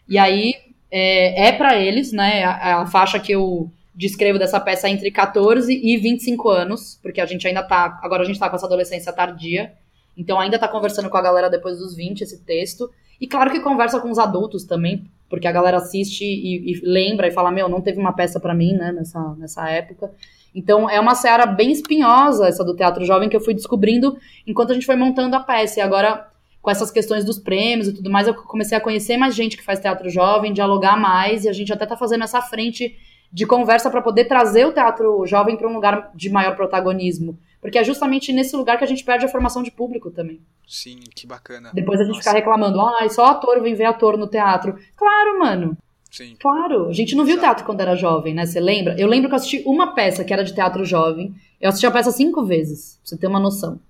E 0.09 0.19
aí 0.19 0.55
é, 0.91 1.49
é 1.49 1.53
para 1.53 1.79
eles, 1.79 2.11
né? 2.11 2.43
A, 2.43 2.83
a, 2.83 2.87
faixa 2.87 3.21
que 3.21 3.31
eu 3.31 3.71
descrevo 3.95 4.41
dessa 4.41 4.59
peça 4.59 4.89
é 4.89 4.91
entre 4.91 5.09
14 5.11 5.73
e 5.73 5.97
25 5.97 6.49
anos, 6.49 6.99
porque 7.01 7.21
a 7.21 7.27
gente 7.27 7.47
ainda 7.47 7.63
tá. 7.63 8.01
Agora 8.03 8.23
a 8.23 8.27
gente 8.27 8.41
tá 8.41 8.51
com 8.51 8.57
essa 8.57 8.67
adolescência 8.67 9.13
tardia. 9.13 9.73
Então 10.17 10.41
ainda 10.41 10.59
tá 10.59 10.67
conversando 10.67 11.09
com 11.09 11.17
a 11.17 11.23
galera 11.23 11.49
depois 11.49 11.79
dos 11.79 11.95
20 11.95 12.23
esse 12.23 12.45
texto. 12.45 12.91
E 13.21 13.27
claro 13.29 13.53
que 13.53 13.61
conversa 13.61 14.01
com 14.01 14.11
os 14.11 14.19
adultos 14.19 14.65
também, 14.65 15.05
porque 15.31 15.47
a 15.47 15.53
galera 15.53 15.77
assiste 15.77 16.25
e, 16.25 16.73
e 16.73 16.81
lembra 16.83 17.29
e 17.29 17.31
fala: 17.31 17.53
Meu, 17.53 17.69
não 17.69 17.81
teve 17.81 18.01
uma 18.01 18.13
peça 18.13 18.41
para 18.41 18.53
mim, 18.53 18.73
né, 18.73 18.91
nessa, 18.91 19.35
nessa 19.37 19.71
época. 19.71 20.11
Então 20.55 20.89
é 20.89 21.01
uma 21.01 21.15
seara 21.15 21.47
bem 21.47 21.73
espinhosa 21.73 22.49
essa 22.49 22.65
do 22.65 22.77
teatro 22.77 23.05
jovem 23.05 23.29
que 23.29 23.37
eu 23.37 23.41
fui 23.41 23.55
descobrindo 23.55 24.19
enquanto 24.47 24.71
a 24.71 24.75
gente 24.75 24.87
foi 24.87 24.97
montando 24.97 25.35
a 25.35 25.41
peça. 25.41 25.81
E 25.81 25.83
agora, 25.83 26.29
com 26.61 26.71
essas 26.71 26.91
questões 26.91 27.25
dos 27.25 27.39
prêmios 27.39 27.89
e 27.89 27.95
tudo 27.95 28.11
mais, 28.11 28.27
eu 28.27 28.35
comecei 28.35 28.77
a 28.77 28.81
conhecer 28.81 29.17
mais 29.17 29.35
gente 29.35 29.57
que 29.57 29.65
faz 29.65 29.81
teatro 29.81 30.09
jovem, 30.11 30.53
dialogar 30.53 30.97
mais, 30.97 31.45
e 31.45 31.49
a 31.49 31.53
gente 31.53 31.73
até 31.73 31.87
tá 31.87 31.97
fazendo 31.97 32.25
essa 32.25 32.41
frente 32.43 32.97
de 33.33 33.47
conversa 33.47 33.91
para 33.91 34.03
poder 34.03 34.27
trazer 34.27 34.67
o 34.67 34.73
teatro 34.73 35.27
jovem 35.27 35.57
para 35.57 35.67
um 35.67 35.73
lugar 35.73 36.11
de 36.15 36.29
maior 36.29 36.55
protagonismo. 36.55 37.39
Porque 37.63 37.79
é 37.79 37.85
justamente 37.85 38.33
nesse 38.33 38.55
lugar 38.57 38.77
que 38.77 38.85
a 38.85 38.87
gente 38.87 39.05
perde 39.05 39.25
a 39.25 39.29
formação 39.29 39.63
de 39.63 39.71
público 39.71 40.11
também. 40.11 40.41
Sim, 40.67 40.99
que 41.15 41.27
bacana. 41.27 41.71
Depois 41.73 42.01
a 42.01 42.03
gente 42.03 42.17
Nossa. 42.17 42.29
ficar 42.29 42.37
reclamando, 42.37 42.81
ah, 42.81 43.09
só 43.09 43.27
ator 43.27 43.63
vem 43.63 43.75
ver 43.75 43.85
ator 43.85 44.19
no 44.19 44.27
teatro. 44.27 44.77
Claro, 44.97 45.39
mano. 45.39 45.79
Sim. 46.13 46.37
Claro, 46.39 46.91
a 46.91 46.93
gente 46.93 47.17
não 47.17 47.25
viu 47.25 47.41
teatro 47.41 47.65
quando 47.65 47.81
era 47.81 47.97
jovem, 47.97 48.35
né? 48.35 48.45
Você 48.45 48.61
lembra? 48.61 48.95
Eu 49.01 49.09
lembro 49.09 49.31
que 49.31 49.35
eu 49.35 49.39
assisti 49.39 49.63
uma 49.65 49.95
peça 49.95 50.23
que 50.23 50.31
era 50.31 50.45
de 50.45 50.55
teatro 50.55 50.85
jovem. 50.85 51.35
Eu 51.59 51.71
assisti 51.71 51.87
a 51.87 51.91
peça 51.91 52.13
cinco 52.13 52.45
vezes, 52.45 52.99
pra 53.01 53.09
você 53.09 53.17
ter 53.17 53.27
uma 53.27 53.41
noção. 53.41 53.81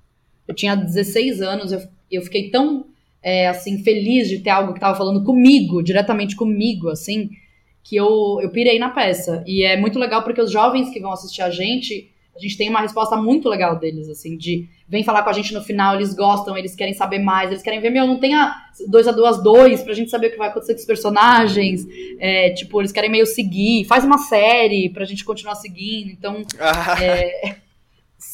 Eu 0.46 0.54
tinha 0.54 0.76
16 0.76 1.42
anos, 1.42 1.72
eu, 1.72 1.82
eu 2.08 2.22
fiquei 2.22 2.48
tão, 2.48 2.86
é, 3.20 3.48
assim, 3.48 3.82
feliz 3.82 4.28
de 4.28 4.38
ter 4.38 4.50
algo 4.50 4.72
que 4.72 4.78
tava 4.78 4.96
falando 4.96 5.24
comigo, 5.24 5.82
diretamente 5.82 6.36
comigo, 6.36 6.90
assim, 6.90 7.28
que 7.82 7.96
eu, 7.96 8.38
eu 8.40 8.50
pirei 8.50 8.78
na 8.78 8.90
peça. 8.90 9.42
E 9.44 9.64
é 9.64 9.76
muito 9.76 9.98
legal 9.98 10.22
porque 10.22 10.40
os 10.40 10.52
jovens 10.52 10.90
que 10.90 11.00
vão 11.00 11.10
assistir 11.10 11.42
a 11.42 11.50
gente, 11.50 12.08
a 12.34 12.38
gente 12.38 12.56
tem 12.56 12.68
uma 12.68 12.80
resposta 12.80 13.16
muito 13.16 13.48
legal 13.48 13.78
deles, 13.78 14.08
assim, 14.08 14.36
de 14.36 14.68
vem 14.88 15.04
falar 15.04 15.22
com 15.22 15.30
a 15.30 15.32
gente 15.32 15.52
no 15.52 15.62
final, 15.62 15.94
eles 15.94 16.14
gostam, 16.14 16.56
eles 16.56 16.74
querem 16.74 16.94
saber 16.94 17.18
mais, 17.18 17.50
eles 17.50 17.62
querem 17.62 17.80
ver, 17.80 17.90
meu, 17.90 18.06
não 18.06 18.18
tenha 18.18 18.54
dois 18.88 19.06
a 19.06 19.12
duas 19.12 19.42
dois 19.42 19.82
pra 19.82 19.94
gente 19.94 20.10
saber 20.10 20.28
o 20.28 20.30
que 20.30 20.38
vai 20.38 20.48
acontecer 20.48 20.74
com 20.74 20.80
os 20.80 20.86
personagens. 20.86 21.86
É, 22.18 22.50
tipo, 22.50 22.80
eles 22.80 22.92
querem 22.92 23.10
meio 23.10 23.26
seguir, 23.26 23.84
faz 23.84 24.04
uma 24.04 24.18
série 24.18 24.88
pra 24.88 25.04
gente 25.04 25.24
continuar 25.24 25.56
seguindo. 25.56 26.10
Então, 26.10 26.42
é, 27.02 27.56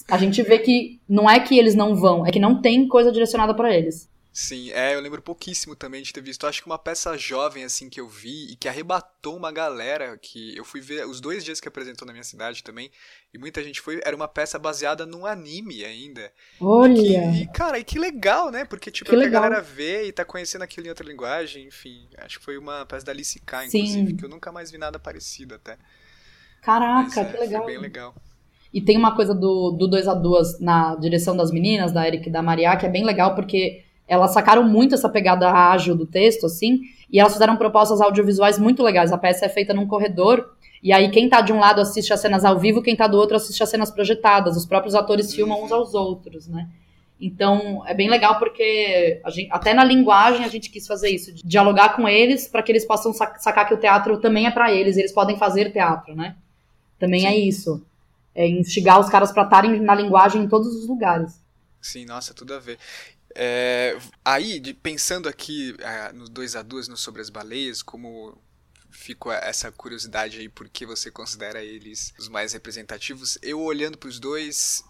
a 0.08 0.16
gente 0.16 0.42
vê 0.42 0.58
que 0.58 1.00
não 1.08 1.28
é 1.28 1.40
que 1.40 1.58
eles 1.58 1.74
não 1.74 1.94
vão, 1.94 2.24
é 2.24 2.30
que 2.30 2.38
não 2.38 2.60
tem 2.62 2.86
coisa 2.86 3.10
direcionada 3.10 3.52
para 3.52 3.74
eles. 3.74 4.08
Sim, 4.32 4.70
é, 4.70 4.94
eu 4.94 5.00
lembro 5.00 5.20
pouquíssimo 5.20 5.74
também 5.74 6.02
de 6.02 6.12
ter 6.12 6.20
visto, 6.20 6.46
acho 6.46 6.62
que 6.62 6.68
uma 6.68 6.78
peça 6.78 7.16
jovem 7.18 7.64
assim 7.64 7.88
que 7.88 8.00
eu 8.00 8.08
vi 8.08 8.52
e 8.52 8.56
que 8.56 8.68
arrebatou 8.68 9.36
uma 9.36 9.50
galera 9.50 10.16
que 10.16 10.56
eu 10.56 10.64
fui 10.64 10.80
ver 10.80 11.06
os 11.06 11.20
dois 11.20 11.44
dias 11.44 11.60
que 11.60 11.66
apresentou 11.66 12.06
na 12.06 12.12
minha 12.12 12.22
cidade 12.22 12.62
também, 12.62 12.90
e 13.34 13.38
muita 13.38 13.64
gente 13.64 13.80
foi, 13.80 14.00
era 14.04 14.14
uma 14.14 14.28
peça 14.28 14.58
baseada 14.58 15.04
num 15.04 15.26
anime 15.26 15.84
ainda. 15.84 16.32
Olha! 16.60 17.00
E, 17.00 17.46
que, 17.46 17.52
cara, 17.52 17.78
e 17.78 17.84
que 17.84 17.98
legal, 17.98 18.50
né? 18.50 18.64
Porque 18.64 18.90
tipo, 18.90 19.10
que 19.10 19.16
é 19.16 19.26
a 19.26 19.28
galera 19.28 19.60
vê 19.60 20.06
e 20.06 20.12
tá 20.12 20.24
conhecendo 20.24 20.62
aquilo 20.62 20.86
em 20.86 20.90
outra 20.90 21.06
linguagem, 21.06 21.66
enfim, 21.66 22.08
acho 22.18 22.38
que 22.38 22.44
foi 22.44 22.56
uma 22.56 22.86
peça 22.86 23.06
da 23.06 23.12
Alice 23.12 23.40
K, 23.40 23.66
inclusive, 23.66 24.10
Sim. 24.10 24.16
que 24.16 24.24
eu 24.24 24.28
nunca 24.28 24.52
mais 24.52 24.70
vi 24.70 24.78
nada 24.78 24.98
parecido 24.98 25.56
até. 25.56 25.76
Caraca, 26.62 27.02
Mas, 27.08 27.16
é, 27.16 27.24
que 27.24 27.38
legal. 27.38 27.62
Foi 27.62 27.72
bem 27.72 27.80
legal. 27.80 28.14
E 28.72 28.80
tem 28.80 28.96
uma 28.96 29.16
coisa 29.16 29.34
do 29.34 29.72
2 29.72 30.04
do 30.04 30.10
a 30.10 30.14
2 30.14 30.60
na 30.60 30.94
direção 30.96 31.36
das 31.36 31.50
meninas, 31.50 31.92
da 31.92 32.06
Eric 32.06 32.28
e 32.28 32.32
da 32.32 32.42
Maria, 32.42 32.76
que 32.76 32.86
é 32.86 32.88
bem 32.88 33.04
legal, 33.04 33.34
porque 33.34 33.84
elas 34.08 34.32
sacaram 34.32 34.64
muito 34.64 34.94
essa 34.94 35.08
pegada 35.08 35.52
ágil 35.52 35.94
do 35.94 36.06
texto, 36.06 36.46
assim, 36.46 36.80
e 37.12 37.20
elas 37.20 37.34
fizeram 37.34 37.56
propostas 37.56 38.00
audiovisuais 38.00 38.58
muito 38.58 38.82
legais. 38.82 39.12
A 39.12 39.18
peça 39.18 39.44
é 39.44 39.48
feita 39.48 39.74
num 39.74 39.86
corredor, 39.86 40.54
e 40.82 40.92
aí 40.92 41.10
quem 41.10 41.28
tá 41.28 41.40
de 41.42 41.52
um 41.52 41.58
lado 41.58 41.80
assiste 41.80 42.12
as 42.12 42.20
cenas 42.20 42.44
ao 42.44 42.58
vivo, 42.58 42.82
quem 42.82 42.96
tá 42.96 43.06
do 43.06 43.18
outro 43.18 43.36
assiste 43.36 43.62
as 43.62 43.68
cenas 43.68 43.90
projetadas. 43.90 44.56
Os 44.56 44.64
próprios 44.64 44.94
atores 44.94 45.34
filmam 45.34 45.62
uns 45.62 45.70
aos 45.70 45.92
outros, 45.94 46.48
né? 46.48 46.68
Então, 47.20 47.82
é 47.84 47.92
bem 47.92 48.08
legal 48.08 48.38
porque 48.38 49.20
gente, 49.28 49.48
até 49.50 49.74
na 49.74 49.82
linguagem 49.82 50.44
a 50.44 50.48
gente 50.48 50.70
quis 50.70 50.86
fazer 50.86 51.10
isso, 51.10 51.34
dialogar 51.34 51.96
com 51.96 52.08
eles 52.08 52.46
para 52.46 52.62
que 52.62 52.70
eles 52.70 52.86
possam 52.86 53.12
sacar 53.12 53.66
que 53.66 53.74
o 53.74 53.78
teatro 53.78 54.18
também 54.18 54.46
é 54.46 54.50
para 54.52 54.72
eles, 54.72 54.96
eles 54.96 55.12
podem 55.12 55.36
fazer 55.36 55.72
teatro, 55.72 56.14
né? 56.14 56.36
Também 56.98 57.26
é 57.26 57.30
Sim. 57.30 57.34
é 57.34 57.38
isso. 57.38 57.86
É 58.34 58.46
instigar 58.46 59.00
os 59.00 59.08
caras 59.08 59.32
para 59.32 59.42
estarem 59.42 59.80
na 59.80 59.96
linguagem 59.96 60.42
em 60.42 60.48
todos 60.48 60.68
os 60.68 60.86
lugares. 60.86 61.42
Sim, 61.80 62.04
nossa, 62.04 62.32
tudo 62.32 62.54
a 62.54 62.60
ver. 62.60 62.78
É, 63.40 63.96
aí, 64.24 64.58
de, 64.58 64.74
pensando 64.74 65.28
aqui 65.28 65.72
é, 65.78 66.12
no 66.12 66.28
2 66.28 66.56
a 66.56 66.62
2 66.62 66.88
no 66.88 66.96
Sobre 66.96 67.22
as 67.22 67.30
Baleias, 67.30 67.82
como 67.82 68.36
fico 68.90 69.30
essa 69.30 69.70
curiosidade 69.70 70.40
aí 70.40 70.48
por 70.48 70.68
que 70.68 70.84
você 70.84 71.08
considera 71.08 71.62
eles 71.62 72.12
os 72.18 72.28
mais 72.28 72.52
representativos. 72.52 73.38
Eu 73.40 73.60
olhando 73.60 73.96
para 73.96 74.08
os 74.08 74.18
dois, 74.18 74.82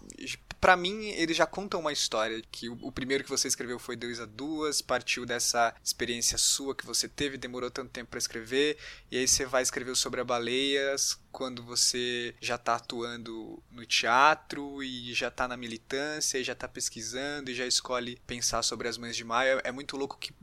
para 0.59 0.75
mim, 0.75 1.07
eles 1.09 1.37
já 1.37 1.45
contam 1.45 1.79
uma 1.79 1.91
história. 1.91 2.41
Que 2.51 2.69
o, 2.69 2.77
o, 2.81 2.91
primeiro 2.91 3.23
que 3.23 3.29
você 3.29 3.47
escreveu 3.47 3.79
foi 3.79 3.95
Dois 3.95 4.19
a 4.19 4.25
Duas, 4.25 4.81
partiu 4.81 5.25
dessa 5.25 5.73
experiência 5.83 6.37
sua 6.37 6.75
que 6.75 6.85
você 6.85 7.07
teve, 7.07 7.37
demorou 7.37 7.71
tanto 7.71 7.91
tempo 7.91 8.09
para 8.09 8.17
escrever, 8.17 8.77
e 9.11 9.17
aí 9.17 9.27
você 9.27 9.45
vai 9.45 9.63
escrever 9.63 9.95
sobre 9.95 10.21
a 10.21 10.23
baleias 10.23 11.19
quando 11.31 11.63
você 11.63 12.35
já 12.41 12.55
está 12.55 12.75
atuando 12.75 13.61
no 13.71 13.85
teatro 13.85 14.83
e 14.83 15.13
já 15.13 15.29
está 15.29 15.47
na 15.47 15.55
militância, 15.55 16.37
e 16.37 16.43
já 16.43 16.53
está 16.53 16.67
pesquisando 16.67 17.49
e 17.49 17.55
já 17.55 17.65
escolhe 17.65 18.19
pensar 18.27 18.61
sobre 18.63 18.87
as 18.87 18.97
mães 18.97 19.15
de 19.15 19.23
maio. 19.23 19.61
É 19.63 19.71
muito 19.71 19.95
louco 19.95 20.17
que 20.17 20.33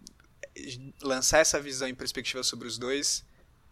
lançar 1.03 1.39
essa 1.39 1.61
visão 1.61 1.87
em 1.87 1.95
perspectiva 1.95 2.43
sobre 2.43 2.67
os 2.67 2.79
dois 2.79 3.25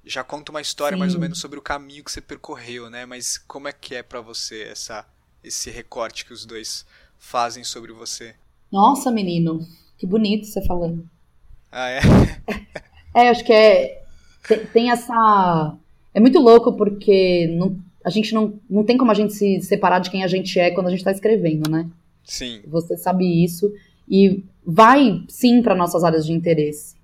já 0.07 0.23
conta 0.23 0.53
uma 0.53 0.61
história 0.61 0.97
Sim. 0.97 1.01
mais 1.01 1.15
ou 1.15 1.21
menos 1.21 1.39
sobre 1.39 1.59
o 1.59 1.63
caminho 1.63 2.05
que 2.05 2.13
você 2.13 2.21
percorreu, 2.21 2.91
né? 2.91 3.07
Mas 3.07 3.39
como 3.39 3.69
é 3.69 3.73
que 3.73 3.95
é 3.95 4.03
para 4.03 4.21
você 4.21 4.63
essa 4.65 5.07
esse 5.45 5.71
recorte 5.71 6.25
que 6.25 6.33
os 6.33 6.47
dois 6.47 6.87
fazem 7.19 7.63
sobre 7.63 7.93
você. 7.93 8.35
Nossa, 8.73 9.11
menino, 9.11 9.67
que 9.99 10.07
bonito 10.07 10.47
você 10.47 10.65
falando. 10.65 11.09
Ah, 11.71 11.91
é? 11.91 12.01
é, 13.15 13.29
acho 13.29 13.45
que 13.45 13.53
é. 13.53 14.03
Tem, 14.49 14.67
tem, 14.67 14.91
essa. 14.91 15.77
É 16.13 16.21
muito 16.21 16.41
louco 16.41 16.73
porque 16.73 17.47
não, 17.59 17.79
a 18.05 18.11
gente 18.11 18.33
não, 18.35 18.59
não 18.69 18.85
tem 18.85 18.97
como 18.97 19.11
a 19.11 19.15
gente 19.15 19.35
se 19.35 19.61
separar 19.61 19.99
de 19.99 20.11
quem 20.11 20.25
a 20.25 20.29
gente 20.29 20.59
é 20.59 20.71
quando 20.71 20.87
a 20.87 20.91
gente 20.91 21.01
está 21.01 21.13
escrevendo, 21.13 21.69
né? 21.71 21.89
Sim. 22.25 22.63
Você 22.67 22.97
sabe 22.97 23.45
isso. 23.45 23.73
E 24.09 24.45
vai, 24.65 25.23
sim, 25.29 25.63
para 25.63 25.75
nossas 25.75 26.05
áreas 26.05 26.27
de 26.27 26.33
interesse. 26.33 26.97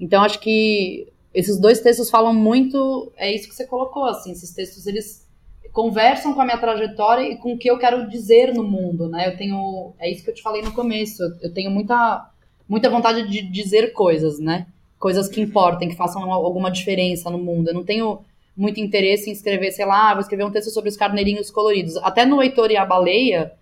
Então, 0.00 0.22
acho 0.22 0.40
que 0.40 1.08
esses 1.34 1.58
dois 1.58 1.80
textos 1.80 2.10
falam 2.10 2.32
muito. 2.32 3.12
É 3.16 3.32
isso 3.32 3.48
que 3.48 3.54
você 3.54 3.66
colocou, 3.66 4.04
assim. 4.04 4.32
Esses 4.32 4.52
textos, 4.52 4.86
eles 4.86 5.27
conversam 5.72 6.34
com 6.34 6.40
a 6.40 6.44
minha 6.44 6.58
trajetória 6.58 7.22
e 7.22 7.36
com 7.36 7.52
o 7.52 7.58
que 7.58 7.70
eu 7.70 7.78
quero 7.78 8.08
dizer 8.08 8.52
no 8.54 8.64
mundo, 8.64 9.08
né? 9.08 9.28
Eu 9.28 9.36
tenho, 9.36 9.92
é 9.98 10.10
isso 10.10 10.24
que 10.24 10.30
eu 10.30 10.34
te 10.34 10.42
falei 10.42 10.62
no 10.62 10.72
começo, 10.72 11.22
eu 11.42 11.52
tenho 11.52 11.70
muita, 11.70 12.30
muita 12.68 12.90
vontade 12.90 13.28
de 13.28 13.42
dizer 13.42 13.92
coisas, 13.92 14.38
né? 14.38 14.66
Coisas 14.98 15.28
que 15.28 15.40
importem, 15.40 15.88
que 15.88 15.96
façam 15.96 16.32
alguma 16.32 16.70
diferença 16.70 17.30
no 17.30 17.38
mundo. 17.38 17.68
Eu 17.68 17.74
não 17.74 17.84
tenho 17.84 18.20
muito 18.56 18.80
interesse 18.80 19.30
em 19.30 19.32
escrever, 19.32 19.70
sei 19.70 19.86
lá, 19.86 20.12
vou 20.12 20.20
escrever 20.20 20.44
um 20.44 20.50
texto 20.50 20.70
sobre 20.70 20.90
os 20.90 20.96
carneirinhos 20.96 21.50
coloridos. 21.50 21.96
Até 21.98 22.26
no 22.26 22.42
Heitor 22.42 22.72
e 22.72 22.76
a 22.76 22.84
Baleia, 22.84 23.52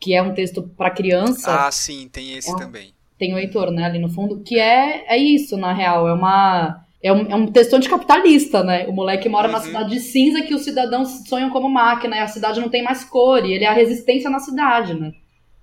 que 0.00 0.12
é 0.12 0.20
um 0.20 0.34
texto 0.34 0.62
para 0.76 0.90
criança. 0.90 1.66
Ah, 1.66 1.70
sim, 1.70 2.08
tem 2.08 2.36
esse 2.36 2.50
é, 2.50 2.56
também. 2.56 2.92
Tem 3.16 3.32
o 3.32 3.38
Heitor, 3.38 3.70
né, 3.70 3.84
ali 3.84 4.00
no 4.00 4.08
fundo, 4.08 4.40
que 4.40 4.58
é, 4.58 5.04
é 5.06 5.16
isso, 5.16 5.56
na 5.56 5.72
real, 5.72 6.08
é 6.08 6.12
uma 6.12 6.84
é 7.02 7.12
um, 7.12 7.30
é 7.30 7.34
um 7.34 7.46
texto 7.46 7.74
anticapitalista, 7.74 8.62
né? 8.62 8.86
O 8.86 8.92
moleque 8.92 9.28
mora 9.28 9.48
uhum. 9.48 9.52
na 9.52 9.60
cidade 9.60 9.90
de 9.90 10.00
cinza 10.00 10.42
que 10.42 10.54
os 10.54 10.62
cidadãos 10.62 11.26
sonham 11.26 11.50
como 11.50 11.68
máquina 11.68 12.16
e 12.16 12.20
a 12.20 12.28
cidade 12.28 12.60
não 12.60 12.68
tem 12.68 12.82
mais 12.82 13.04
cor 13.04 13.44
e 13.44 13.52
ele 13.52 13.64
é 13.64 13.68
a 13.68 13.72
resistência 13.72 14.28
na 14.28 14.38
cidade, 14.38 14.94
né? 14.94 15.12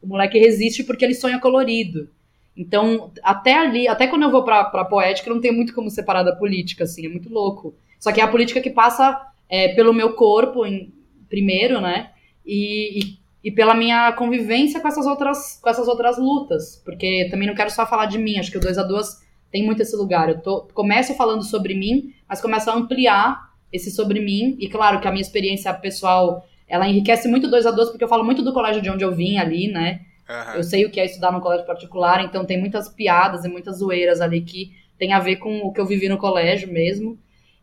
O 0.02 0.08
moleque 0.08 0.39
resiste 0.39 0.84
porque 0.84 1.06
ele 1.06 1.13
sonha 1.13 1.39
colorido. 1.39 2.10
Então, 2.56 3.12
até 3.21 3.54
ali, 3.54 3.88
até 3.88 4.08
quando 4.08 4.23
eu 4.23 4.32
vou 4.32 4.43
pra, 4.43 4.63
pra 4.63 4.84
poética, 4.84 5.30
não 5.30 5.39
tem 5.39 5.52
muito 5.52 5.76
como 5.76 5.91
separar 5.91 6.23
da 6.23 6.36
política, 6.36 6.86
assim, 6.86 7.06
é 7.06 7.10
muito 7.10 7.32
louco. 7.32 7.76
Só 8.00 8.12
que 8.12 8.19
é 8.19 8.23
a 8.23 8.28
política 8.28 8.60
que 8.60 8.71
passa 8.71 9.21
é, 9.47 9.69
pelo 9.76 9.93
meu 9.93 10.13
corpo, 10.13 10.65
em, 10.65 10.91
primeiro, 11.30 11.80
né? 11.80 12.12
E, 12.43 13.00
e, 13.00 13.17
e, 13.43 13.52
pela 13.52 13.76
minha 13.76 14.12
convivência 14.13 14.80
com 14.80 14.88
essas, 14.88 15.06
outras, 15.06 15.60
com 15.62 15.69
essas 15.69 15.88
outras 15.88 16.17
lutas. 16.17 16.82
Porque 16.84 17.28
também 17.30 17.47
não 17.47 17.54
quero 17.54 17.69
só 17.69 17.86
falar 17.86 18.08
de 18.08 18.17
mim, 18.17 18.39
acho 18.39 18.50
que 18.50 18.58
o 18.58 18.62
2 18.62 18.78
a 18.80 18.84
2 18.84 19.26
tem 19.57 19.65
muito 19.65 19.81
esse 19.81 19.95
lugar. 19.95 20.29
Eu 20.29 20.39
tô, 20.39 20.61
começo 20.73 21.15
falando 21.15 21.43
sobre 21.43 21.73
mim, 21.73 22.13
mas 22.29 22.39
começo 22.39 22.69
a 22.69 22.75
ampliar 22.75 23.49
esse 23.73 23.89
sobre 23.89 24.19
mim. 24.19 24.55
E 24.59 24.69
claro 24.69 25.01
que 25.01 25.07
a 25.07 25.11
minha 25.11 25.21
experiência 25.21 25.73
pessoal, 25.73 26.45
ela 26.67 26.87
enriquece 26.87 27.27
muito 27.27 27.49
dois 27.49 27.65
a 27.65 27.71
dois, 27.71 27.89
porque 27.89 28.03
eu 28.03 28.07
falo 28.07 28.23
muito 28.23 28.43
do 28.43 28.53
colégio 28.53 28.81
de 28.81 28.89
onde 28.89 29.03
eu 29.03 29.15
vim 29.15 29.37
ali, 29.37 29.67
né? 29.67 30.01
Uhum. 30.29 30.53
Eu 30.57 30.63
sei 30.63 30.85
o 30.85 30.91
que 30.91 30.99
é 30.99 31.05
estudar 31.05 31.31
num 31.31 31.39
colégio 31.39 31.65
particular, 31.65 32.23
então 32.23 32.45
tem 32.45 32.59
muitas 32.59 32.87
piadas 32.87 33.45
e 33.45 33.49
muitas 33.49 33.79
zoeiras 33.79 34.21
ali 34.21 34.41
que 34.41 34.73
tem 34.97 35.13
a 35.13 35.19
ver 35.19 35.37
com 35.37 35.59
o 35.61 35.73
que 35.73 35.81
eu 35.81 35.85
vivi 35.85 36.07
no 36.07 36.17
colégio 36.17 36.71
mesmo. 36.71 37.17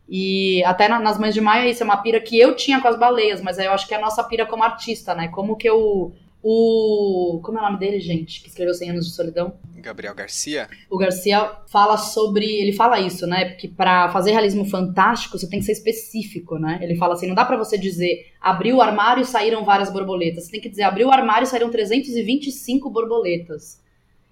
E 0.09 0.63
até 0.65 0.89
na, 0.89 0.99
nas 0.99 1.17
Mães 1.17 1.33
de 1.33 1.39
Maio, 1.39 1.69
isso 1.69 1.81
é 1.81 1.85
uma 1.85 1.97
pira 1.97 2.19
que 2.19 2.37
eu 2.37 2.55
tinha 2.55 2.81
com 2.81 2.89
as 2.89 2.99
baleias, 2.99 3.41
mas 3.41 3.57
eu 3.57 3.71
acho 3.71 3.87
que 3.87 3.93
é 3.93 3.97
a 3.97 4.01
nossa 4.01 4.23
pira 4.23 4.45
como 4.45 4.63
artista, 4.63 5.15
né? 5.15 5.29
Como 5.29 5.55
que 5.55 5.69
eu 5.69 6.11
o. 6.47 7.39
Como 7.41 7.57
é 7.57 7.61
o 7.61 7.65
nome 7.65 7.79
dele, 7.79 7.99
gente? 7.99 8.39
Que 8.39 8.49
escreveu 8.49 8.75
100 8.75 8.91
Anos 8.91 9.07
de 9.07 9.15
Solidão? 9.15 9.55
Gabriel 9.77 10.13
Garcia. 10.13 10.69
O 10.91 10.97
Garcia 10.97 11.51
fala 11.71 11.97
sobre. 11.97 12.45
Ele 12.45 12.71
fala 12.71 12.99
isso, 12.99 13.25
né? 13.25 13.45
Porque 13.45 13.67
para 13.67 14.09
fazer 14.09 14.29
realismo 14.29 14.63
fantástico, 14.63 15.39
você 15.39 15.49
tem 15.49 15.57
que 15.59 15.65
ser 15.65 15.71
específico, 15.71 16.59
né? 16.59 16.77
Ele 16.83 16.95
fala 16.95 17.15
assim: 17.15 17.25
não 17.25 17.33
dá 17.33 17.43
para 17.43 17.57
você 17.57 17.79
dizer 17.79 18.31
abriu 18.39 18.75
o 18.75 18.81
armário 18.81 19.23
e 19.23 19.25
saíram 19.25 19.65
várias 19.65 19.91
borboletas. 19.91 20.43
Você 20.43 20.51
tem 20.51 20.61
que 20.61 20.69
dizer 20.69 20.83
abriu 20.83 21.07
o 21.07 21.11
armário 21.11 21.45
e 21.45 21.47
saíram 21.47 21.71
325 21.71 22.91
borboletas. 22.91 23.81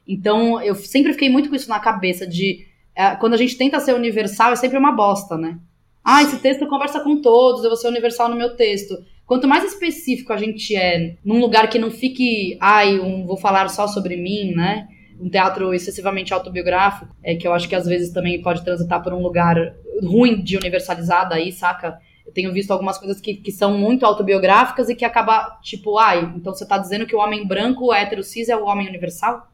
Então, 0.08 0.62
eu 0.62 0.76
sempre 0.76 1.14
fiquei 1.14 1.32
muito 1.32 1.50
com 1.50 1.56
isso 1.56 1.70
na 1.70 1.80
cabeça 1.80 2.28
de. 2.28 2.68
É, 2.96 3.16
quando 3.16 3.34
a 3.34 3.38
gente 3.38 3.58
tenta 3.58 3.80
ser 3.80 3.96
universal, 3.96 4.54
é 4.54 4.56
sempre 4.56 4.78
uma 4.78 4.92
bosta, 4.92 5.36
né? 5.36 5.58
Ah, 6.04 6.22
esse 6.22 6.38
texto 6.38 6.68
conversa 6.68 7.00
com 7.00 7.20
todos, 7.22 7.64
eu 7.64 7.72
vou 7.72 7.78
ser 7.78 7.88
universal 7.88 8.30
no 8.30 8.36
meu 8.36 8.56
texto. 8.56 9.04
Quanto 9.26 9.48
mais 9.48 9.64
específico 9.64 10.34
a 10.34 10.38
gente 10.38 10.76
é, 10.76 11.16
num 11.24 11.40
lugar 11.40 11.70
que 11.70 11.80
não 11.80 11.90
fique, 11.90 12.58
ai, 12.60 13.00
um, 13.00 13.26
vou 13.26 13.38
falar 13.38 13.70
só 13.70 13.88
sobre 13.88 14.18
mim, 14.18 14.54
né? 14.54 14.88
Um 15.20 15.30
teatro 15.30 15.74
excessivamente 15.74 16.34
autobiográfico, 16.34 17.16
é 17.24 17.36
que 17.36 17.48
eu 17.48 17.54
acho 17.54 17.70
que 17.70 17.76
às 17.76 17.86
vezes 17.86 18.12
também 18.12 18.42
pode 18.42 18.64
transitar 18.64 19.02
por 19.02 19.14
um 19.14 19.22
lugar 19.22 19.56
ruim 20.02 20.44
de 20.44 20.58
universalizada 20.58 21.36
aí, 21.36 21.52
saca? 21.52 22.00
Eu 22.26 22.34
tenho 22.34 22.52
visto 22.52 22.72
algumas 22.72 22.98
coisas 22.98 23.22
que, 23.22 23.36
que 23.36 23.52
são 23.52 23.78
muito 23.78 24.06
autobiográficas 24.06 24.90
e 24.90 24.96
que 24.96 25.06
acaba, 25.06 25.58
tipo, 25.62 25.98
ai, 25.98 26.32
então 26.36 26.54
você 26.54 26.66
tá 26.66 26.78
dizendo 26.78 27.06
que 27.06 27.16
o 27.16 27.20
homem 27.20 27.48
branco, 27.48 27.94
hétero, 27.94 28.24
cis 28.24 28.50
é 28.50 28.58
o 28.58 28.66
homem 28.66 28.88
universal? 28.88 29.50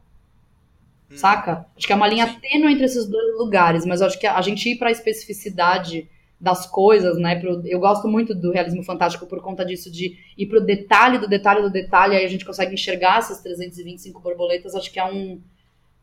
Hum. 1.10 1.16
Saca? 1.16 1.66
Acho 1.76 1.86
que 1.86 1.92
é 1.92 1.96
uma 1.96 2.08
linha 2.08 2.38
tênue 2.40 2.72
entre 2.72 2.84
esses 2.84 3.06
dois 3.06 3.38
lugares, 3.38 3.86
mas 3.86 4.02
acho 4.02 4.18
que 4.18 4.26
a 4.26 4.40
gente 4.40 4.68
ir 4.68 4.76
pra 4.76 4.90
especificidade 4.90 6.08
das 6.40 6.66
coisas, 6.66 7.18
né? 7.18 7.36
Pro, 7.38 7.60
eu 7.66 7.78
gosto 7.78 8.08
muito 8.08 8.34
do 8.34 8.50
realismo 8.50 8.82
fantástico 8.82 9.26
por 9.26 9.42
conta 9.42 9.64
disso, 9.64 9.90
de 9.90 10.16
ir 10.38 10.46
pro 10.46 10.60
detalhe 10.60 11.18
do 11.18 11.28
detalhe 11.28 11.60
do 11.60 11.70
detalhe, 11.70 12.16
aí 12.16 12.24
a 12.24 12.28
gente 12.28 12.44
consegue 12.44 12.72
enxergar 12.72 13.18
essas 13.18 13.40
325 13.42 14.20
borboletas. 14.20 14.74
Acho 14.74 14.90
que 14.90 14.98
é 14.98 15.04
um, 15.04 15.40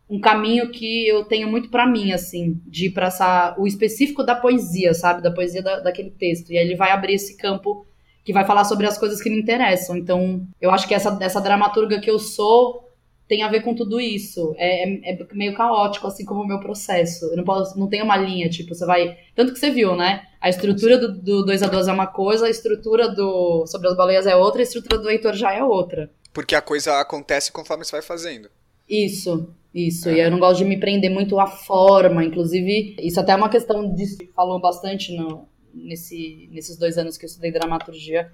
um 0.08 0.20
caminho 0.20 0.70
que 0.70 1.08
eu 1.08 1.26
tenho 1.26 1.50
muito 1.50 1.70
para 1.70 1.88
mim, 1.88 2.12
assim, 2.12 2.62
de 2.68 2.86
ir 2.86 2.92
pra 2.92 3.08
essa, 3.08 3.56
o 3.58 3.66
específico 3.66 4.24
da 4.24 4.36
poesia, 4.36 4.94
sabe? 4.94 5.24
Da 5.24 5.32
poesia 5.32 5.64
da, 5.64 5.80
daquele 5.80 6.12
texto. 6.12 6.52
E 6.52 6.58
aí 6.58 6.66
ele 6.66 6.76
vai 6.76 6.92
abrir 6.92 7.16
esse 7.16 7.36
campo 7.36 7.86
que 8.24 8.32
vai 8.32 8.46
falar 8.46 8.66
sobre 8.66 8.86
as 8.86 8.98
coisas 8.98 9.22
que 9.22 9.30
me 9.30 9.40
interessam. 9.40 9.98
Então, 9.98 10.46
eu 10.62 10.70
acho 10.70 10.88
que 10.88 10.94
essa, 10.94 11.18
essa 11.20 11.42
dramaturga 11.42 12.00
que 12.00 12.12
eu 12.12 12.20
sou 12.20 12.87
tem 13.28 13.44
a 13.44 13.50
ver 13.50 13.62
com 13.62 13.76
tudo 13.76 14.00
isso. 14.00 14.56
É, 14.58 14.84
é, 14.84 15.14
é, 15.14 15.28
meio 15.34 15.54
caótico, 15.54 16.08
assim 16.08 16.24
como 16.24 16.42
o 16.42 16.48
meu 16.48 16.60
processo. 16.60 17.26
Eu 17.26 17.38
não, 17.38 17.44
posso, 17.44 17.78
não 17.78 17.88
tem 17.88 18.02
uma 18.02 18.16
linha, 18.16 18.50
tipo, 18.50 18.74
você 18.74 18.86
vai. 18.86 19.18
Tanto 19.36 19.54
que 19.54 19.60
você 19.60 19.70
viu, 19.70 19.96
né? 19.96 20.26
A 20.40 20.50
estrutura 20.50 20.98
do, 20.98 21.12
do 21.14 21.46
2 21.46 21.64
a 21.64 21.68
2 21.68 21.88
é 21.88 21.92
uma 21.92 22.08
coisa, 22.08 22.46
a 22.46 22.50
estrutura 22.50 23.10
do 23.10 23.66
Sobre 23.68 23.88
as 23.90 23.98
Baleias 23.98 24.26
é 24.26 24.36
outra, 24.36 24.62
a 24.62 24.64
estrutura 24.64 25.02
do 25.02 25.10
Heitor 25.10 25.34
já 25.34 25.54
é 25.54 25.64
outra. 25.64 26.10
Porque 26.34 26.56
a 26.56 26.62
coisa 26.62 27.00
acontece 27.00 27.52
conforme 27.52 27.84
você 27.84 27.92
vai 27.92 28.02
fazendo. 28.02 28.50
Isso, 28.88 29.50
isso. 29.74 30.08
É. 30.08 30.14
E 30.14 30.20
eu 30.22 30.32
não 30.32 30.40
gosto 30.40 30.60
de 30.60 30.66
me 30.66 30.80
prender 30.80 31.12
muito 31.12 31.38
à 31.40 31.48
forma. 31.48 32.24
Inclusive, 32.24 32.96
isso 33.00 33.20
até 33.20 33.34
é 33.34 33.36
uma 33.36 33.50
questão 33.50 33.94
de. 33.94 34.06
Falou 34.34 34.62
bastante 34.62 35.14
no, 35.14 35.50
nesse, 35.74 36.48
nesses 36.52 36.78
dois 36.78 36.98
anos 36.98 37.18
que 37.18 37.26
eu 37.26 37.28
estudei 37.28 37.52
dramaturgia, 37.52 38.32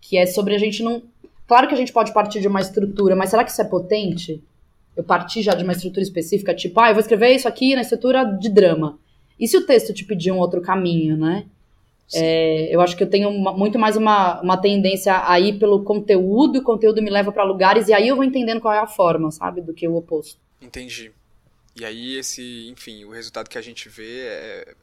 que 0.00 0.16
é 0.16 0.24
sobre 0.24 0.54
a 0.54 0.58
gente 0.58 0.82
não 0.82 1.02
Claro 1.50 1.66
que 1.66 1.74
a 1.74 1.76
gente 1.76 1.92
pode 1.92 2.14
partir 2.14 2.40
de 2.40 2.46
uma 2.46 2.60
estrutura, 2.60 3.16
mas 3.16 3.30
será 3.30 3.42
que 3.42 3.50
isso 3.50 3.60
é 3.60 3.64
potente? 3.64 4.40
Eu 4.96 5.02
parti 5.02 5.42
já 5.42 5.52
de 5.52 5.64
uma 5.64 5.72
estrutura 5.72 6.00
específica, 6.00 6.54
tipo, 6.54 6.78
ah, 6.78 6.90
eu 6.90 6.94
vou 6.94 7.00
escrever 7.00 7.34
isso 7.34 7.48
aqui 7.48 7.74
na 7.74 7.80
estrutura 7.80 8.22
de 8.22 8.48
drama. 8.48 9.00
E 9.36 9.48
se 9.48 9.56
o 9.56 9.66
texto 9.66 9.92
te 9.92 10.04
pedir 10.04 10.30
um 10.30 10.38
outro 10.38 10.62
caminho, 10.62 11.16
né? 11.16 11.48
É, 12.14 12.72
eu 12.72 12.80
acho 12.80 12.96
que 12.96 13.02
eu 13.02 13.10
tenho 13.10 13.28
uma, 13.28 13.52
muito 13.52 13.80
mais 13.80 13.96
uma, 13.96 14.40
uma 14.40 14.56
tendência 14.58 15.28
a 15.28 15.40
ir 15.40 15.58
pelo 15.58 15.82
conteúdo, 15.82 16.54
e 16.54 16.60
o 16.60 16.62
conteúdo 16.62 17.02
me 17.02 17.10
leva 17.10 17.32
para 17.32 17.42
lugares, 17.42 17.88
e 17.88 17.92
aí 17.92 18.06
eu 18.06 18.14
vou 18.14 18.24
entendendo 18.24 18.60
qual 18.60 18.72
é 18.72 18.78
a 18.78 18.86
forma, 18.86 19.32
sabe? 19.32 19.60
Do 19.60 19.74
que 19.74 19.88
o 19.88 19.96
oposto. 19.96 20.38
Entendi. 20.62 21.10
E 21.74 21.84
aí, 21.84 22.16
esse, 22.16 22.68
enfim, 22.70 23.04
o 23.04 23.10
resultado 23.10 23.50
que 23.50 23.58
a 23.58 23.62
gente 23.62 23.88
vê 23.88 24.20
é, 24.20 24.74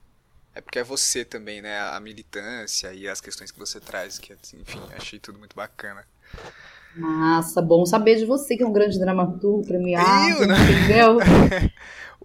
é 0.56 0.60
porque 0.60 0.80
é 0.80 0.84
você 0.84 1.24
também, 1.24 1.62
né? 1.62 1.80
A 1.80 2.00
militância 2.02 2.94
e 2.94 3.08
as 3.08 3.22
questões 3.22 3.52
que 3.52 3.58
você 3.58 3.80
traz, 3.80 4.20
que, 4.20 4.34
enfim, 4.34 4.82
achei 4.98 5.18
tudo 5.18 5.40
muito 5.40 5.56
bacana. 5.56 6.06
Massa, 6.96 7.62
bom 7.62 7.86
saber 7.86 8.16
de 8.16 8.26
você, 8.26 8.58
que 8.58 8.64
é 8.64 8.66
um 8.68 8.74
grande 8.74 9.00
dramaturgo 9.00 9.66
premiado, 9.66 10.42
Eu, 10.42 10.48
né? 10.48 10.56
entendeu? 10.64 11.18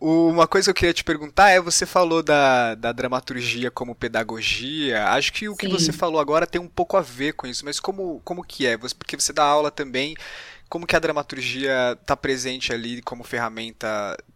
Uma 0.04 0.48
coisa 0.48 0.64
que 0.64 0.70
eu 0.70 0.74
queria 0.74 0.94
te 0.94 1.04
perguntar 1.04 1.50
é, 1.50 1.60
você 1.60 1.86
falou 1.86 2.24
da, 2.24 2.74
da 2.74 2.90
dramaturgia 2.90 3.70
como 3.70 3.94
pedagogia, 3.94 5.06
acho 5.10 5.32
que 5.32 5.48
o 5.48 5.52
Sim. 5.52 5.58
que 5.58 5.68
você 5.68 5.92
falou 5.92 6.20
agora 6.20 6.44
tem 6.44 6.60
um 6.60 6.66
pouco 6.66 6.96
a 6.96 7.00
ver 7.00 7.34
com 7.34 7.46
isso, 7.46 7.64
mas 7.64 7.78
como, 7.78 8.20
como 8.24 8.42
que 8.42 8.66
é? 8.66 8.76
Porque 8.76 9.14
você 9.14 9.32
dá 9.32 9.44
aula 9.44 9.70
também, 9.70 10.16
como 10.68 10.88
que 10.88 10.96
a 10.96 10.98
dramaturgia 10.98 11.96
está 12.00 12.16
presente 12.16 12.72
ali 12.72 13.00
como 13.02 13.22
ferramenta 13.22 13.86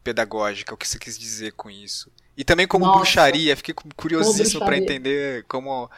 pedagógica, 0.05 0.73
o 0.73 0.77
que 0.77 0.87
você 0.87 1.01
quis 1.01 1.19
dizer 1.19 1.53
com 1.55 1.69
isso? 1.69 2.13
E 2.37 2.45
também 2.45 2.69
como 2.69 2.85
Nossa. 2.85 2.99
bruxaria, 2.99 3.57
fiquei 3.57 3.75
curiosíssimo 3.97 4.65
para 4.65 4.77
entender 4.77 5.45
como, 5.49 5.91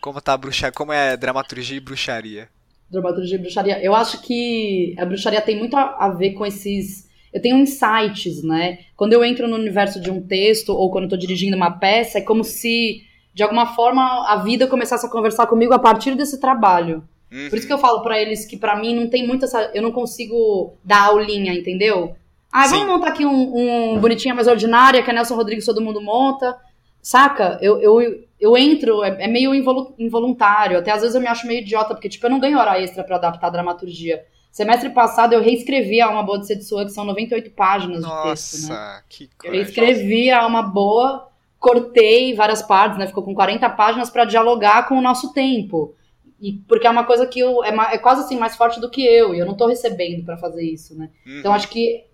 como 0.00 0.20
tá 0.20 0.32
a 0.32 0.36
bruxaria, 0.36 0.72
como 0.72 0.92
é 0.92 1.16
dramaturgia 1.16 1.76
e 1.76 1.80
bruxaria 1.80 2.48
dramaturgia 2.92 3.36
e 3.36 3.40
bruxaria. 3.40 3.82
Eu 3.82 3.94
acho 3.94 4.20
que 4.20 4.94
a 4.98 5.04
bruxaria 5.06 5.40
tem 5.40 5.58
muito 5.58 5.76
a, 5.76 5.96
a 5.98 6.08
ver 6.10 6.32
com 6.32 6.44
esses. 6.44 7.10
Eu 7.32 7.40
tenho 7.40 7.56
insights, 7.56 8.42
né? 8.42 8.80
Quando 8.94 9.14
eu 9.14 9.24
entro 9.24 9.48
no 9.48 9.56
universo 9.56 9.98
de 9.98 10.10
um 10.10 10.20
texto 10.20 10.70
ou 10.70 10.90
quando 10.90 11.04
eu 11.04 11.10
tô 11.10 11.16
dirigindo 11.16 11.56
uma 11.56 11.70
peça, 11.70 12.18
é 12.18 12.20
como 12.20 12.44
se, 12.44 13.02
de 13.32 13.42
alguma 13.42 13.74
forma, 13.74 14.30
a 14.30 14.36
vida 14.36 14.66
começasse 14.66 15.06
a 15.06 15.08
conversar 15.08 15.46
comigo 15.46 15.72
a 15.72 15.78
partir 15.78 16.14
desse 16.14 16.38
trabalho. 16.38 17.02
Uhum. 17.32 17.48
Por 17.48 17.56
isso 17.56 17.66
que 17.66 17.72
eu 17.72 17.78
falo 17.78 18.02
para 18.02 18.20
eles 18.20 18.44
que 18.44 18.58
para 18.58 18.76
mim 18.78 18.94
não 18.94 19.08
tem 19.08 19.26
muito 19.26 19.46
essa. 19.46 19.70
Eu 19.72 19.82
não 19.82 19.90
consigo 19.90 20.74
dar 20.84 21.04
aulinha, 21.04 21.54
entendeu? 21.54 22.14
Ah, 22.52 22.66
vamos 22.66 22.86
montar 22.86 23.08
aqui 23.08 23.24
um, 23.24 23.94
um 23.94 23.98
bonitinha 23.98 24.34
mais 24.34 24.46
ordinária 24.46 25.02
que 25.02 25.10
a 25.10 25.14
Nelson 25.14 25.34
Rodrigues 25.34 25.64
todo 25.64 25.80
mundo 25.80 26.02
monta. 26.02 26.54
Saca? 27.00 27.58
Eu, 27.62 27.80
eu, 27.80 28.24
eu 28.42 28.56
entro, 28.56 29.04
é, 29.04 29.24
é, 29.24 29.28
meio 29.28 29.54
involuntário. 29.54 30.76
Até 30.76 30.90
às 30.90 31.00
vezes 31.00 31.14
eu 31.14 31.20
me 31.20 31.28
acho 31.28 31.46
meio 31.46 31.60
idiota, 31.60 31.94
porque, 31.94 32.08
tipo, 32.08 32.26
eu 32.26 32.30
não 32.30 32.40
ganho 32.40 32.58
hora 32.58 32.80
extra 32.80 33.04
para 33.04 33.14
adaptar 33.14 33.46
a 33.46 33.50
dramaturgia. 33.50 34.24
Semestre 34.50 34.90
passado 34.90 35.32
eu 35.32 35.40
reescrevi 35.40 36.00
a 36.00 36.10
Uma 36.10 36.24
Boa 36.24 36.40
de 36.40 36.48
Setsua, 36.48 36.84
que 36.84 36.90
são 36.90 37.04
98 37.04 37.52
páginas 37.52 38.02
Nossa, 38.02 38.24
de 38.24 38.30
texto, 38.30 38.68
né? 38.68 39.02
Que 39.08 39.30
coisa. 39.38 39.56
Eu 39.56 39.62
reescrevi 39.62 40.30
a 40.32 40.44
Uma 40.44 40.60
Boa, 40.60 41.28
cortei 41.56 42.34
várias 42.34 42.62
partes, 42.62 42.98
né? 42.98 43.06
Ficou 43.06 43.22
com 43.22 43.32
40 43.32 43.70
páginas 43.70 44.10
para 44.10 44.24
dialogar 44.24 44.88
com 44.88 44.98
o 44.98 45.02
nosso 45.02 45.32
tempo. 45.32 45.94
E 46.40 46.54
porque 46.66 46.88
é 46.88 46.90
uma 46.90 47.04
coisa 47.04 47.24
que 47.24 47.38
eu, 47.38 47.62
é, 47.62 47.68
é, 47.94 47.98
quase 47.98 48.22
assim 48.22 48.36
mais 48.36 48.56
forte 48.56 48.80
do 48.80 48.90
que 48.90 49.06
eu, 49.06 49.32
e 49.32 49.38
eu 49.38 49.46
não 49.46 49.56
tô 49.56 49.68
recebendo 49.68 50.24
para 50.24 50.36
fazer 50.36 50.64
isso, 50.64 50.98
né? 50.98 51.10
Uhum. 51.24 51.38
Então 51.38 51.54
acho 51.54 51.68
que 51.68 52.04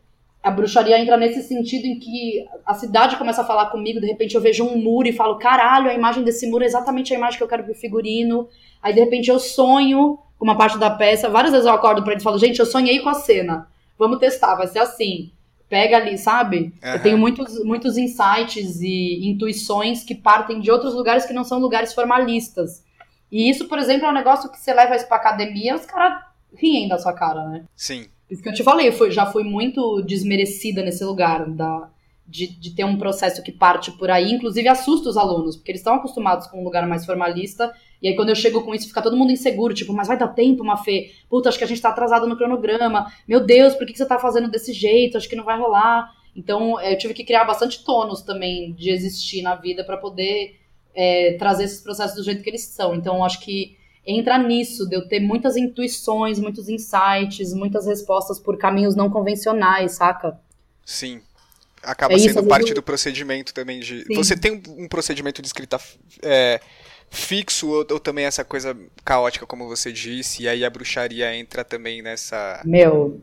a 0.49 0.51
bruxaria 0.51 0.99
entra 0.99 1.14
nesse 1.18 1.42
sentido 1.42 1.84
em 1.84 1.99
que 1.99 2.42
a 2.64 2.72
cidade 2.72 3.16
começa 3.16 3.42
a 3.42 3.44
falar 3.44 3.66
comigo, 3.66 4.01
de 4.01 4.07
repente 4.07 4.34
eu 4.34 4.40
vejo 4.40 4.64
um 4.64 4.78
muro 4.78 5.07
e 5.07 5.12
falo, 5.12 5.36
caralho, 5.36 5.90
a 5.90 5.94
imagem 5.94 6.24
desse 6.24 6.46
muro 6.49 6.64
é 6.64 6.66
exatamente 6.66 7.12
a 7.12 7.16
imagem 7.18 7.36
que 7.36 7.44
eu 7.44 7.49
quero 7.49 7.64
pro 7.64 7.74
figurino. 7.74 8.49
Aí 8.82 8.94
de 8.94 9.01
repente 9.01 9.28
eu 9.28 9.38
sonho 9.38 10.18
com 10.38 10.44
uma 10.46 10.57
parte 10.57 10.78
da 10.78 10.88
peça, 10.88 11.28
várias 11.28 11.53
vezes 11.53 11.66
eu 11.66 11.72
acordo 11.72 12.03
pra 12.03 12.12
ele 12.12 12.20
e 12.22 12.24
falo, 12.24 12.38
gente, 12.38 12.59
eu 12.59 12.64
sonhei 12.64 13.01
com 13.01 13.11
a 13.11 13.14
cena. 13.14 13.68
Vamos 13.99 14.18
testar, 14.18 14.55
vai 14.55 14.66
ser 14.68 14.78
assim. 14.78 15.30
Pega 15.68 15.99
ali, 15.99 16.16
sabe? 16.16 16.72
Uhum. 16.82 16.92
Eu 16.92 17.03
tenho 17.03 17.18
muitos, 17.18 17.62
muitos 17.62 17.99
insights 17.99 18.80
e 18.80 19.28
intuições 19.28 20.03
que 20.03 20.14
partem 20.14 20.61
de 20.61 20.70
outros 20.70 20.94
lugares 20.94 21.26
que 21.26 21.34
não 21.34 21.44
são 21.44 21.59
lugares 21.59 21.92
formalistas. 21.92 22.82
E 23.30 23.51
isso, 23.51 23.68
por 23.68 23.78
exemplo, 23.78 24.07
é 24.07 24.11
um 24.11 24.14
negócio 24.14 24.51
que 24.51 24.59
você 24.59 24.72
leva 24.72 24.96
isso 24.96 25.07
pra 25.07 25.18
academia, 25.18 25.74
os 25.74 25.84
caras 25.84 26.22
riem 26.55 26.88
da 26.88 26.96
sua 26.96 27.12
cara, 27.12 27.44
né? 27.49 27.64
Sim. 27.76 28.07
Isso 28.30 28.42
que 28.42 28.48
eu 28.48 28.54
te 28.54 28.62
falei, 28.62 28.92
foi, 28.92 29.10
já 29.10 29.26
fui 29.26 29.42
muito 29.42 30.02
desmerecida 30.02 30.82
nesse 30.82 31.02
lugar 31.04 31.48
da, 31.48 31.90
de, 32.26 32.46
de 32.46 32.74
ter 32.74 32.84
um 32.84 32.98
processo 32.98 33.42
que 33.42 33.50
parte 33.50 33.90
por 33.92 34.10
aí, 34.10 34.30
inclusive 34.30 34.68
assusta 34.68 35.08
os 35.08 35.16
alunos, 35.16 35.56
porque 35.56 35.70
eles 35.70 35.80
estão 35.80 35.94
acostumados 35.94 36.46
com 36.46 36.60
um 36.60 36.64
lugar 36.64 36.86
mais 36.86 37.06
formalista, 37.06 37.72
e 38.02 38.08
aí 38.08 38.14
quando 38.14 38.28
eu 38.28 38.34
chego 38.34 38.62
com 38.62 38.74
isso, 38.74 38.86
fica 38.86 39.00
todo 39.00 39.16
mundo 39.16 39.32
inseguro, 39.32 39.72
tipo, 39.72 39.94
mas 39.94 40.08
vai 40.08 40.18
dar 40.18 40.28
tempo, 40.28 40.62
Mafê? 40.62 41.10
Puta, 41.28 41.48
acho 41.48 41.56
que 41.56 41.64
a 41.64 41.66
gente 41.66 41.80
tá 41.80 41.88
atrasado 41.88 42.28
no 42.28 42.36
cronograma. 42.36 43.10
Meu 43.26 43.40
Deus, 43.40 43.74
por 43.74 43.86
que, 43.86 43.92
que 43.92 43.98
você 43.98 44.06
tá 44.06 44.18
fazendo 44.18 44.50
desse 44.50 44.72
jeito? 44.72 45.16
Acho 45.16 45.28
que 45.28 45.34
não 45.34 45.44
vai 45.44 45.58
rolar. 45.58 46.12
Então, 46.36 46.80
eu 46.80 46.96
tive 46.96 47.14
que 47.14 47.24
criar 47.24 47.44
bastante 47.44 47.82
tônus 47.82 48.22
também 48.22 48.72
de 48.72 48.90
existir 48.90 49.42
na 49.42 49.56
vida 49.56 49.82
para 49.82 49.96
poder 49.96 50.60
é, 50.94 51.32
trazer 51.38 51.64
esses 51.64 51.80
processos 51.80 52.16
do 52.16 52.22
jeito 52.22 52.42
que 52.42 52.50
eles 52.50 52.64
são. 52.64 52.94
Então, 52.94 53.24
acho 53.24 53.40
que 53.40 53.77
entra 54.09 54.38
nisso, 54.38 54.88
de 54.88 54.96
eu 54.96 55.06
ter 55.06 55.20
muitas 55.20 55.54
intuições, 55.54 56.40
muitos 56.40 56.68
insights, 56.68 57.52
muitas 57.52 57.86
respostas 57.86 58.40
por 58.40 58.56
caminhos 58.56 58.96
não 58.96 59.11
convencionais, 59.11 59.92
saca? 59.92 60.40
Sim. 60.84 61.20
Acaba 61.82 62.14
é 62.14 62.18
sendo 62.18 62.42
parte 62.44 62.72
do 62.72 62.82
procedimento 62.82 63.52
também 63.52 63.80
de. 63.80 64.04
Sim. 64.04 64.14
Você 64.14 64.36
tem 64.36 64.62
um 64.68 64.88
procedimento 64.88 65.42
de 65.42 65.46
escrita 65.46 65.78
é, 66.22 66.61
fixo 67.11 67.68
ou, 67.68 67.86
ou, 67.88 68.00
também 68.00 68.24
essa 68.24 68.42
coisa 68.42 68.76
caótica, 69.04 69.46
como 69.46 69.68
você 69.68 69.92
disse, 69.92 70.42
e 70.42 70.48
aí 70.48 70.64
a 70.64 70.70
bruxaria 70.70 71.32
entra 71.36 71.62
também 71.62 72.02
nessa. 72.02 72.62
Meu, 72.64 73.20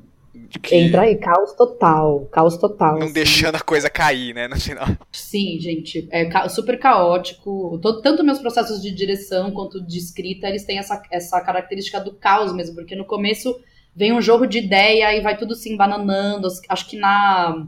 que... 0.61 0.75
Entra 0.75 1.01
aí, 1.01 1.15
caos 1.15 1.53
total, 1.53 2.27
caos 2.31 2.57
total. 2.57 2.93
Não 2.93 3.05
assim. 3.05 3.13
deixando 3.13 3.55
a 3.55 3.59
coisa 3.59 3.89
cair, 3.89 4.33
né, 4.33 4.47
no 4.47 4.59
final. 4.59 4.87
Sim, 5.11 5.57
gente, 5.59 6.07
é 6.11 6.25
ca 6.25 6.47
super 6.49 6.79
caótico. 6.79 7.79
Todo, 7.81 8.01
tanto 8.01 8.23
meus 8.23 8.39
processos 8.39 8.81
de 8.81 8.91
direção 8.91 9.51
quanto 9.51 9.85
de 9.85 9.97
escrita, 9.97 10.47
eles 10.47 10.63
têm 10.63 10.77
essa, 10.77 11.01
essa 11.11 11.41
característica 11.41 11.99
do 11.99 12.13
caos 12.13 12.53
mesmo, 12.53 12.75
porque 12.75 12.95
no 12.95 13.05
começo 13.05 13.59
vem 13.95 14.13
um 14.13 14.21
jogo 14.21 14.45
de 14.45 14.59
ideia 14.59 15.15
e 15.15 15.21
vai 15.21 15.37
tudo 15.37 15.55
se 15.55 15.71
embananando. 15.71 16.47
Acho 16.69 16.89
que 16.89 16.97
na, 16.97 17.65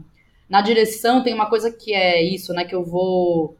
na 0.48 0.60
direção 0.60 1.22
tem 1.22 1.34
uma 1.34 1.48
coisa 1.48 1.70
que 1.70 1.92
é 1.94 2.22
isso, 2.22 2.52
né, 2.52 2.64
que 2.64 2.74
eu 2.74 2.84
vou... 2.84 3.56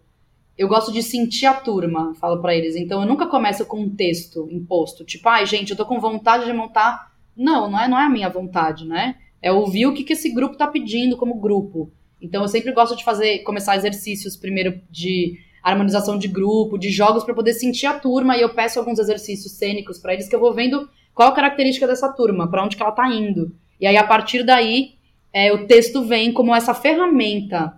Eu 0.56 0.66
gosto 0.66 0.92
de 0.92 1.04
sentir 1.04 1.46
a 1.46 1.54
turma, 1.54 2.14
falo 2.16 2.42
para 2.42 2.54
eles. 2.54 2.74
Então 2.74 3.00
eu 3.00 3.06
nunca 3.06 3.26
começo 3.26 3.64
com 3.64 3.80
um 3.80 3.94
texto 3.94 4.48
imposto, 4.50 5.04
tipo, 5.04 5.28
ai, 5.28 5.46
gente, 5.46 5.70
eu 5.70 5.76
tô 5.76 5.86
com 5.86 6.00
vontade 6.00 6.44
de 6.46 6.52
montar 6.52 7.07
não, 7.38 7.70
não 7.70 7.80
é, 7.80 7.88
não 7.88 7.98
é 7.98 8.04
a 8.04 8.10
minha 8.10 8.28
vontade, 8.28 8.84
né? 8.84 9.16
É 9.40 9.52
ouvir 9.52 9.86
o 9.86 9.94
que, 9.94 10.02
que 10.02 10.12
esse 10.12 10.30
grupo 10.30 10.54
está 10.54 10.66
pedindo 10.66 11.16
como 11.16 11.40
grupo. 11.40 11.90
Então 12.20 12.42
eu 12.42 12.48
sempre 12.48 12.72
gosto 12.72 12.96
de 12.96 13.04
fazer, 13.04 13.38
começar 13.40 13.76
exercícios 13.76 14.36
primeiro 14.36 14.80
de 14.90 15.38
harmonização 15.62 16.18
de 16.18 16.26
grupo, 16.26 16.76
de 16.76 16.90
jogos 16.90 17.22
para 17.22 17.34
poder 17.34 17.52
sentir 17.52 17.86
a 17.86 17.98
turma 17.98 18.36
e 18.36 18.42
eu 18.42 18.54
peço 18.54 18.78
alguns 18.78 18.98
exercícios 18.98 19.52
cênicos 19.52 19.98
para 19.98 20.14
eles 20.14 20.28
que 20.28 20.34
eu 20.34 20.40
vou 20.40 20.52
vendo 20.52 20.88
qual 21.14 21.28
a 21.28 21.34
característica 21.34 21.86
dessa 21.86 22.12
turma, 22.12 22.50
para 22.50 22.64
onde 22.64 22.76
que 22.76 22.82
ela 22.82 22.90
está 22.90 23.08
indo. 23.08 23.54
E 23.80 23.86
aí 23.86 23.96
a 23.96 24.04
partir 24.04 24.44
daí 24.44 24.94
é, 25.32 25.52
o 25.52 25.66
texto 25.66 26.04
vem 26.04 26.32
como 26.32 26.54
essa 26.54 26.74
ferramenta. 26.74 27.74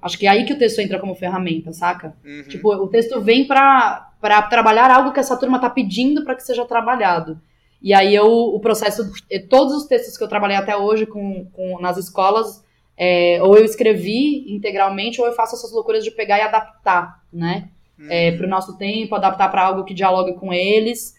Acho 0.00 0.18
que 0.18 0.26
é 0.26 0.30
aí 0.30 0.44
que 0.44 0.52
o 0.52 0.58
texto 0.58 0.80
entra 0.80 0.98
como 0.98 1.14
ferramenta, 1.14 1.72
saca? 1.72 2.14
Uhum. 2.24 2.44
Tipo, 2.48 2.74
o 2.74 2.88
texto 2.88 3.20
vem 3.20 3.46
para 3.46 4.12
trabalhar 4.50 4.90
algo 4.90 5.12
que 5.12 5.20
essa 5.20 5.36
turma 5.36 5.56
está 5.56 5.68
pedindo 5.68 6.24
para 6.24 6.34
que 6.34 6.42
seja 6.42 6.64
trabalhado. 6.64 7.40
E 7.84 7.92
aí 7.92 8.14
eu, 8.14 8.26
o 8.26 8.58
processo, 8.60 9.12
todos 9.50 9.74
os 9.74 9.84
textos 9.84 10.16
que 10.16 10.24
eu 10.24 10.28
trabalhei 10.28 10.56
até 10.56 10.74
hoje 10.74 11.04
com, 11.04 11.44
com 11.52 11.78
nas 11.82 11.98
escolas, 11.98 12.64
é, 12.96 13.38
ou 13.42 13.58
eu 13.58 13.62
escrevi 13.62 14.50
integralmente, 14.54 15.20
ou 15.20 15.26
eu 15.26 15.34
faço 15.34 15.54
essas 15.54 15.70
loucuras 15.70 16.02
de 16.02 16.10
pegar 16.10 16.38
e 16.38 16.40
adaptar, 16.40 17.22
né? 17.30 17.68
Uhum. 17.98 18.06
É, 18.08 18.32
para 18.32 18.46
o 18.46 18.48
nosso 18.48 18.78
tempo, 18.78 19.14
adaptar 19.14 19.50
para 19.50 19.66
algo 19.66 19.84
que 19.84 19.92
dialogue 19.92 20.32
com 20.32 20.50
eles 20.50 21.14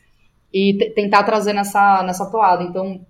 e 0.51 0.91
tentar 0.95 1.21
trazer 1.21 1.53
nessa, 1.53 2.01
nessa 2.01 2.25
toada. 2.31 2.63
Então, 2.63 3.05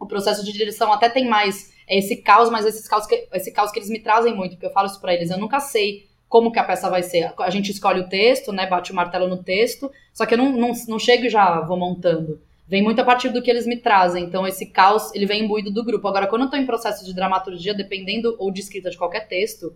o 0.00 0.06
processo 0.06 0.42
de 0.42 0.54
direção 0.54 0.90
até 0.90 1.10
tem 1.10 1.28
mais 1.28 1.74
é 1.86 1.98
esse 1.98 2.16
caos, 2.16 2.48
mas 2.48 2.64
esses 2.64 2.88
caos 2.88 3.06
que, 3.06 3.28
esse 3.34 3.52
caos 3.52 3.70
que 3.70 3.80
eles 3.80 3.90
me 3.90 4.00
trazem 4.00 4.34
muito, 4.34 4.52
porque 4.52 4.64
eu 4.64 4.72
falo 4.72 4.86
isso 4.86 4.98
para 4.98 5.12
eles, 5.12 5.28
eu 5.28 5.36
nunca 5.36 5.60
sei 5.60 6.08
como 6.26 6.50
que 6.50 6.58
a 6.58 6.64
peça 6.64 6.88
vai 6.88 7.02
ser. 7.02 7.34
A 7.38 7.50
gente 7.50 7.70
escolhe 7.70 8.00
o 8.00 8.08
texto, 8.08 8.50
né, 8.50 8.66
bate 8.66 8.92
o 8.92 8.94
martelo 8.94 9.28
no 9.28 9.42
texto, 9.42 9.92
só 10.10 10.24
que 10.24 10.32
eu 10.32 10.38
não, 10.38 10.52
não, 10.52 10.72
não 10.88 10.98
chego 10.98 11.26
e 11.26 11.28
já 11.28 11.60
vou 11.60 11.76
montando. 11.76 12.40
Vem 12.66 12.82
muito 12.82 13.00
a 13.00 13.04
partir 13.04 13.28
do 13.28 13.42
que 13.42 13.50
eles 13.50 13.66
me 13.66 13.76
trazem. 13.76 14.24
Então, 14.24 14.46
esse 14.46 14.66
caos, 14.66 15.14
ele 15.14 15.26
vem 15.26 15.44
imbuído 15.44 15.70
do 15.70 15.84
grupo. 15.84 16.08
Agora, 16.08 16.26
quando 16.26 16.42
eu 16.42 16.50
tô 16.50 16.56
em 16.56 16.66
processo 16.66 17.04
de 17.04 17.14
dramaturgia, 17.14 17.74
dependendo 17.74 18.34
ou 18.38 18.50
de 18.50 18.60
escrita 18.60 18.90
de 18.90 18.96
qualquer 18.96 19.28
texto, 19.28 19.74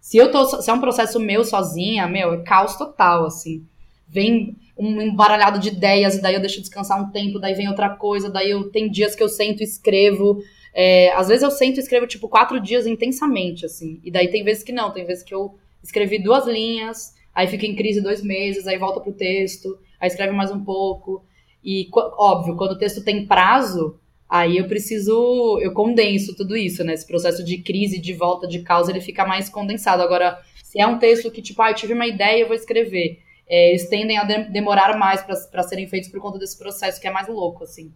se 0.00 0.16
eu 0.16 0.30
tô, 0.30 0.44
se 0.46 0.70
é 0.70 0.72
um 0.72 0.80
processo 0.80 1.20
meu 1.20 1.44
sozinha, 1.44 2.08
meu, 2.08 2.32
é 2.32 2.42
caos 2.42 2.76
total, 2.76 3.26
assim. 3.26 3.64
Vem 4.08 4.56
um 4.76 5.00
embaralhado 5.02 5.58
de 5.58 5.68
ideias, 5.68 6.16
e 6.16 6.22
daí 6.22 6.34
eu 6.34 6.40
deixo 6.40 6.60
descansar 6.60 7.00
um 7.00 7.10
tempo, 7.10 7.38
daí 7.38 7.52
vem 7.54 7.68
outra 7.68 7.90
coisa, 7.90 8.30
daí 8.30 8.50
eu 8.50 8.70
tem 8.70 8.90
dias 8.90 9.14
que 9.14 9.22
eu 9.22 9.28
sento 9.28 9.60
e 9.60 9.64
escrevo. 9.64 10.42
É, 10.72 11.12
às 11.12 11.28
vezes 11.28 11.42
eu 11.42 11.50
sento 11.50 11.76
e 11.76 11.80
escrevo, 11.80 12.06
tipo, 12.06 12.28
quatro 12.28 12.58
dias 12.58 12.86
intensamente, 12.86 13.66
assim. 13.66 14.00
E 14.02 14.10
daí 14.10 14.28
tem 14.28 14.42
vezes 14.42 14.62
que 14.62 14.72
não, 14.72 14.90
tem 14.90 15.04
vezes 15.04 15.22
que 15.22 15.34
eu 15.34 15.54
escrevi 15.82 16.18
duas 16.18 16.46
linhas, 16.46 17.14
aí 17.34 17.46
fica 17.46 17.66
em 17.66 17.76
crise 17.76 18.00
dois 18.00 18.22
meses, 18.22 18.66
aí 18.66 18.78
volta 18.78 19.00
pro 19.00 19.12
texto, 19.12 19.78
aí 20.00 20.08
escreve 20.08 20.32
mais 20.32 20.50
um 20.50 20.64
pouco. 20.64 21.22
E, 21.64 21.88
óbvio, 21.94 22.56
quando 22.56 22.72
o 22.72 22.78
texto 22.78 23.02
tem 23.02 23.26
prazo, 23.26 23.98
aí 24.28 24.56
eu 24.58 24.66
preciso, 24.66 25.58
eu 25.60 25.72
condenso 25.72 26.34
tudo 26.34 26.56
isso, 26.56 26.82
né? 26.82 26.94
Esse 26.94 27.06
processo 27.06 27.44
de 27.44 27.58
crise, 27.58 28.00
de 28.00 28.12
volta 28.12 28.46
de 28.46 28.60
causa, 28.60 28.90
ele 28.90 29.00
fica 29.00 29.26
mais 29.26 29.48
condensado. 29.48 30.02
Agora, 30.02 30.40
se 30.62 30.80
é 30.80 30.86
um 30.86 30.98
texto 30.98 31.30
que, 31.30 31.42
tipo, 31.42 31.60
ah, 31.62 31.70
eu 31.70 31.74
tive 31.74 31.92
uma 31.92 32.06
ideia, 32.06 32.42
eu 32.42 32.46
vou 32.46 32.56
escrever. 32.56 33.20
É, 33.48 33.70
eles 33.70 33.88
tendem 33.88 34.16
a 34.16 34.24
de 34.24 34.44
demorar 34.44 34.96
mais 34.96 35.22
para 35.22 35.62
serem 35.64 35.88
feitos 35.88 36.08
por 36.08 36.20
conta 36.20 36.38
desse 36.38 36.56
processo, 36.56 37.00
que 37.00 37.08
é 37.08 37.10
mais 37.10 37.26
louco, 37.28 37.64
assim. 37.64 37.92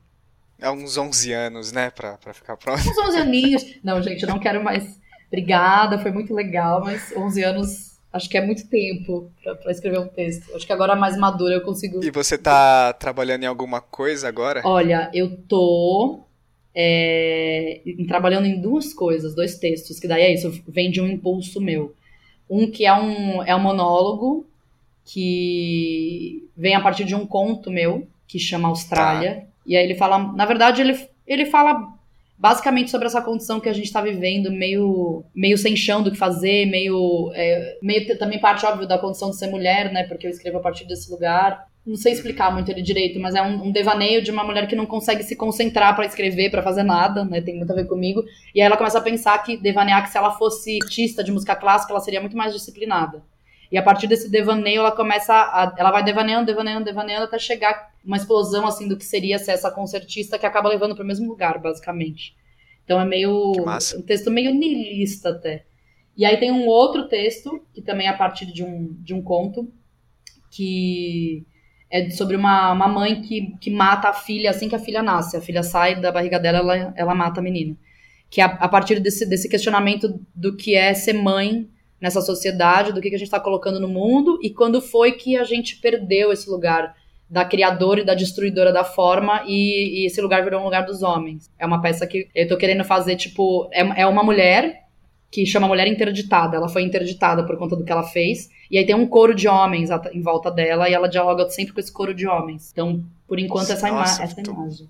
É 0.59 0.71
uns 0.71 0.99
11 0.99 1.33
anos, 1.33 1.73
né, 1.73 1.91
pra, 1.91 2.17
pra 2.17 2.35
ficar 2.35 2.57
pronto. 2.57 2.81
Uns 2.81 2.99
11 2.99 3.19
aninhos. 3.19 3.65
Não, 3.83 4.03
gente, 4.03 4.23
eu 4.23 4.29
não 4.29 4.39
quero 4.39 4.63
mais. 4.63 5.01
Obrigada, 5.29 5.99
foi 5.99 6.11
muito 6.11 6.35
legal, 6.35 6.81
mas 6.83 7.13
11 7.17 7.43
anos 7.43 7.94
acho 8.15 8.31
que 8.31 8.39
é 8.39 8.47
muito 8.47 8.69
tempo 8.69 9.29
para 9.43 9.73
escrever 9.73 9.99
um 9.99 10.07
texto. 10.07 10.55
Acho 10.55 10.65
que 10.65 10.73
agora 10.73 10.95
mais 10.95 11.17
madura 11.17 11.55
eu 11.55 11.63
consigo. 11.63 12.03
E 12.03 12.11
você 12.13 12.39
tá 12.39 12.93
trabalhando 12.93 13.43
em 13.43 13.47
alguma 13.47 13.81
coisa 13.81 14.29
agora? 14.29 14.63
Olha, 14.65 15.11
eu 15.13 15.37
tô 15.49 16.21
é, 16.73 17.83
trabalhando 18.07 18.47
em 18.47 18.61
duas 18.61 18.95
coisas, 18.95 19.35
dois 19.35 19.59
textos, 19.59 19.99
que 19.99 20.07
daí 20.07 20.23
é 20.23 20.33
isso, 20.33 20.63
vem 20.69 20.93
de 20.93 21.01
um 21.01 21.09
impulso 21.09 21.61
meu. 21.61 21.93
Um 22.49 22.71
que 22.71 22.87
é 22.87 22.95
um, 22.95 23.43
é 23.43 23.55
um 23.57 23.61
monólogo 23.61 24.47
que 25.05 26.49
vem 26.57 26.77
a 26.77 26.81
partir 26.81 27.05
de 27.05 27.17
um 27.17 27.27
conto 27.27 27.69
meu, 27.69 28.07
que 28.29 28.39
chama 28.39 28.69
Austrália. 28.69 29.35
Tá. 29.35 29.47
E 29.67 29.77
aí 29.77 29.85
ele 29.85 29.97
fala, 29.97 30.19
na 30.19 30.47
verdade, 30.47 30.81
ele, 30.81 31.09
ele 31.27 31.47
fala 31.47 31.94
basicamente 32.37 32.91
sobre 32.91 33.07
essa 33.07 33.23
condição 33.23 33.61
que 33.61 33.69
a 33.69 33.73
gente 33.73 33.87
está 33.87 34.01
vivendo, 34.01 34.51
meio, 34.51 35.25
meio 35.35 35.57
sem 35.57 35.77
chão 35.77 36.03
do 36.03 36.11
que 36.11 36.19
fazer, 36.19 36.67
meio, 36.67 37.31
é, 37.35 37.79
meio 37.83 38.19
também 38.19 38.41
parte, 38.41 38.67
óbvio, 38.67 38.87
da 38.87 38.99
condição 38.99 39.31
de 39.31 39.37
ser 39.37 39.47
mulher, 39.47 39.93
né? 39.93 40.05
Porque 40.05 40.27
eu 40.27 40.31
escrevo 40.31 40.59
a 40.59 40.61
partir 40.61 40.87
desse 40.87 41.11
lugar. 41.11 41.67
Não 41.87 41.97
sei 41.97 42.13
explicar 42.13 42.51
muito 42.51 42.71
ele 42.71 42.83
direito, 42.83 43.21
mas 43.21 43.35
é 43.35 43.43
um, 43.43 43.67
um 43.67 43.73
devaneio 43.73 44.23
de 44.23 44.31
uma 44.31 44.43
mulher 44.43 44.67
que 44.67 44.75
não 44.75 44.87
consegue 44.87 45.23
se 45.23 45.37
concentrar 45.37 45.95
para 45.95 46.07
escrever, 46.07 46.51
para 46.51 46.63
fazer 46.63 46.83
nada, 46.83 47.25
né? 47.25 47.41
Tem 47.41 47.57
muito 47.57 47.71
a 47.71 47.77
ver 47.77 47.87
comigo. 47.87 48.23
E 48.55 48.61
aí 48.61 48.67
ela 48.67 48.77
começa 48.77 48.99
a 48.99 49.03
pensar 49.03 49.39
que 49.43 49.57
devanear 49.57 50.03
que 50.03 50.11
se 50.11 50.19
ela 50.19 50.33
fosse 50.33 50.79
artista 50.83 51.23
de 51.23 51.31
música 51.31 51.55
clássica, 51.55 51.93
ela 51.93 52.01
seria 52.01 52.21
muito 52.21 52.37
mais 52.37 52.53
disciplinada. 52.53 53.23
E 53.71 53.79
a 53.79 53.83
partir 53.83 54.07
desse 54.07 54.31
devaneio, 54.31 54.81
ela 54.81 54.93
começa 54.93 55.35
a, 55.35 55.75
ela 55.77 55.91
vai 55.91 56.03
devaneando, 56.03 56.47
devaneando, 56.47 56.85
devaneando 56.85 57.25
até 57.25 57.39
chegar 57.39 57.94
uma 58.05 58.17
explosão 58.17 58.67
assim 58.67 58.87
do 58.87 58.97
que 58.97 59.05
seria 59.05 59.39
ser 59.39 59.53
essa 59.53 59.71
concertista 59.71 60.39
que 60.39 60.47
acaba 60.47 60.69
levando 60.69 60.95
para 60.95 61.05
o 61.05 61.07
mesmo 61.07 61.29
lugar, 61.29 61.59
basicamente. 61.59 62.37
Então 62.85 63.01
é 63.01 63.05
meio 63.05 63.53
um 63.97 64.03
texto 64.03 64.31
meio 64.31 64.55
niilista 64.55 65.31
até. 65.31 65.65
E 66.17 66.25
aí 66.25 66.37
tem 66.37 66.53
um 66.53 66.67
outro 66.67 67.09
texto 67.09 67.65
que 67.73 67.83
também 67.83 68.07
é 68.07 68.11
a 68.11 68.17
partir 68.17 68.47
de 68.47 68.63
um, 68.63 68.95
de 69.01 69.15
um 69.15 69.23
conto 69.23 69.73
que 70.51 71.45
é 71.91 72.11
sobre 72.11 72.37
uma, 72.37 72.73
uma 72.73 72.89
mãe 72.89 73.21
que, 73.23 73.57
que 73.61 73.71
mata 73.71 74.09
a 74.09 74.13
filha 74.13 74.51
assim 74.51 74.69
que 74.69 74.77
a 74.77 74.79
filha 74.79 75.03
nasce. 75.03 75.37
A 75.37 75.41
filha 75.41 75.63
sai 75.63 76.01
da 76.01 76.13
barriga 76.13 76.39
dela, 76.39 76.59
ela, 76.59 76.95
ela 76.97 77.15
mata 77.15 77.41
a 77.41 77.43
menina. 77.43 77.77
Que 78.31 78.41
é 78.41 78.45
a, 78.45 78.49
a 78.49 78.69
partir 78.69 79.01
desse, 79.01 79.27
desse 79.27 79.49
questionamento 79.49 80.21
do 80.35 80.57
que 80.57 80.75
é 80.75 80.93
ser 80.95 81.15
mãe 81.15 81.69
nessa 82.01 82.21
sociedade, 82.21 82.93
do 82.93 83.01
que, 83.01 83.09
que 83.09 83.15
a 83.15 83.19
gente 83.19 83.29
está 83.29 83.41
colocando 83.41 83.81
no 83.81 83.89
mundo 83.89 84.39
e 84.43 84.51
quando 84.51 84.83
foi 84.83 85.13
que 85.13 85.37
a 85.37 85.45
gente 85.45 85.77
perdeu 85.77 86.33
esse 86.33 86.51
lugar 86.51 86.95
da 87.29 87.45
criadora 87.45 88.01
e 88.01 88.05
da 88.05 88.15
destruidora 88.15 88.73
da 88.73 88.85
forma 88.85 89.43
e, 89.47 90.03
e, 90.03 90.07
esse 90.07 90.21
lugar 90.21 90.45
virou 90.45 90.61
um 90.61 90.65
lugar 90.65 90.85
dos 90.85 91.03
homens. 91.03 91.51
É 91.59 91.67
uma 91.67 91.81
peça 91.81 92.07
que 92.07 92.29
eu 92.35 92.47
tô 92.47 92.57
querendo 92.57 92.85
fazer, 92.85 93.17
tipo, 93.17 93.69
é, 93.73 94.03
é 94.03 94.07
uma 94.07 94.23
mulher 94.23 94.85
que 95.31 95.45
chama 95.45 95.67
Mulher 95.67 95.89
Interditada. 95.89 96.57
Ela 96.57 96.69
foi 96.69 96.83
interditada 96.83 97.45
por 97.45 97.59
conta 97.59 97.75
do 97.75 97.85
que 97.85 97.91
ela 97.91 98.05
fez. 98.05 98.49
E 98.71 98.79
aí 98.79 98.87
tem 98.87 98.95
um 98.95 99.07
coro 99.07 99.35
de 99.35 99.49
homens 99.49 99.91
em 100.13 100.21
volta 100.21 100.49
dela 100.49 100.89
e 100.89 100.95
ela 100.95 101.09
dialoga 101.09 101.49
sempre 101.51 101.75
com 101.75 101.81
esse 101.81 101.93
coro 101.93 102.15
de 102.15 102.27
homens. 102.27 102.71
Então, 102.71 103.03
por 103.27 103.41
enquanto, 103.41 103.73
essa, 103.73 103.91
Nossa, 103.91 104.23
ima 104.23 104.25
essa 104.25 104.43
tô... 104.43 104.53
imagem. 104.53 104.89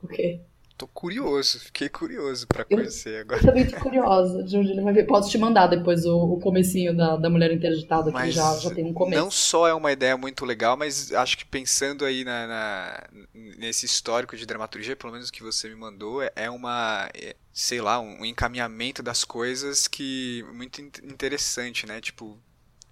O 0.00 0.06
quê? 0.06 0.38
Tô 0.80 0.86
curioso, 0.86 1.60
fiquei 1.60 1.90
curioso 1.90 2.46
para 2.46 2.64
conhecer 2.64 3.16
eu, 3.16 3.20
agora. 3.20 3.38
Eu 3.38 3.44
também 3.44 3.66
tô 3.66 3.76
curiosa 3.76 4.42
de 4.42 4.56
onde 4.56 4.70
ele 4.70 4.80
vai 4.80 4.94
ver. 4.94 5.04
Posso 5.04 5.28
te 5.28 5.36
mandar 5.36 5.66
depois 5.66 6.06
o, 6.06 6.16
o 6.16 6.40
comecinho 6.40 6.96
da, 6.96 7.18
da 7.18 7.28
Mulher 7.28 7.52
Interditada, 7.52 8.10
que 8.10 8.30
já, 8.30 8.56
já 8.56 8.74
tem 8.74 8.86
um 8.86 8.94
começo. 8.94 9.22
Não 9.22 9.30
só 9.30 9.68
é 9.68 9.74
uma 9.74 9.92
ideia 9.92 10.16
muito 10.16 10.42
legal, 10.46 10.78
mas 10.78 11.12
acho 11.12 11.36
que 11.36 11.44
pensando 11.44 12.02
aí 12.02 12.24
na, 12.24 12.46
na 12.46 13.08
nesse 13.34 13.84
histórico 13.84 14.34
de 14.34 14.46
dramaturgia, 14.46 14.96
pelo 14.96 15.12
menos 15.12 15.30
que 15.30 15.42
você 15.42 15.68
me 15.68 15.74
mandou, 15.74 16.22
é, 16.22 16.32
é 16.34 16.48
uma, 16.48 17.10
é, 17.12 17.36
sei 17.52 17.82
lá, 17.82 18.00
um 18.00 18.24
encaminhamento 18.24 19.02
das 19.02 19.22
coisas 19.22 19.86
que 19.86 20.42
muito 20.54 20.80
interessante, 20.80 21.86
né? 21.86 22.00
Tipo, 22.00 22.38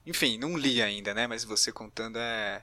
enfim, 0.04 0.36
não 0.36 0.58
li 0.58 0.82
ainda, 0.82 1.14
né? 1.14 1.26
Mas 1.26 1.42
você 1.42 1.72
contando 1.72 2.18
é 2.18 2.62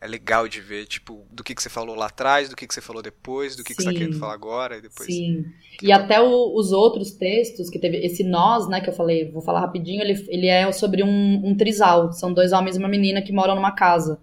é 0.00 0.06
legal 0.06 0.48
de 0.48 0.62
ver, 0.62 0.86
tipo, 0.86 1.26
do 1.30 1.44
que, 1.44 1.54
que 1.54 1.62
você 1.62 1.68
falou 1.68 1.94
lá 1.94 2.06
atrás, 2.06 2.48
do 2.48 2.56
que, 2.56 2.66
que 2.66 2.72
você 2.72 2.80
falou 2.80 3.02
depois, 3.02 3.54
do 3.54 3.62
que, 3.62 3.74
que 3.74 3.82
você 3.82 3.92
tá 3.92 3.96
querendo 3.96 4.18
falar 4.18 4.32
agora 4.32 4.78
e 4.78 4.80
depois. 4.80 5.06
Sim. 5.06 5.44
E 5.82 5.92
até 5.92 6.18
o, 6.18 6.54
os 6.56 6.72
outros 6.72 7.12
textos 7.12 7.68
que 7.68 7.78
teve, 7.78 7.98
esse 7.98 8.24
nós, 8.24 8.66
né, 8.66 8.80
que 8.80 8.88
eu 8.88 8.94
falei, 8.94 9.30
vou 9.30 9.42
falar 9.42 9.60
rapidinho, 9.60 10.00
ele, 10.00 10.14
ele 10.28 10.46
é 10.46 10.72
sobre 10.72 11.02
um, 11.02 11.46
um 11.46 11.54
trisal. 11.54 12.12
São 12.12 12.32
dois 12.32 12.52
homens 12.52 12.76
e 12.76 12.78
uma 12.78 12.88
menina 12.88 13.20
que 13.20 13.30
moram 13.30 13.54
numa 13.54 13.72
casa. 13.72 14.18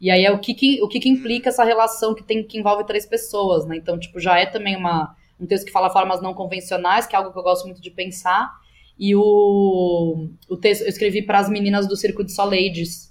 E 0.00 0.10
aí 0.10 0.24
é 0.24 0.30
o 0.30 0.38
que, 0.38 0.54
que 0.54 0.82
o 0.82 0.88
que, 0.88 0.98
que 0.98 1.10
implica 1.10 1.50
essa 1.50 1.64
relação 1.64 2.14
que 2.14 2.22
tem 2.22 2.42
que 2.42 2.56
envolve 2.56 2.84
três 2.84 3.04
pessoas, 3.04 3.66
né? 3.66 3.76
Então, 3.76 3.98
tipo, 3.98 4.18
já 4.18 4.38
é 4.38 4.46
também 4.46 4.76
uma, 4.76 5.14
um 5.38 5.46
texto 5.46 5.66
que 5.66 5.72
fala 5.72 5.90
formas 5.90 6.22
não 6.22 6.32
convencionais, 6.32 7.06
que 7.06 7.14
é 7.14 7.18
algo 7.18 7.32
que 7.32 7.38
eu 7.38 7.42
gosto 7.42 7.66
muito 7.66 7.82
de 7.82 7.90
pensar. 7.90 8.50
E 8.98 9.14
o, 9.14 10.30
o 10.48 10.56
texto 10.56 10.82
eu 10.82 10.88
escrevi 10.88 11.20
para 11.20 11.38
as 11.38 11.50
meninas 11.50 11.86
do 11.86 11.96
Circo 11.96 12.24
de 12.24 12.32
Soleides, 12.32 13.07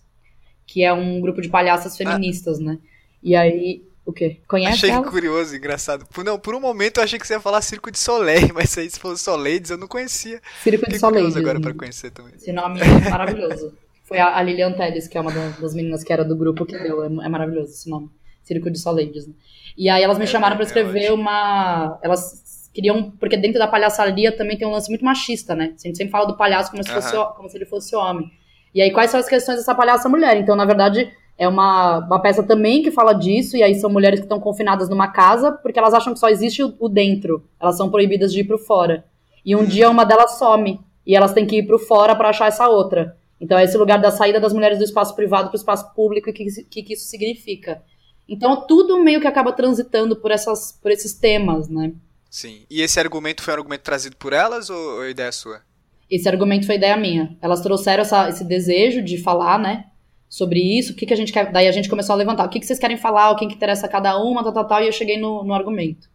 que 0.68 0.84
é 0.84 0.92
um 0.94 1.20
grupo 1.22 1.42
de 1.42 1.50
palhaças 1.50 1.94
ah. 1.94 1.98
feministas, 1.98 2.60
ah. 2.60 2.64
né? 2.64 2.78
E 3.24 3.36
aí, 3.36 3.82
o 4.06 4.14
quê? 4.14 4.38
Conhece 4.48 4.86
Achei 4.86 4.90
ela? 4.90 5.10
curioso, 5.10 5.56
engraçado. 5.56 6.06
Por, 6.08 6.24
não, 6.24 6.38
por 6.38 6.54
um 6.54 6.60
momento 6.60 6.98
eu 6.98 7.04
achei 7.04 7.18
que 7.18 7.26
você 7.26 7.34
ia 7.34 7.40
falar 7.40 7.62
Circo 7.62 7.90
de 7.90 7.98
Soleil, 7.98 8.52
mas 8.54 8.78
aí 8.78 8.90
se 8.90 9.00
fosse 9.00 9.24
Soleides 9.24 9.72
eu 9.72 9.78
não 9.78 9.88
conhecia. 9.88 10.42
Circo 10.62 10.88
de 10.88 11.00
Soleil. 11.00 11.36
agora 11.36 11.60
para 11.60 11.74
conhecer 11.74 12.12
também. 12.12 12.34
Esse 12.36 12.52
nome 12.52 12.80
é 12.84 13.10
maravilhoso. 13.10 13.74
Foi 14.04 14.20
a, 14.20 14.42
Lilian 14.42 14.72
Teles, 14.74 15.08
que 15.08 15.18
é 15.18 15.22
uma 15.22 15.32
das 15.32 15.74
meninas 15.74 16.04
que 16.04 16.14
era 16.14 16.24
do 16.24 16.38
grupo 16.38 16.66
que 16.66 16.78
deu. 16.78 17.04
É, 17.04 17.08
é 17.08 17.30
maravilhoso 17.30 17.72
esse 17.72 17.90
nome. 17.90 18.10
Circo 18.44 18.72
de 18.72 18.80
Soleides. 18.80 19.28
Né? 19.28 19.34
E 19.78 19.90
aí 19.90 20.02
elas 20.02 20.18
me 20.18 20.24
é, 20.24 20.28
chamaram 20.28 20.56
para 20.56 20.64
é 20.64 20.68
escrever 20.68 21.06
é 21.06 21.12
uma. 21.12 22.00
Elas 22.02 22.70
queriam. 22.74 23.12
Porque 23.12 23.36
dentro 23.36 23.60
da 23.60 23.68
palhaçaria 23.68 24.32
também 24.32 24.58
tem 24.58 24.66
um 24.66 24.72
lance 24.72 24.90
muito 24.90 25.04
machista, 25.04 25.54
né? 25.54 25.74
A 25.78 25.88
gente 25.88 25.98
sempre 25.98 26.12
fala 26.12 26.26
do 26.26 26.38
palhaço 26.38 26.72
como 26.72 26.82
se, 26.82 26.90
fosse, 26.90 27.12
como 27.36 27.50
se 27.50 27.58
ele 27.58 27.66
fosse 27.66 27.94
homem. 27.94 28.32
E 28.78 28.82
aí, 28.84 28.92
quais 28.92 29.10
são 29.10 29.20
as 29.20 29.28
questões 29.28 29.58
dessa 29.58 29.74
palhaça 29.74 30.08
mulher? 30.08 30.38
Então, 30.38 30.56
na 30.56 30.64
verdade, 30.64 31.12
é 31.36 31.48
uma, 31.48 31.98
uma 31.98 32.22
peça 32.22 32.44
também 32.44 32.84
que 32.84 32.92
fala 32.92 33.12
disso, 33.12 33.58
e 33.58 33.64
aí 33.64 33.74
são 33.74 33.90
mulheres 33.90 34.20
que 34.20 34.26
estão 34.28 34.40
confinadas 34.40 34.88
numa 34.88 35.08
casa 35.08 35.52
porque 35.52 35.80
elas 35.80 35.96
acham 35.96 36.14
que 36.14 36.20
só 36.20 36.30
existe 36.30 36.62
o, 36.62 36.76
o 36.80 36.88
dentro. 36.88 37.44
Elas 37.60 37.76
são 37.76 37.90
proibidas 37.90 38.32
de 38.32 38.42
ir 38.42 38.44
pro 38.44 38.60
fora. 38.60 39.04
E 39.44 39.56
um 39.56 39.66
dia 39.66 39.90
uma 39.90 40.06
delas 40.06 40.38
some, 40.38 40.80
e 41.04 41.16
elas 41.16 41.34
têm 41.34 41.48
que 41.48 41.58
ir 41.58 41.64
pro 41.66 41.80
fora 41.80 42.16
para 42.16 42.30
achar 42.30 42.50
essa 42.50 42.70
outra. 42.70 43.18
Então, 43.42 43.58
é 43.58 43.64
esse 43.64 43.76
lugar 43.80 44.00
da 44.00 44.12
saída 44.12 44.40
das 44.40 44.54
mulheres 44.54 44.78
do 44.78 44.84
espaço 44.84 45.16
privado 45.16 45.50
para 45.50 45.56
o 45.56 45.60
espaço 45.60 45.92
público 45.96 46.30
e 46.30 46.32
o 46.32 46.34
que, 46.36 46.46
que, 46.70 46.84
que, 46.84 46.94
isso 46.94 47.08
significa. 47.08 47.82
Então, 48.30 48.68
tudo 48.68 49.04
meio 49.04 49.20
que 49.20 49.26
acaba 49.26 49.52
transitando 49.54 50.16
por, 50.16 50.30
essas, 50.30 50.72
por 50.80 50.92
esses 50.92 51.16
temas, 51.16 51.68
né? 51.68 51.94
Sim. 52.30 52.64
E 52.70 52.84
esse 52.84 53.00
argumento 53.00 53.42
foi 53.42 53.56
um 53.56 53.58
argumento 53.58 53.82
trazido 53.82 54.16
por 54.18 54.34
elas 54.34 54.70
ou, 54.70 54.98
ou 54.98 55.10
ideia 55.10 55.32
sua? 55.32 55.66
Esse 56.10 56.28
argumento 56.30 56.66
foi 56.66 56.76
ideia 56.76 56.96
minha. 56.96 57.38
Elas 57.42 57.62
trouxeram 57.62 58.02
essa, 58.02 58.30
esse 58.30 58.44
desejo 58.44 59.02
de 59.02 59.18
falar, 59.18 59.60
né? 59.60 59.86
Sobre 60.30 60.60
isso, 60.60 60.94
o 60.94 60.96
que, 60.96 61.06
que 61.06 61.14
a 61.14 61.18
gente 61.18 61.32
quer. 61.32 61.52
Daí 61.52 61.68
a 61.68 61.72
gente 61.72 61.90
começou 61.90 62.14
a 62.14 62.18
levantar. 62.18 62.46
O 62.46 62.50
que, 62.50 62.60
que 62.60 62.66
vocês 62.66 62.80
querem 62.80 62.98
falar, 62.98 63.32
o 63.32 63.36
que, 63.36 63.48
que 63.48 63.56
interessa 63.56 63.86
a 63.86 63.90
cada 63.90 64.18
uma, 64.18 64.44
tal, 64.44 64.54
tal, 64.54 64.68
tal, 64.68 64.84
e 64.84 64.88
eu 64.88 64.92
cheguei 64.92 65.18
no, 65.18 65.44
no 65.44 65.54
argumento. 65.54 66.10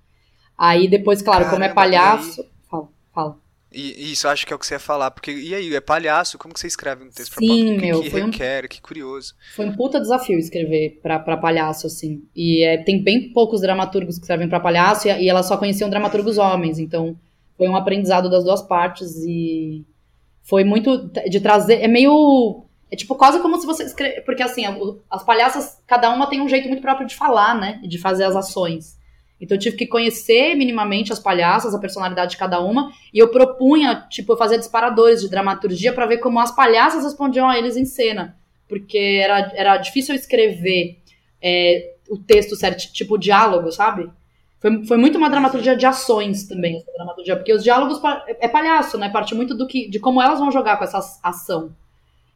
Aí 0.57 0.87
depois, 0.89 1.23
claro, 1.23 1.45
Caramba, 1.45 1.57
como 1.57 1.65
é 1.65 1.75
palhaço. 1.75 2.45
Fala, 2.71 2.89
fala. 3.13 3.43
E 3.75 4.13
isso 4.13 4.29
acho 4.29 4.47
que 4.47 4.53
é 4.53 4.57
o 4.57 4.59
que 4.59 4.67
você 4.67 4.75
ia 4.75 4.79
falar, 4.79 5.11
porque 5.11 5.33
e 5.33 5.55
aí, 5.55 5.75
é 5.75 5.81
palhaço, 5.81 6.37
como 6.37 6.53
que 6.53 6.61
você 6.61 6.67
escreve 6.67 7.05
um 7.05 7.11
texto 7.11 7.35
pra 7.35 7.41
Sim, 7.41 7.79
meu, 7.79 8.03
que, 8.03 8.11
que 8.11 8.21
requer, 8.21 8.65
um, 8.65 8.69
que 8.69 8.83
curioso. 8.83 9.35
Foi 9.57 9.67
um 9.67 9.75
puta 9.75 9.99
desafio 9.99 10.39
escrever 10.39 11.01
pra, 11.03 11.19
pra 11.19 11.39
palhaço, 11.39 11.87
assim. 11.87 12.23
E 12.37 12.63
é, 12.63 12.77
tem 12.79 13.03
bem 13.03 13.33
poucos 13.33 13.63
dramaturgos 13.63 14.17
que 14.17 14.23
escrevem 14.23 14.49
pra 14.49 14.61
palhaço, 14.61 15.09
e, 15.09 15.25
e 15.25 15.29
elas 15.29 15.47
só 15.47 15.57
conheciam 15.57 15.89
dramaturgos 15.89 16.37
homens, 16.37 16.79
então 16.79 17.17
foi 17.57 17.69
um 17.69 17.77
aprendizado 17.77 18.31
das 18.31 18.45
duas 18.45 18.63
partes 18.63 19.17
e 19.25 19.85
foi 20.43 20.65
muito 20.65 21.11
de 21.29 21.41
trazer. 21.41 21.83
É 21.83 21.89
meio. 21.89 22.65
É 22.91 22.97
tipo 22.97 23.15
quase 23.15 23.41
como 23.41 23.59
se 23.59 23.67
você 23.67 23.85
escreve. 23.85 24.21
Porque 24.23 24.43
assim, 24.43 24.65
as 25.11 25.25
palhaças, 25.25 25.83
cada 25.87 26.11
uma 26.11 26.29
tem 26.29 26.41
um 26.41 26.49
jeito 26.49 26.69
muito 26.69 26.83
próprio 26.83 27.07
de 27.07 27.15
falar, 27.15 27.59
né? 27.59 27.81
De 27.85 27.99
fazer 27.99 28.25
as 28.25 28.37
ações. 28.37 29.01
Então 29.41 29.57
eu 29.57 29.61
tive 29.61 29.77
que 29.77 29.87
conhecer 29.89 30.55
minimamente 30.55 31.13
as 31.13 31.19
palhaças, 31.19 31.75
a 31.75 31.79
personalidade 31.79 32.33
de 32.33 32.37
cada 32.37 32.61
uma, 32.61 32.93
e 33.13 33.19
eu 33.19 33.29
propunha, 33.29 34.07
tipo, 34.09 34.37
fazer 34.37 34.57
disparadores 34.57 35.21
de 35.21 35.29
dramaturgia 35.29 35.93
para 35.93 36.07
ver 36.07 36.19
como 36.19 36.39
as 36.39 36.55
palhaças 36.55 37.03
respondiam 37.03 37.49
a 37.49 37.59
eles 37.59 37.77
em 37.77 37.85
cena. 37.85 38.37
Porque 38.69 39.21
era, 39.21 39.53
era 39.57 39.77
difícil 39.79 40.15
escrever 40.15 41.03
é, 41.43 41.95
o 42.09 42.17
texto 42.17 42.55
certo, 42.55 42.93
tipo 42.93 43.19
diálogo, 43.19 43.73
sabe? 43.73 44.09
Foi, 44.63 44.87
foi 44.87 44.97
muito 44.97 45.19
uma 45.19 45.29
dramaturgia 45.29 45.77
de 45.77 45.85
ações 45.85 46.47
também, 46.47 46.77
essa 46.77 46.93
dramaturgia, 46.93 47.35
porque 47.35 47.53
os 47.53 47.65
diálogos 47.65 48.01
é 48.39 48.47
palhaço, 48.47 48.97
né? 48.97 49.09
Parte 49.09 49.35
muito 49.35 49.57
do 49.57 49.67
que, 49.67 49.91
de 49.91 49.99
como 49.99 50.23
elas 50.23 50.39
vão 50.39 50.53
jogar 50.53 50.77
com 50.77 50.85
essa 50.85 51.01
ação. 51.21 51.75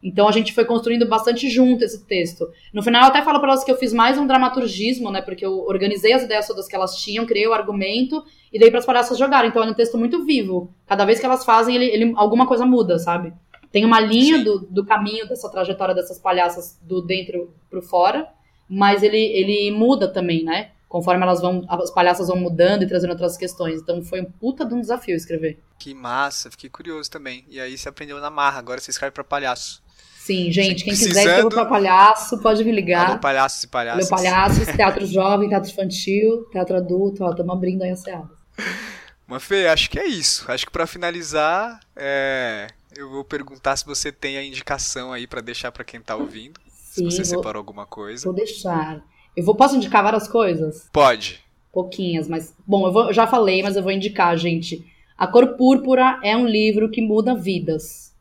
Então 0.03 0.29
a 0.29 0.33
gente 0.33 0.53
foi 0.53 0.65
construindo 0.65 1.07
bastante 1.09 1.49
junto 1.49 1.85
esse 1.85 2.05
texto. 2.05 2.49
No 2.75 2.83
final 2.83 3.03
eu 3.03 3.09
até 3.09 3.23
falo 3.23 3.39
para 3.39 3.51
elas 3.51 3.63
que 3.63 3.71
eu 3.71 3.77
fiz 3.77 3.93
mais 3.93 4.19
um 4.19 4.27
dramaturgismo, 4.27 5.11
né? 5.11 5.23
Porque 5.23 5.47
eu 5.47 5.61
organizei 5.61 6.13
as 6.13 6.25
ideias 6.25 6.49
todas 6.49 6.67
que 6.67 6.75
elas 6.75 6.97
tinham, 6.97 7.25
criei 7.27 7.47
o 7.47 7.55
argumento 7.55 8.25
e 8.53 8.59
dei 8.59 8.71
para 8.71 8.81
as 8.81 8.87
palhaças 8.87 9.17
jogarem. 9.17 9.49
Então 9.49 9.63
é 9.63 9.71
um 9.71 9.75
texto 9.75 9.97
muito 9.97 10.25
vivo. 10.25 10.69
Cada 10.85 11.05
vez 11.05 11.21
que 11.21 11.27
elas 11.27 11.45
fazem, 11.45 11.77
ele, 11.77 11.87
ele 11.87 12.13
alguma 12.17 12.47
coisa 12.47 12.67
muda, 12.67 12.99
sabe? 12.99 13.33
Tem 13.71 13.85
uma 13.85 14.01
linha 14.01 14.43
do, 14.43 14.61
do, 14.61 14.85
caminho 14.85 15.29
dessa 15.29 15.49
trajetória 15.49 15.95
dessas 15.95 16.19
palhaças 16.19 16.79
do 16.83 17.03
dentro 17.03 17.53
pro 17.71 17.83
fora, 17.83 18.29
mas 18.69 19.03
ele, 19.03 19.19
ele 19.19 19.71
muda 19.71 20.09
também, 20.09 20.43
né? 20.43 20.71
Conforme 20.97 21.23
elas 21.23 21.43
vão, 21.43 21.63
as 21.69 21.91
palhaças 21.91 22.29
vão 22.29 22.39
mudando 22.39 22.83
e 22.83 22.87
trazendo 22.87 23.11
outras 23.11 23.37
questões. 23.37 23.83
Então 23.83 24.03
foi 24.03 24.23
um 24.23 24.25
puta 24.25 24.65
de 24.65 24.73
um 24.73 24.81
desafio 24.81 25.15
escrever. 25.15 25.61
Que 25.79 25.93
massa, 25.93 26.51
fiquei 26.51 26.71
curioso 26.71 27.11
também. 27.11 27.45
E 27.51 27.61
aí 27.61 27.77
você 27.77 27.91
aprendeu 27.91 28.19
na 28.19 28.31
marra, 28.31 28.59
agora 28.59 28.81
você 28.81 28.91
escreve 28.91 29.13
para 29.13 29.23
palhaço. 29.23 29.83
Sim, 30.19 30.51
gente, 30.51 30.85
quem 30.85 30.95
Precisando... 30.95 31.09
quiser 31.09 31.27
escrever 31.27 31.51
para 31.51 31.67
palhaço, 31.67 32.41
pode 32.41 32.65
me 32.65 32.73
ligar. 32.73 33.11
Alô, 33.11 33.19
palhaços 33.19 33.63
e 33.65 33.69
palhaços. 33.69 34.09
Meu 34.09 34.09
palhaços, 34.09 34.67
teatro 34.75 35.05
jovem, 35.05 35.51
teatro 35.51 35.71
infantil, 35.71 36.49
teatro 36.51 36.77
adulto, 36.79 37.23
ó, 37.23 37.31
estamos 37.31 37.55
abrindo 37.55 37.83
aí 37.83 37.91
a 37.91 37.97
seada. 37.97 38.31
Mafê, 39.29 39.69
acho 39.69 39.91
que 39.91 39.99
é 39.99 40.07
isso. 40.07 40.51
Acho 40.51 40.65
que 40.65 40.73
para 40.73 40.87
finalizar, 40.87 41.79
é... 41.95 42.69
eu 42.97 43.11
vou 43.11 43.23
perguntar 43.23 43.77
se 43.77 43.85
você 43.85 44.11
tem 44.11 44.39
a 44.39 44.43
indicação 44.43 45.13
aí 45.13 45.27
para 45.27 45.43
deixar 45.43 45.71
para 45.71 45.85
quem 45.85 46.01
tá 46.01 46.17
ouvindo. 46.17 46.59
Sim, 46.71 47.11
se 47.11 47.17
você 47.19 47.35
vou... 47.35 47.43
separou 47.43 47.61
alguma 47.61 47.85
coisa. 47.85 48.25
Vou 48.25 48.35
deixar. 48.35 49.05
Eu 49.37 49.45
vou, 49.45 49.55
posso 49.55 49.77
indicar 49.77 50.03
várias 50.03 50.27
coisas? 50.27 50.89
Pode. 50.93 51.41
Pouquinhas, 51.73 52.27
mas. 52.27 52.55
Bom, 52.67 52.87
eu, 52.87 52.93
vou, 52.93 53.07
eu 53.09 53.13
já 53.13 53.27
falei, 53.27 53.63
mas 53.63 53.77
eu 53.77 53.83
vou 53.83 53.93
indicar, 53.93 54.37
gente. 54.37 54.85
A 55.17 55.27
Cor 55.27 55.57
Púrpura 55.57 56.19
é 56.23 56.37
um 56.37 56.47
livro 56.47 56.91
que 56.91 57.03
muda 57.03 57.35
vidas. 57.35 58.15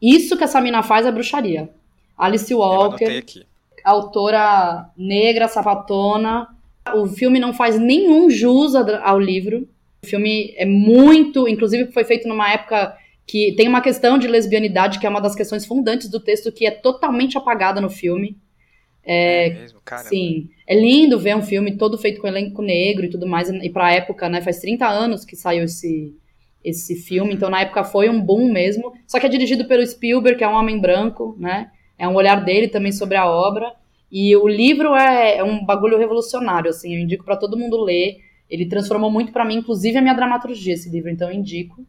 Isso 0.00 0.36
que 0.36 0.44
essa 0.44 0.60
mina 0.60 0.82
faz 0.82 1.06
é 1.06 1.12
bruxaria. 1.12 1.70
Alice 2.18 2.52
Walker, 2.52 3.24
autora 3.84 4.90
negra, 4.96 5.46
sapatona. 5.46 6.48
O 6.94 7.06
filme 7.06 7.38
não 7.38 7.52
faz 7.52 7.78
nenhum 7.78 8.28
jus 8.28 8.74
ao 8.74 9.18
livro. 9.18 9.68
O 10.04 10.06
filme 10.06 10.52
é 10.56 10.66
muito. 10.66 11.48
Inclusive, 11.48 11.92
foi 11.92 12.02
feito 12.02 12.26
numa 12.26 12.50
época 12.50 12.96
que 13.26 13.54
tem 13.56 13.68
uma 13.68 13.80
questão 13.80 14.18
de 14.18 14.26
lesbianidade, 14.26 14.98
que 14.98 15.06
é 15.06 15.08
uma 15.08 15.20
das 15.20 15.34
questões 15.34 15.64
fundantes 15.64 16.08
do 16.08 16.18
texto, 16.18 16.50
que 16.52 16.66
é 16.66 16.70
totalmente 16.70 17.38
apagada 17.38 17.80
no 17.80 17.88
filme. 17.88 18.36
É, 19.04 19.48
é 19.48 19.54
mesmo, 19.54 19.80
cara. 19.84 20.04
Sim. 20.04 20.50
É 20.66 20.78
lindo 20.78 21.18
ver 21.18 21.36
um 21.36 21.42
filme 21.42 21.76
todo 21.76 21.98
feito 21.98 22.20
com 22.20 22.26
elenco 22.26 22.62
negro 22.62 23.04
e 23.04 23.10
tudo 23.10 23.26
mais. 23.26 23.48
E 23.48 23.70
pra 23.70 23.92
época, 23.92 24.28
né? 24.28 24.40
Faz 24.40 24.60
30 24.60 24.86
anos 24.86 25.24
que 25.24 25.36
saiu 25.36 25.64
esse, 25.64 26.16
esse 26.64 26.96
filme. 26.96 27.34
Então, 27.34 27.50
na 27.50 27.60
época, 27.60 27.84
foi 27.84 28.08
um 28.08 28.20
boom 28.20 28.52
mesmo. 28.52 28.92
Só 29.06 29.18
que 29.18 29.26
é 29.26 29.28
dirigido 29.28 29.66
pelo 29.66 29.86
Spielberg, 29.86 30.38
que 30.38 30.44
é 30.44 30.48
um 30.48 30.54
homem 30.54 30.78
branco, 30.78 31.36
né? 31.38 31.70
É 31.98 32.06
um 32.06 32.14
olhar 32.14 32.44
dele 32.44 32.68
também 32.68 32.92
sobre 32.92 33.16
a 33.16 33.26
obra. 33.26 33.72
E 34.10 34.36
o 34.36 34.46
livro 34.46 34.94
é, 34.94 35.38
é 35.38 35.44
um 35.44 35.64
bagulho 35.64 35.98
revolucionário, 35.98 36.70
assim. 36.70 36.94
Eu 36.94 37.00
indico 37.00 37.24
para 37.24 37.36
todo 37.36 37.58
mundo 37.58 37.82
ler. 37.82 38.18
Ele 38.48 38.66
transformou 38.66 39.10
muito 39.10 39.32
para 39.32 39.44
mim, 39.44 39.56
inclusive, 39.56 39.96
a 39.96 40.02
minha 40.02 40.14
dramaturgia, 40.14 40.74
esse 40.74 40.90
livro. 40.90 41.10
Então, 41.10 41.30
eu 41.30 41.34
indico. 41.34 41.84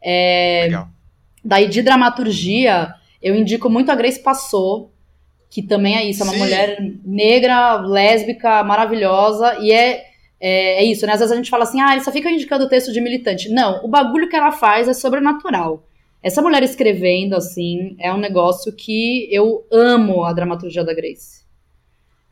É, 0.00 0.62
Legal. 0.64 0.88
Daí, 1.44 1.68
de 1.68 1.82
dramaturgia, 1.82 2.94
eu 3.20 3.34
indico 3.34 3.68
muito 3.68 3.90
a 3.90 3.94
Grace 3.94 4.22
Passou, 4.22 4.93
que 5.54 5.62
também 5.62 5.96
é 5.96 6.04
isso, 6.04 6.20
é 6.20 6.24
uma 6.24 6.32
Sim. 6.32 6.38
mulher 6.40 6.84
negra, 7.04 7.76
lésbica, 7.76 8.64
maravilhosa, 8.64 9.56
e 9.60 9.70
é, 9.70 10.04
é, 10.40 10.82
é, 10.82 10.84
isso, 10.84 11.06
né? 11.06 11.12
Às 11.12 11.20
vezes 11.20 11.32
a 11.32 11.36
gente 11.36 11.48
fala 11.48 11.62
assim, 11.62 11.80
ah, 11.80 11.92
ele 11.92 12.02
só 12.02 12.10
fica 12.10 12.28
indicando 12.28 12.68
texto 12.68 12.92
de 12.92 13.00
militante. 13.00 13.48
Não, 13.50 13.84
o 13.84 13.86
bagulho 13.86 14.28
que 14.28 14.34
ela 14.34 14.50
faz 14.50 14.88
é 14.88 14.92
sobrenatural. 14.92 15.86
Essa 16.20 16.42
mulher 16.42 16.60
escrevendo, 16.64 17.36
assim, 17.36 17.94
é 18.00 18.12
um 18.12 18.16
negócio 18.16 18.72
que 18.72 19.28
eu 19.30 19.64
amo 19.70 20.24
a 20.24 20.32
dramaturgia 20.32 20.82
da 20.82 20.92
Grace. 20.92 21.44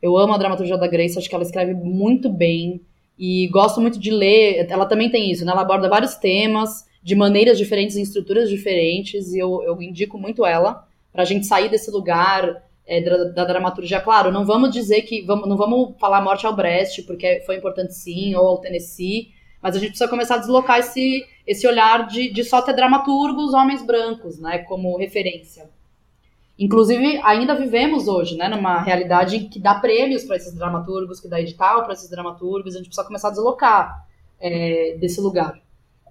Eu 0.01 0.17
amo 0.17 0.33
a 0.33 0.37
dramaturgia 0.37 0.77
da 0.77 0.87
Grace, 0.87 1.17
acho 1.17 1.29
que 1.29 1.35
ela 1.35 1.45
escreve 1.45 1.73
muito 1.73 2.29
bem, 2.29 2.81
e 3.17 3.47
gosto 3.47 3.79
muito 3.79 3.97
de 3.97 4.11
ler. 4.11 4.67
Ela 4.69 4.85
também 4.85 5.09
tem 5.09 5.31
isso, 5.31 5.45
né? 5.45 5.53
Ela 5.53 5.61
aborda 5.61 5.87
vários 5.87 6.15
temas 6.15 6.85
de 7.01 7.15
maneiras 7.15 7.57
diferentes, 7.57 7.95
em 7.95 8.01
estruturas 8.01 8.49
diferentes, 8.49 9.31
e 9.31 9.39
eu, 9.39 9.63
eu 9.63 9.81
indico 9.81 10.17
muito 10.17 10.45
ela, 10.45 10.85
pra 11.09 11.23
gente 11.23 11.45
sair 11.45 11.69
desse 11.69 11.89
lugar 11.89 12.61
é, 12.85 13.01
da, 13.01 13.23
da, 13.25 13.45
dramaturgia. 13.45 14.01
Claro, 14.01 14.31
não 14.31 14.45
vamos 14.45 14.71
dizer 14.71 15.01
que. 15.03 15.21
Vamos, 15.23 15.47
não 15.47 15.57
vamos 15.57 15.95
falar 15.99 16.21
morte 16.21 16.45
ao 16.45 16.55
Brest, 16.55 17.05
porque 17.05 17.41
foi 17.45 17.57
importante 17.57 17.93
sim, 17.93 18.35
ou 18.35 18.45
ao 18.45 18.57
Tennessee, 18.59 19.31
mas 19.61 19.75
a 19.75 19.79
gente 19.79 19.89
precisa 19.89 20.09
começar 20.09 20.35
a 20.35 20.39
deslocar 20.39 20.79
esse, 20.79 21.25
esse 21.47 21.65
olhar 21.65 22.07
de, 22.07 22.31
de 22.31 22.43
só 22.43 22.61
ter 22.61 22.73
dramaturgos 22.73 23.53
homens 23.53 23.81
brancos, 23.81 24.39
né, 24.39 24.59
como 24.59 24.97
referência. 24.97 25.69
Inclusive, 26.59 27.19
ainda 27.23 27.55
vivemos 27.55 28.07
hoje, 28.07 28.35
né, 28.35 28.47
numa 28.47 28.81
realidade 28.81 29.39
que 29.45 29.59
dá 29.59 29.75
prêmios 29.75 30.23
para 30.23 30.35
esses 30.35 30.53
dramaturgos, 30.53 31.19
que 31.19 31.27
dá 31.27 31.41
edital 31.41 31.83
para 31.83 31.93
esses 31.93 32.09
dramaturgos, 32.09 32.75
a 32.75 32.77
gente 32.77 32.87
precisa 32.87 33.07
começar 33.07 33.29
a 33.29 33.31
deslocar 33.31 34.07
é, 34.39 34.97
desse 34.99 35.19
lugar. 35.19 35.59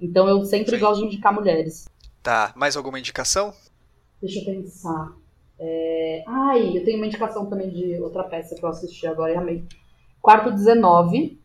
Então, 0.01 0.27
eu 0.27 0.45
sempre 0.45 0.77
Sim. 0.77 0.81
gosto 0.81 1.01
de 1.01 1.07
indicar 1.07 1.33
mulheres. 1.33 1.89
Tá, 2.23 2.53
mais 2.57 2.77
alguma 2.77 2.99
indicação? 2.99 3.55
Deixa 4.21 4.41
eu 4.41 4.45
pensar. 4.45 5.22
É... 5.65 6.25
Ai, 6.27 6.77
eu 6.77 6.85
tenho 6.85 6.97
uma 6.97 7.07
indicação 7.07 7.47
também 7.47 7.71
de 7.71 7.95
outra 8.01 8.25
peça 8.25 8.57
que 8.57 8.65
eu 8.65 8.69
assisti 8.69 9.07
agora 9.07 9.33
e 9.33 9.37
amei. 9.37 9.65
Quarto 10.21 10.51
19, 10.51 11.41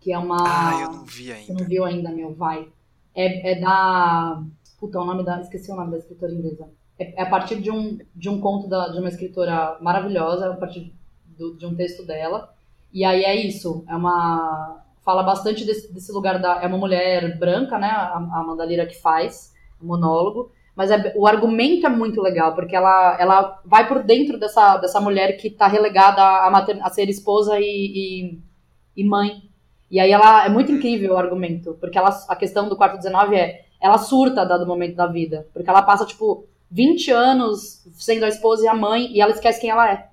que 0.00 0.12
é 0.12 0.18
uma. 0.18 0.36
Ah, 0.40 0.80
eu 0.82 0.92
não 0.92 1.04
vi 1.04 1.30
ainda. 1.30 1.46
Você 1.46 1.52
não 1.52 1.64
viu 1.64 1.84
ainda, 1.84 2.10
meu, 2.10 2.34
vai. 2.34 2.68
É, 3.14 3.52
é 3.52 3.60
da. 3.60 4.42
Puta, 4.80 4.98
o 4.98 5.04
nome 5.04 5.24
da. 5.24 5.40
Esqueci 5.40 5.70
o 5.70 5.76
nome 5.76 5.92
da 5.92 5.98
escritora 5.98 6.32
inglesa. 6.32 6.68
É, 6.98 7.20
é 7.20 7.22
a 7.22 7.30
partir 7.30 7.60
de 7.60 7.70
um, 7.70 7.98
de 8.16 8.28
um 8.28 8.40
conto 8.40 8.66
da, 8.66 8.88
de 8.88 8.98
uma 8.98 9.08
escritora 9.08 9.78
maravilhosa, 9.80 10.50
a 10.50 10.56
partir 10.56 10.92
do, 11.24 11.56
de 11.56 11.66
um 11.66 11.76
texto 11.76 12.04
dela. 12.04 12.52
E 12.92 13.04
aí 13.04 13.22
é 13.22 13.36
isso, 13.36 13.84
é 13.88 13.94
uma. 13.94 14.82
Fala 15.04 15.22
bastante 15.22 15.64
desse, 15.64 15.92
desse 15.92 16.10
lugar 16.10 16.40
da. 16.40 16.60
É 16.60 16.66
uma 16.66 16.78
mulher 16.78 17.38
branca, 17.38 17.78
né? 17.78 17.86
A, 17.86 18.16
a 18.16 18.40
Amanda 18.40 18.64
Lira 18.64 18.86
que 18.86 19.00
faz 19.00 19.54
o 19.80 19.86
monólogo 19.86 20.50
mas 20.78 20.92
é, 20.92 21.12
o 21.16 21.26
argumento 21.26 21.88
é 21.88 21.90
muito 21.90 22.22
legal, 22.22 22.54
porque 22.54 22.76
ela, 22.76 23.16
ela 23.18 23.60
vai 23.64 23.88
por 23.88 24.00
dentro 24.04 24.38
dessa, 24.38 24.76
dessa 24.76 25.00
mulher 25.00 25.36
que 25.36 25.48
está 25.48 25.66
relegada 25.66 26.22
a, 26.22 26.48
mater, 26.52 26.78
a 26.80 26.88
ser 26.88 27.08
esposa 27.08 27.58
e, 27.58 27.64
e, 27.64 28.38
e, 28.96 29.04
mãe. 29.04 29.42
E 29.90 29.98
aí 29.98 30.12
ela 30.12 30.46
é 30.46 30.48
muito 30.48 30.70
incrível 30.70 31.14
o 31.14 31.16
argumento, 31.16 31.76
porque 31.80 31.98
ela, 31.98 32.10
a 32.28 32.36
questão 32.36 32.68
do 32.68 32.76
quarto 32.76 32.96
19 32.96 33.34
é 33.34 33.64
ela 33.82 33.98
surta 33.98 34.46
dado 34.46 34.68
momento 34.68 34.94
da 34.94 35.08
vida, 35.08 35.48
porque 35.52 35.68
ela 35.68 35.82
passa 35.82 36.06
tipo 36.06 36.46
20 36.70 37.10
anos 37.10 37.84
sendo 37.94 38.24
a 38.24 38.28
esposa 38.28 38.64
e 38.64 38.68
a 38.68 38.74
mãe 38.74 39.10
e 39.12 39.20
ela 39.20 39.32
esquece 39.32 39.60
quem 39.60 39.70
ela 39.70 39.90
é. 39.90 40.06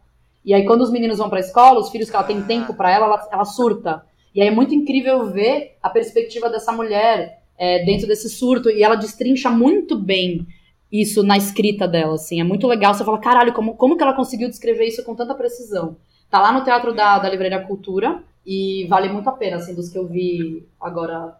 E 0.43 0.51
aí 0.51 0.66
quando 0.66 0.82
os 0.82 0.91
meninos 0.91 1.20
vão 1.20 1.30
para 1.30 1.38
a 1.38 1.41
escola, 1.41 1.80
os 1.80 1.91
filhos 1.91 2.09
que 2.09 2.16
ela 2.16 2.26
tem 2.26 2.41
tempo 2.41 2.74
para 2.74 2.91
ela, 2.91 3.05
ela, 3.05 3.30
ela 3.32 3.45
surta. 3.45 4.03
E 4.34 4.41
aí 4.41 4.47
é 4.47 4.51
muito 4.51 4.74
incrível 4.74 5.28
ver 5.28 5.78
a 5.84 5.91
perspectiva 5.91 6.49
dessa 6.49 6.72
mulher 6.72 7.44
é, 7.58 7.84
dentro 7.86 8.08
desse 8.08 8.30
surto, 8.30 8.70
e 8.70 8.84
ela 8.84 8.95
destrincha 8.95 9.49
muito 9.49 9.97
bem 9.97 10.45
isso 10.91 11.24
na 11.24 11.36
escrita 11.38 11.88
dela, 11.88 12.16
assim, 12.16 12.39
é 12.39 12.43
muito 12.43 12.68
legal, 12.68 12.93
você 12.93 13.03
fala, 13.03 13.20
caralho, 13.20 13.53
como, 13.53 13.76
como 13.76 13.97
que 13.97 14.03
ela 14.03 14.14
conseguiu 14.14 14.47
descrever 14.47 14.86
isso 14.86 15.03
com 15.03 15.16
tanta 15.16 15.36
precisão? 15.36 15.97
Tá 16.30 16.39
lá 16.39 16.51
no 16.51 16.64
Teatro 16.64 16.93
da, 16.93 17.20
da 17.20 17.30
Livraria 17.30 17.60
Cultura, 17.62 18.24
e 18.45 18.86
vale 18.88 19.10
muito 19.10 19.28
a 19.28 19.34
pena, 19.34 19.58
assim, 19.58 19.74
dos 19.74 19.89
que 19.89 19.97
eu 19.97 20.08
vi 20.08 20.66
agora 20.80 21.36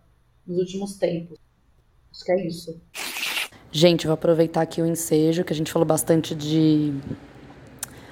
nos 0.45 0.57
últimos 0.57 0.95
tempos. 0.95 1.38
Acho 2.11 2.26
que 2.26 2.32
é 2.32 2.47
isso. 2.47 2.82
Gente, 3.72 4.07
vou 4.07 4.13
aproveitar 4.13 4.61
aqui 4.61 4.82
o 4.82 4.86
ensejo, 4.86 5.43
que 5.43 5.53
a 5.53 5.55
gente 5.55 5.72
falou 5.72 5.86
bastante 5.86 6.34
de 6.34 6.93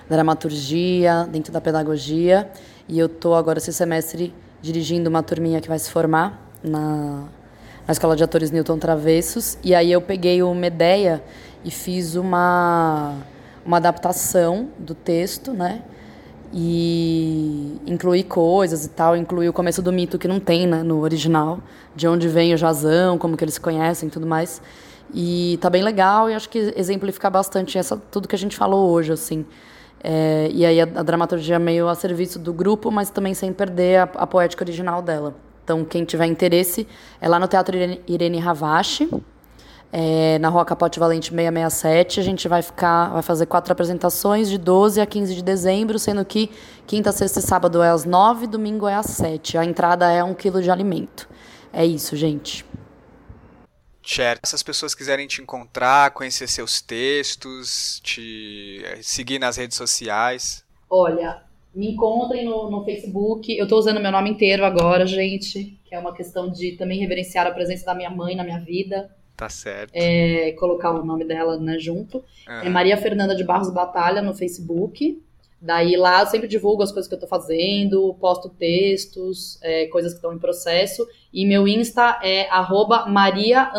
dramaturgia, 0.09 1.27
dentro 1.31 1.51
da 1.51 1.59
pedagogia, 1.59 2.51
e 2.87 2.99
eu 2.99 3.07
tô 3.07 3.33
agora 3.33 3.57
esse 3.57 3.73
semestre 3.73 4.33
dirigindo 4.61 5.09
uma 5.09 5.23
turminha 5.23 5.59
que 5.59 5.67
vai 5.67 5.79
se 5.79 5.89
formar 5.89 6.51
na 6.63 7.27
na 7.87 7.91
Escola 7.91 8.15
de 8.15 8.23
Atores 8.23 8.51
Newton 8.51 8.77
Travessos. 8.77 9.57
E 9.63 9.75
aí 9.75 9.91
eu 9.91 10.01
peguei 10.01 10.41
uma 10.41 10.67
ideia 10.67 11.23
e 11.63 11.71
fiz 11.71 12.15
uma, 12.15 13.15
uma 13.65 13.77
adaptação 13.77 14.69
do 14.77 14.95
texto, 14.95 15.51
né? 15.51 15.83
E 16.53 17.79
incluí 17.87 18.23
coisas 18.23 18.85
e 18.85 18.89
tal, 18.89 19.17
incluí 19.17 19.49
o 19.49 19.53
começo 19.53 19.81
do 19.81 19.91
mito 19.91 20.19
que 20.19 20.27
não 20.27 20.39
tem 20.39 20.67
né, 20.67 20.83
no 20.83 20.99
original, 20.99 21.59
de 21.95 22.07
onde 22.07 22.27
vem 22.27 22.53
o 22.53 22.57
Jazão, 22.57 23.17
como 23.17 23.35
que 23.35 23.43
eles 23.43 23.55
se 23.55 23.59
conhecem 23.59 24.07
e 24.07 24.11
tudo 24.11 24.27
mais. 24.27 24.61
E 25.11 25.57
tá 25.61 25.69
bem 25.69 25.83
legal 25.83 26.29
e 26.29 26.33
acho 26.35 26.47
que 26.49 26.73
exemplifica 26.75 27.29
bastante 27.29 27.77
essa, 27.77 27.97
tudo 27.97 28.27
que 28.27 28.35
a 28.35 28.37
gente 28.37 28.55
falou 28.55 28.91
hoje, 28.91 29.11
assim. 29.11 29.45
É, 30.03 30.49
e 30.51 30.65
aí 30.65 30.79
a, 30.79 30.83
a, 30.83 31.01
dramaturgia 31.01 31.57
meio 31.57 31.87
a 31.87 31.95
serviço 31.95 32.37
do 32.37 32.53
grupo, 32.53 32.91
mas 32.91 33.09
também 33.09 33.33
sem 33.33 33.51
perder 33.51 33.99
a, 33.99 34.03
a 34.03 34.27
poética 34.27 34.63
original 34.63 35.01
dela. 35.01 35.33
Então, 35.63 35.85
quem 35.85 36.03
tiver 36.03 36.25
interesse, 36.25 36.87
é 37.21 37.27
lá 37.27 37.39
no 37.39 37.47
Teatro 37.47 37.75
Irene, 38.05 38.37
Ravache, 38.37 39.09
é, 39.91 40.37
na 40.39 40.49
Rua 40.49 40.65
Capote 40.65 40.99
Valente 40.99 41.29
667. 41.29 42.19
A 42.19 42.23
gente 42.23 42.47
vai 42.47 42.61
ficar, 42.61 43.09
vai 43.09 43.21
fazer 43.21 43.45
quatro 43.45 43.71
apresentações 43.71 44.49
de 44.49 44.57
12 44.57 44.99
a 44.99 45.05
15 45.05 45.35
de 45.35 45.43
dezembro, 45.43 45.97
sendo 45.97 46.25
que 46.25 46.51
quinta, 46.85 47.11
sexta 47.11 47.39
e 47.39 47.43
sábado 47.43 47.81
é 47.81 47.89
às 47.89 48.03
9, 48.03 48.47
domingo 48.47 48.87
é 48.87 48.95
às 48.95 49.05
7. 49.05 49.57
A 49.57 49.63
entrada 49.63 50.11
é 50.11 50.23
um 50.23 50.33
quilo 50.33 50.61
de 50.61 50.69
alimento. 50.69 51.29
É 51.71 51.85
isso, 51.85 52.15
gente. 52.15 52.65
Cher, 54.05 54.37
se 54.43 54.53
as 54.53 54.61
pessoas 54.61 54.93
quiserem 54.93 55.25
te 55.27 55.41
encontrar, 55.41 56.11
conhecer 56.11 56.47
seus 56.49 56.81
textos, 56.81 58.01
te 58.03 58.81
eh, 58.83 58.99
seguir 59.01 59.39
nas 59.39 59.55
redes 59.55 59.77
sociais. 59.77 60.65
Olha, 60.89 61.41
me 61.73 61.91
encontrem 61.91 62.45
no, 62.45 62.69
no 62.69 62.83
Facebook. 62.83 63.55
Eu 63.55 63.63
estou 63.63 63.79
usando 63.79 63.99
meu 63.99 64.11
nome 64.11 64.29
inteiro 64.29 64.63
agora, 64.63 65.05
gente, 65.05 65.79
que 65.85 65.95
é 65.95 65.99
uma 65.99 66.13
questão 66.13 66.49
de 66.49 66.73
também 66.73 66.99
reverenciar 66.99 67.47
a 67.47 67.51
presença 67.51 67.85
da 67.85 67.95
minha 67.95 68.09
mãe 68.09 68.35
na 68.35 68.43
minha 68.43 68.59
vida. 68.59 69.09
Tá 69.35 69.49
certo. 69.49 69.91
É, 69.93 70.51
colocar 70.53 70.91
o 70.91 71.03
nome 71.03 71.25
dela 71.25 71.57
né, 71.57 71.79
junto. 71.79 72.17
Uhum. 72.17 72.61
É 72.63 72.69
Maria 72.69 72.97
Fernanda 72.97 73.35
de 73.35 73.43
Barros 73.43 73.71
Batalha 73.71 74.21
no 74.21 74.33
Facebook. 74.33 75.21
Daí 75.59 75.95
lá 75.95 76.21
eu 76.21 76.27
sempre 76.27 76.47
divulgo 76.47 76.83
as 76.83 76.91
coisas 76.91 77.07
que 77.07 77.15
eu 77.15 77.19
tô 77.19 77.25
fazendo, 77.25 78.13
posto 78.19 78.49
textos, 78.49 79.57
é, 79.63 79.87
coisas 79.87 80.11
que 80.11 80.17
estão 80.17 80.33
em 80.33 80.37
processo. 80.37 81.07
E 81.33 81.45
meu 81.45 81.65
Insta 81.65 82.19
é 82.21 82.49
arroba 82.49 83.05
Maria 83.05 83.71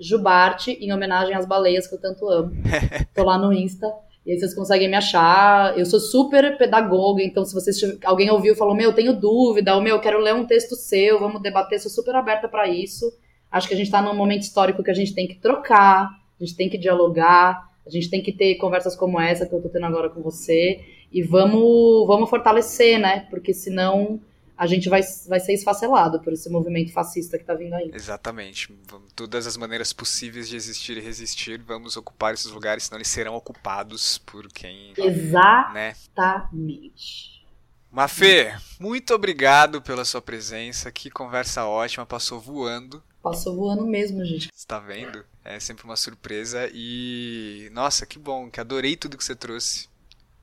Jubarte, 0.00 0.72
em 0.80 0.92
homenagem 0.92 1.34
às 1.34 1.46
baleias 1.46 1.86
que 1.86 1.94
eu 1.94 2.00
tanto 2.00 2.26
amo. 2.28 2.52
tô 3.14 3.22
lá 3.22 3.36
no 3.36 3.52
Insta. 3.52 3.86
E 4.24 4.32
aí 4.32 4.38
vocês 4.38 4.54
conseguem 4.54 4.88
me 4.88 4.96
achar. 4.96 5.78
Eu 5.78 5.84
sou 5.84 6.00
super 6.00 6.56
pedagoga, 6.56 7.22
então 7.22 7.44
se 7.44 7.52
vocês 7.52 7.78
alguém 8.04 8.30
ouviu 8.30 8.54
e 8.54 8.56
falou, 8.56 8.74
meu, 8.74 8.92
tenho 8.92 9.12
dúvida, 9.12 9.74
ou 9.74 9.82
meu, 9.82 10.00
quero 10.00 10.18
ler 10.18 10.34
um 10.34 10.46
texto 10.46 10.74
seu, 10.74 11.20
vamos 11.20 11.42
debater, 11.42 11.78
sou 11.78 11.90
super 11.90 12.14
aberta 12.14 12.48
para 12.48 12.66
isso. 12.66 13.12
Acho 13.50 13.68
que 13.68 13.74
a 13.74 13.76
gente 13.76 13.86
está 13.86 14.00
num 14.00 14.14
momento 14.14 14.42
histórico 14.42 14.82
que 14.82 14.90
a 14.90 14.94
gente 14.94 15.14
tem 15.14 15.28
que 15.28 15.36
trocar, 15.36 16.08
a 16.40 16.44
gente 16.44 16.56
tem 16.56 16.68
que 16.68 16.78
dialogar, 16.78 17.70
a 17.86 17.90
gente 17.90 18.08
tem 18.08 18.22
que 18.22 18.32
ter 18.32 18.54
conversas 18.56 18.96
como 18.96 19.20
essa 19.20 19.46
que 19.46 19.54
eu 19.54 19.60
tô 19.60 19.68
tendo 19.68 19.86
agora 19.86 20.08
com 20.08 20.22
você 20.22 20.80
e 21.12 21.22
vamos, 21.22 22.06
vamos 22.06 22.28
fortalecer, 22.28 22.98
né? 22.98 23.26
Porque 23.30 23.52
senão 23.52 24.20
a 24.56 24.66
gente 24.66 24.88
vai, 24.88 25.02
vai 25.28 25.40
ser 25.40 25.54
esfacelado 25.54 26.20
por 26.20 26.32
esse 26.32 26.48
movimento 26.48 26.92
fascista 26.92 27.36
que 27.36 27.42
está 27.42 27.54
vindo 27.54 27.74
aí. 27.74 27.90
Exatamente. 27.92 28.72
Todas 29.14 29.46
as 29.46 29.56
maneiras 29.56 29.92
possíveis 29.92 30.48
de 30.48 30.56
existir 30.56 30.96
e 30.96 31.00
resistir, 31.00 31.60
vamos 31.60 31.96
ocupar 31.96 32.34
esses 32.34 32.50
lugares, 32.50 32.84
senão 32.84 32.98
eles 32.98 33.08
serão 33.08 33.34
ocupados 33.34 34.18
por 34.18 34.48
quem. 34.48 34.92
Exatamente. 34.96 36.10
Né? 36.16 37.44
Mafê, 37.90 38.52
muito 38.80 39.14
obrigado 39.14 39.80
pela 39.80 40.04
sua 40.04 40.20
presença. 40.20 40.90
Que 40.90 41.10
conversa 41.10 41.64
ótima, 41.64 42.04
passou 42.04 42.40
voando. 42.40 43.02
Passou 43.22 43.56
voando 43.56 43.86
mesmo, 43.86 44.24
gente. 44.24 44.50
Você 44.52 44.66
tá 44.66 44.78
vendo? 44.78 45.24
É 45.44 45.58
sempre 45.60 45.84
uma 45.84 45.96
surpresa 45.96 46.68
e. 46.74 47.70
Nossa, 47.72 48.04
que 48.04 48.18
bom, 48.18 48.50
que 48.50 48.60
adorei 48.60 48.96
tudo 48.96 49.16
que 49.16 49.24
você 49.24 49.36
trouxe. 49.36 49.88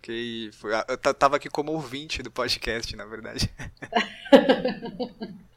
Que 0.02 0.50
foi, 0.54 0.72
eu 0.74 1.14
tava 1.14 1.36
aqui 1.36 1.50
como 1.50 1.72
ouvinte 1.74 2.24
do 2.24 2.32
podcast, 2.32 2.96
na 2.96 3.06
verdade. 3.06 3.50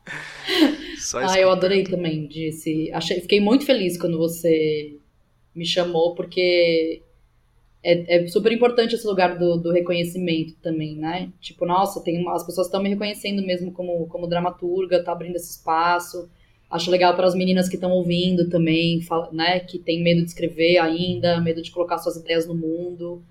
ah, 1.14 1.40
eu 1.40 1.50
adorei 1.50 1.84
também 1.84 2.26
disse. 2.26 2.90
Achei, 2.92 3.20
fiquei 3.20 3.40
muito 3.40 3.64
feliz 3.64 3.96
quando 3.96 4.18
você 4.18 4.96
me 5.54 5.64
chamou, 5.64 6.14
porque 6.14 7.02
é, 7.82 8.16
é 8.16 8.26
super 8.26 8.50
importante 8.50 8.94
esse 8.94 9.06
lugar 9.06 9.38
do, 9.38 9.56
do, 9.56 9.70
reconhecimento 9.70 10.56
também, 10.62 10.96
né? 10.96 11.30
Tipo, 11.40 11.64
nossa, 11.64 12.02
tem 12.02 12.26
as 12.28 12.44
pessoas 12.44 12.66
estão 12.66 12.82
me 12.82 12.88
reconhecendo 12.88 13.42
mesmo 13.42 13.72
como, 13.72 14.06
como 14.08 14.26
dramaturga, 14.26 15.04
tá 15.04 15.12
abrindo 15.12 15.36
esse 15.36 15.50
espaço. 15.50 16.28
Acho 16.70 16.90
legal 16.90 17.14
para 17.14 17.26
as 17.26 17.34
meninas 17.34 17.68
que 17.68 17.76
estão 17.76 17.92
ouvindo 17.92 18.48
também, 18.48 19.00
né? 19.32 19.60
Que 19.60 19.78
tem 19.78 20.02
medo 20.02 20.22
de 20.22 20.28
escrever 20.28 20.78
ainda, 20.78 21.40
medo 21.40 21.62
de 21.62 21.70
colocar 21.70 21.98
suas 21.98 22.16
ideias 22.16 22.46
no 22.46 22.54
mundo. 22.54 23.22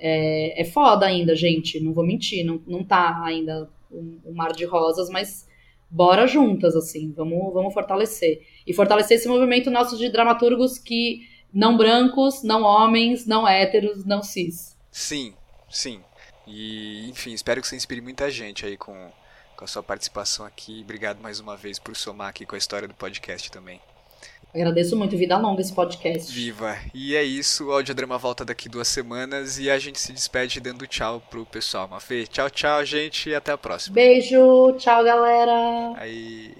É, 0.00 0.62
é 0.62 0.64
foda 0.64 1.04
ainda, 1.04 1.36
gente, 1.36 1.78
não 1.78 1.92
vou 1.92 2.04
mentir, 2.04 2.44
não, 2.44 2.60
não 2.66 2.82
tá 2.82 3.22
ainda 3.22 3.68
um, 3.92 4.18
um 4.24 4.32
mar 4.32 4.52
de 4.52 4.64
rosas, 4.64 5.10
mas 5.10 5.46
bora 5.90 6.26
juntas, 6.26 6.74
assim, 6.74 7.12
vamos, 7.12 7.52
vamos 7.52 7.74
fortalecer. 7.74 8.40
E 8.66 8.72
fortalecer 8.72 9.18
esse 9.18 9.28
movimento 9.28 9.70
nosso 9.70 9.98
de 9.98 10.08
dramaturgos 10.08 10.78
que 10.78 11.28
não 11.52 11.76
brancos, 11.76 12.42
não 12.42 12.62
homens, 12.62 13.26
não 13.26 13.46
héteros, 13.46 14.04
não 14.04 14.22
cis. 14.22 14.76
Sim, 14.90 15.34
sim. 15.68 16.00
E, 16.46 17.08
enfim, 17.10 17.32
espero 17.32 17.60
que 17.60 17.66
você 17.66 17.76
inspire 17.76 18.00
muita 18.00 18.30
gente 18.30 18.64
aí 18.64 18.76
com, 18.76 19.10
com 19.56 19.64
a 19.64 19.66
sua 19.66 19.82
participação 19.82 20.46
aqui. 20.46 20.80
Obrigado 20.82 21.20
mais 21.20 21.40
uma 21.40 21.56
vez 21.56 21.78
por 21.78 21.96
somar 21.96 22.28
aqui 22.28 22.46
com 22.46 22.54
a 22.54 22.58
história 22.58 22.88
do 22.88 22.94
podcast 22.94 23.50
também. 23.50 23.80
Agradeço 24.54 24.96
muito, 24.96 25.16
vida 25.16 25.38
longa 25.38 25.60
esse 25.60 25.72
podcast. 25.72 26.32
Viva! 26.32 26.76
E 26.92 27.14
é 27.14 27.22
isso, 27.22 27.66
o 27.66 27.72
Audiodrama 27.72 28.18
volta 28.18 28.44
daqui 28.44 28.68
duas 28.68 28.88
semanas 28.88 29.58
e 29.58 29.70
a 29.70 29.78
gente 29.78 30.00
se 30.00 30.12
despede 30.12 30.60
dando 30.60 30.86
tchau 30.86 31.22
pro 31.30 31.46
pessoal. 31.46 31.86
Mafê, 31.88 32.26
tchau, 32.26 32.50
tchau, 32.50 32.84
gente, 32.84 33.30
e 33.30 33.34
até 33.34 33.52
a 33.52 33.58
próxima. 33.58 33.94
Beijo, 33.94 34.72
tchau, 34.78 35.04
galera! 35.04 35.94
Aí... 35.96 36.52